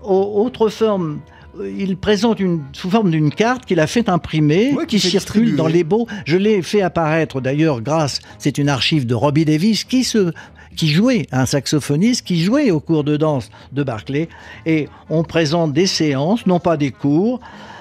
Au- 0.02 0.42
Autre 0.44 0.68
forme, 0.68 1.20
il 1.66 1.96
présente 1.96 2.40
une, 2.40 2.62
sous 2.72 2.90
forme 2.90 3.10
d'une 3.10 3.30
carte 3.30 3.64
qu'il 3.64 3.80
a 3.80 3.86
fait 3.86 4.08
imprimer, 4.08 4.72
Ouais, 4.74 4.86
qui 4.86 4.96
qui 4.96 5.02
fait 5.02 5.08
circule 5.10 5.42
distribuer. 5.42 5.56
dans 5.56 5.66
les 5.66 5.84
beaux. 5.84 6.06
Je 6.24 6.36
l'ai 6.36 6.62
fait 6.62 6.82
apparaître 6.82 7.40
d'ailleurs 7.40 7.80
grâce, 7.80 8.20
c'est 8.38 8.58
une 8.58 8.68
archive 8.68 9.06
de 9.06 9.14
Robbie 9.14 9.44
Davis 9.44 9.84
qui 9.84 10.04
se 10.04 10.32
qui 10.76 10.88
jouait, 10.88 11.26
un 11.32 11.44
saxophoniste 11.44 12.24
qui 12.24 12.40
jouait 12.40 12.70
au 12.70 12.78
cours 12.78 13.02
de 13.02 13.16
danse 13.16 13.50
de 13.72 13.82
Barclay. 13.82 14.28
Et 14.64 14.88
on 15.10 15.24
présente 15.24 15.72
des 15.72 15.86
séances, 15.86 16.46
non 16.46 16.60
pas 16.60 16.76
des 16.76 16.92
cours, 16.92 17.40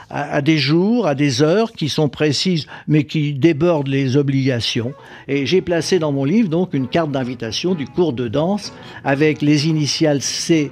à, 0.10 0.24
à 0.36 0.42
des 0.42 0.58
jours, 0.58 1.06
à 1.06 1.14
des 1.14 1.44
heures 1.44 1.74
qui 1.74 1.90
sont 1.90 2.10
précises, 2.10 2.66
mais 2.88 3.04
qui 3.04 3.34
débordent 3.34 3.88
les 3.90 4.18
obligations. 4.18 4.94
Et 5.28 5.46
j'ai 5.46 5.62
placé 5.62 6.00
dans 6.00 6.12
mon 6.12 6.24
livre 6.26 6.50
donc 6.50 6.74
une 6.74 6.88
carte 6.88 7.12
d'invitation 7.12 7.76
du 7.76 7.86
cours 7.86 8.14
de 8.14 8.28
danse 8.28 8.74
avec 9.04 9.44
les 9.44 9.68
initiales 9.68 10.24
C. 10.24 10.72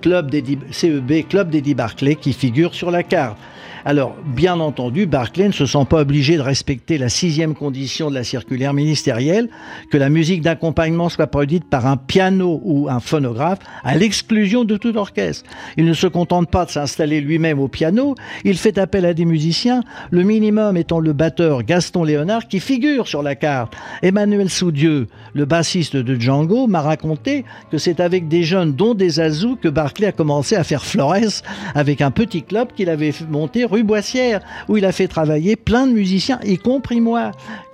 Club 0.00 0.30
d'Eddie- 0.30 0.58
CEB, 0.70 1.26
Club 1.28 1.50
d'Eddie 1.50 1.74
Barclay, 1.74 2.14
qui 2.14 2.32
figure 2.32 2.74
sur 2.74 2.90
la 2.90 3.02
carte. 3.02 3.38
Alors, 3.84 4.14
bien 4.26 4.60
entendu, 4.60 5.06
Barclay 5.06 5.48
ne 5.48 5.52
se 5.52 5.64
sent 5.64 5.86
pas 5.88 6.02
obligé 6.02 6.36
de 6.36 6.42
respecter 6.42 6.98
la 6.98 7.08
sixième 7.08 7.54
condition 7.54 8.10
de 8.10 8.14
la 8.14 8.24
circulaire 8.24 8.74
ministérielle, 8.74 9.48
que 9.90 9.96
la 9.96 10.10
musique 10.10 10.42
d'accompagnement 10.42 11.08
soit 11.08 11.28
produite 11.28 11.64
par 11.64 11.86
un 11.86 11.96
piano 11.96 12.60
ou 12.62 12.88
un 12.90 13.00
phonographe, 13.00 13.58
à 13.82 13.96
l'exclusion 13.96 14.64
de 14.64 14.76
tout 14.76 14.96
orchestre. 14.96 15.48
Il 15.78 15.86
ne 15.86 15.94
se 15.94 16.06
contente 16.06 16.50
pas 16.50 16.66
de 16.66 16.70
s'installer 16.70 17.22
lui-même 17.22 17.58
au 17.58 17.68
piano, 17.68 18.14
il 18.44 18.58
fait 18.58 18.76
appel 18.76 19.06
à 19.06 19.14
des 19.14 19.24
musiciens, 19.24 19.82
le 20.10 20.24
minimum 20.24 20.76
étant 20.76 21.00
le 21.00 21.14
batteur 21.14 21.62
Gaston 21.62 22.04
Léonard 22.04 22.48
qui 22.48 22.60
figure 22.60 23.08
sur 23.08 23.22
la 23.22 23.34
carte. 23.34 23.72
Emmanuel 24.02 24.50
Soudieu, 24.50 25.08
le 25.32 25.44
bassiste 25.46 25.96
de 25.96 26.20
Django, 26.20 26.66
m'a 26.66 26.82
raconté 26.82 27.44
que 27.70 27.78
c'est 27.78 28.00
avec 28.00 28.28
des 28.28 28.42
jeunes, 28.42 28.72
dont 28.72 28.94
des 28.94 29.20
Azous, 29.20 29.56
que 29.56 29.68
Barclay 29.68 30.08
a 30.08 30.12
commencé 30.12 30.54
à 30.54 30.64
faire 30.64 30.84
Flores 30.84 31.42
avec 31.74 32.02
un 32.02 32.10
petit 32.10 32.42
club 32.42 32.68
qu'il 32.76 32.90
avait 32.90 33.14
monté 33.30 33.64
rue 33.70 33.84
Boissière, 33.84 34.40
où 34.68 34.76
il 34.76 34.84
a 34.84 34.92
fait 34.92 35.08
travailler 35.08 35.56
plein 35.56 35.86
de 35.86 35.92
musiciens, 35.92 36.40
y 36.44 36.58
compris 36.58 37.00
moi. 37.00 37.30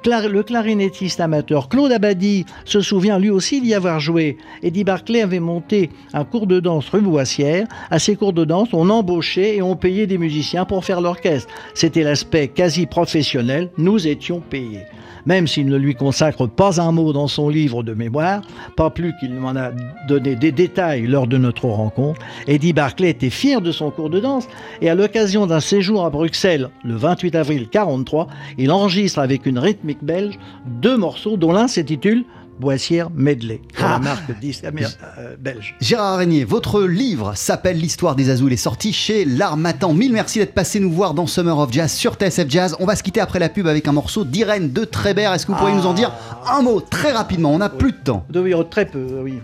Le 0.07 0.43
clarinettiste 0.43 1.19
amateur 1.19 1.69
Claude 1.69 1.91
Abadi 1.91 2.47
se 2.65 2.81
souvient 2.81 3.19
lui 3.19 3.31
aussi 3.31 3.61
d'y 3.61 3.75
avoir 3.75 3.99
joué. 3.99 4.37
Eddie 4.63 4.85
Barclay 4.85 5.21
avait 5.21 5.41
monté 5.41 5.91
un 6.13 6.25
cours 6.25 6.47
de 6.47 6.61
danse 6.61 6.89
rue 6.91 7.01
Boissière. 7.01 7.67
À 7.91 7.99
ces 7.99 8.15
cours 8.15 8.33
de 8.33 8.45
danse, 8.45 8.69
on 8.73 8.89
embauchait 8.89 9.57
et 9.57 9.63
on 9.63 9.75
payait 9.75 10.07
des 10.07 10.19
musiciens 10.19 10.65
pour 10.65 10.85
faire 10.85 11.01
l'orchestre. 11.01 11.53
C'était 11.75 12.05
l'aspect 12.05 12.47
quasi 12.47 12.87
professionnel. 12.87 13.71
Nous 13.79 14.07
étions 14.07 14.41
payés. 14.41 14.85
Même 15.27 15.47
s'il 15.47 15.67
ne 15.67 15.77
lui 15.77 15.95
consacre 15.95 16.47
pas 16.47 16.81
un 16.81 16.93
mot 16.93 17.13
dans 17.13 17.29
son 17.29 17.49
livre 17.49 17.83
de 17.83 17.95
mémoire, 17.95 18.43
pas 18.77 18.91
plus 18.91 19.13
qu'il 19.19 19.35
m'en 19.35 19.57
a 19.57 19.71
donné 20.09 20.37
des 20.37 20.53
détails 20.53 21.07
lors 21.07 21.27
de 21.27 21.37
notre 21.37 21.67
rencontre, 21.67 22.21
Eddie 22.47 22.73
Barclay 22.73 23.11
était 23.11 23.31
fier 23.31 23.61
de 23.61 23.73
son 23.73 23.91
cours 23.91 24.11
de 24.11 24.21
danse 24.21 24.49
et 24.81 24.89
à 24.89 24.95
l'occasion 24.95 25.47
d'un 25.47 25.61
séjour 25.61 26.05
à 26.05 26.11
Bruxelles 26.11 26.71
le 26.85 26.95
28 26.95 27.35
avril 27.35 27.69
43, 27.69 28.29
il 28.59 28.71
enregistre 28.71 29.19
avec 29.19 29.47
une 29.47 29.59
rythmique 29.59 30.03
belge 30.03 30.39
deux 30.67 30.97
morceaux 30.97 31.37
dont 31.37 31.53
l'un 31.53 31.69
s'intitule 31.69 32.25
Boissière 32.59 33.09
Medley, 33.15 33.57
de 33.57 33.85
Ah. 33.85 33.89
la 33.93 33.99
marque 33.99 34.39
disque 34.41 34.65
amér- 34.65 34.91
euh, 35.19 35.37
belge. 35.39 35.75
Gérard 35.81 36.19
Régnier, 36.19 36.45
votre 36.45 36.83
livre 36.83 37.33
s'appelle 37.35 37.79
L'histoire 37.79 38.17
des 38.17 38.31
Azous. 38.31 38.47
Il 38.49 38.53
est 38.53 38.57
sorti 38.57 38.93
chez 38.93 39.25
L'Armatan. 39.25 39.93
Mille 39.93 40.13
merci 40.13 40.39
d'être 40.39 40.55
passé 40.55 40.81
nous 40.81 40.91
voir 40.91 41.15
dans 41.15 41.27
Summer 41.27 41.59
of 41.59 41.73
Jazz 41.73 41.93
sur 41.93 42.15
TSF 42.15 42.49
Jazz. 42.49 42.77
On 42.81 42.87
va 42.87 42.97
se 42.97 43.03
quitter 43.03 43.21
après 43.21 43.39
la 43.39 43.49
pub 43.49 43.67
avec 43.67 43.87
un 43.89 43.93
morceau 43.93 44.25
d'Irène 44.25 44.73
de 44.73 44.85
Trébert. 44.85 45.33
Est-ce 45.35 45.47
que 45.47 45.53
vous 45.53 45.59
pourriez 45.59 45.75
nous 45.77 45.87
en 45.87 45.95
dire 45.95 46.13
un 46.51 46.63
mot 46.63 46.81
très 46.81 47.13
rapidement? 47.13 47.53
On 47.53 47.59
n'a 47.59 47.69
plus 47.69 47.93
de 47.93 47.99
temps. 48.03 48.27
Oui, 48.35 48.55
oh, 48.55 48.65
très 48.65 48.87
peu, 48.87 49.07
oui. 49.23 49.41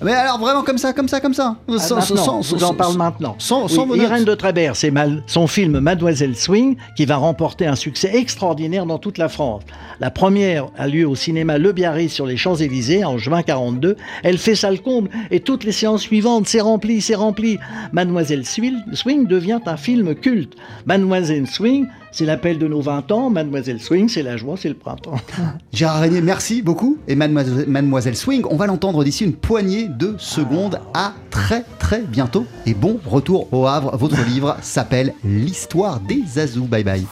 Mais 0.00 0.12
alors 0.12 0.38
vraiment 0.38 0.62
comme 0.62 0.78
ça, 0.78 0.92
comme 0.92 1.08
ça, 1.08 1.20
comme 1.20 1.34
ça. 1.34 1.56
Ah, 1.68 1.72
vous 1.72 2.64
en 2.64 2.74
parle 2.74 2.96
maintenant. 2.96 3.34
Sans, 3.38 3.64
Oui, 3.64 3.72
sans 3.72 3.94
Irène 3.94 4.24
de 4.24 4.34
Trébert, 4.34 4.76
c'est 4.76 4.92
son 5.26 5.46
film 5.46 5.80
Mademoiselle 5.80 6.36
Swing 6.36 6.76
qui 6.96 7.04
va 7.04 7.16
remporter 7.16 7.66
un 7.66 7.74
succès 7.74 8.10
extraordinaire 8.14 8.86
dans 8.86 8.98
toute 8.98 9.18
la 9.18 9.28
France. 9.28 9.62
La 9.98 10.10
première 10.10 10.66
a 10.78 10.86
lieu 10.86 11.06
au 11.06 11.16
cinéma 11.16 11.58
Le 11.58 11.72
Biarritz 11.72 12.12
sur 12.12 12.26
les 12.26 12.36
Champs-Élysées 12.36 13.04
en 13.04 13.18
juin 13.18 13.42
42. 13.42 13.96
Elle 14.22 14.38
fait 14.38 14.54
ça 14.54 14.70
le 14.70 14.78
comble 14.78 15.10
et 15.32 15.40
toutes 15.40 15.64
les 15.64 15.72
séances 15.72 16.02
suivantes, 16.02 16.46
c'est 16.46 16.60
rempli, 16.60 17.00
c'est 17.00 17.16
rempli. 17.16 17.58
Mademoiselle 17.92 18.44
Swing 18.46 19.26
devient 19.26 19.60
un 19.66 19.76
film 19.76 20.14
culte. 20.14 20.54
Mademoiselle 20.86 21.48
Swing, 21.48 21.86
c'est 22.12 22.24
l'appel 22.24 22.58
de 22.58 22.66
nos 22.66 22.80
20 22.80 23.10
ans. 23.12 23.30
Mademoiselle 23.30 23.80
Swing, 23.80 24.08
c'est 24.08 24.22
la 24.22 24.36
joie, 24.36 24.56
c'est 24.56 24.68
le 24.68 24.74
printemps. 24.74 25.16
Gérard 25.72 26.00
Régnier, 26.00 26.20
merci 26.20 26.62
beaucoup. 26.62 26.98
Et 27.08 27.14
Mademoiselle, 27.14 27.68
Mademoiselle 27.68 28.16
Swing, 28.16 28.42
on 28.50 28.56
va 28.56 28.66
l'entendre 28.66 29.04
d'ici 29.04 29.24
une 29.24 29.34
poignée 29.34 29.88
de 29.88 30.14
secondes. 30.18 30.80
À 30.94 31.14
très 31.30 31.64
très 31.78 32.00
bientôt. 32.02 32.46
Et 32.66 32.74
bon 32.74 32.98
retour 33.06 33.48
au 33.52 33.66
Havre. 33.66 33.96
Votre 33.96 34.24
livre 34.28 34.56
s'appelle 34.62 35.14
L'histoire 35.24 36.00
des 36.00 36.38
Azous. 36.38 36.66
Bye 36.66 36.84
bye. 36.84 37.06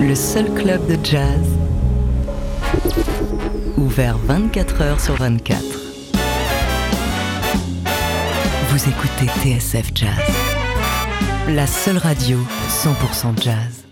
Le 0.00 0.14
seul 0.14 0.52
club 0.54 0.86
de 0.86 0.96
jazz 1.02 1.40
ouvert 3.78 4.18
24 4.18 4.82
heures 4.82 5.00
sur 5.00 5.14
24. 5.14 5.62
Vous 8.68 8.88
écoutez 8.88 9.26
TSF 9.42 9.90
Jazz. 9.94 10.37
La 11.48 11.66
seule 11.66 11.96
radio 11.96 12.38
100% 12.68 13.42
jazz. 13.42 13.86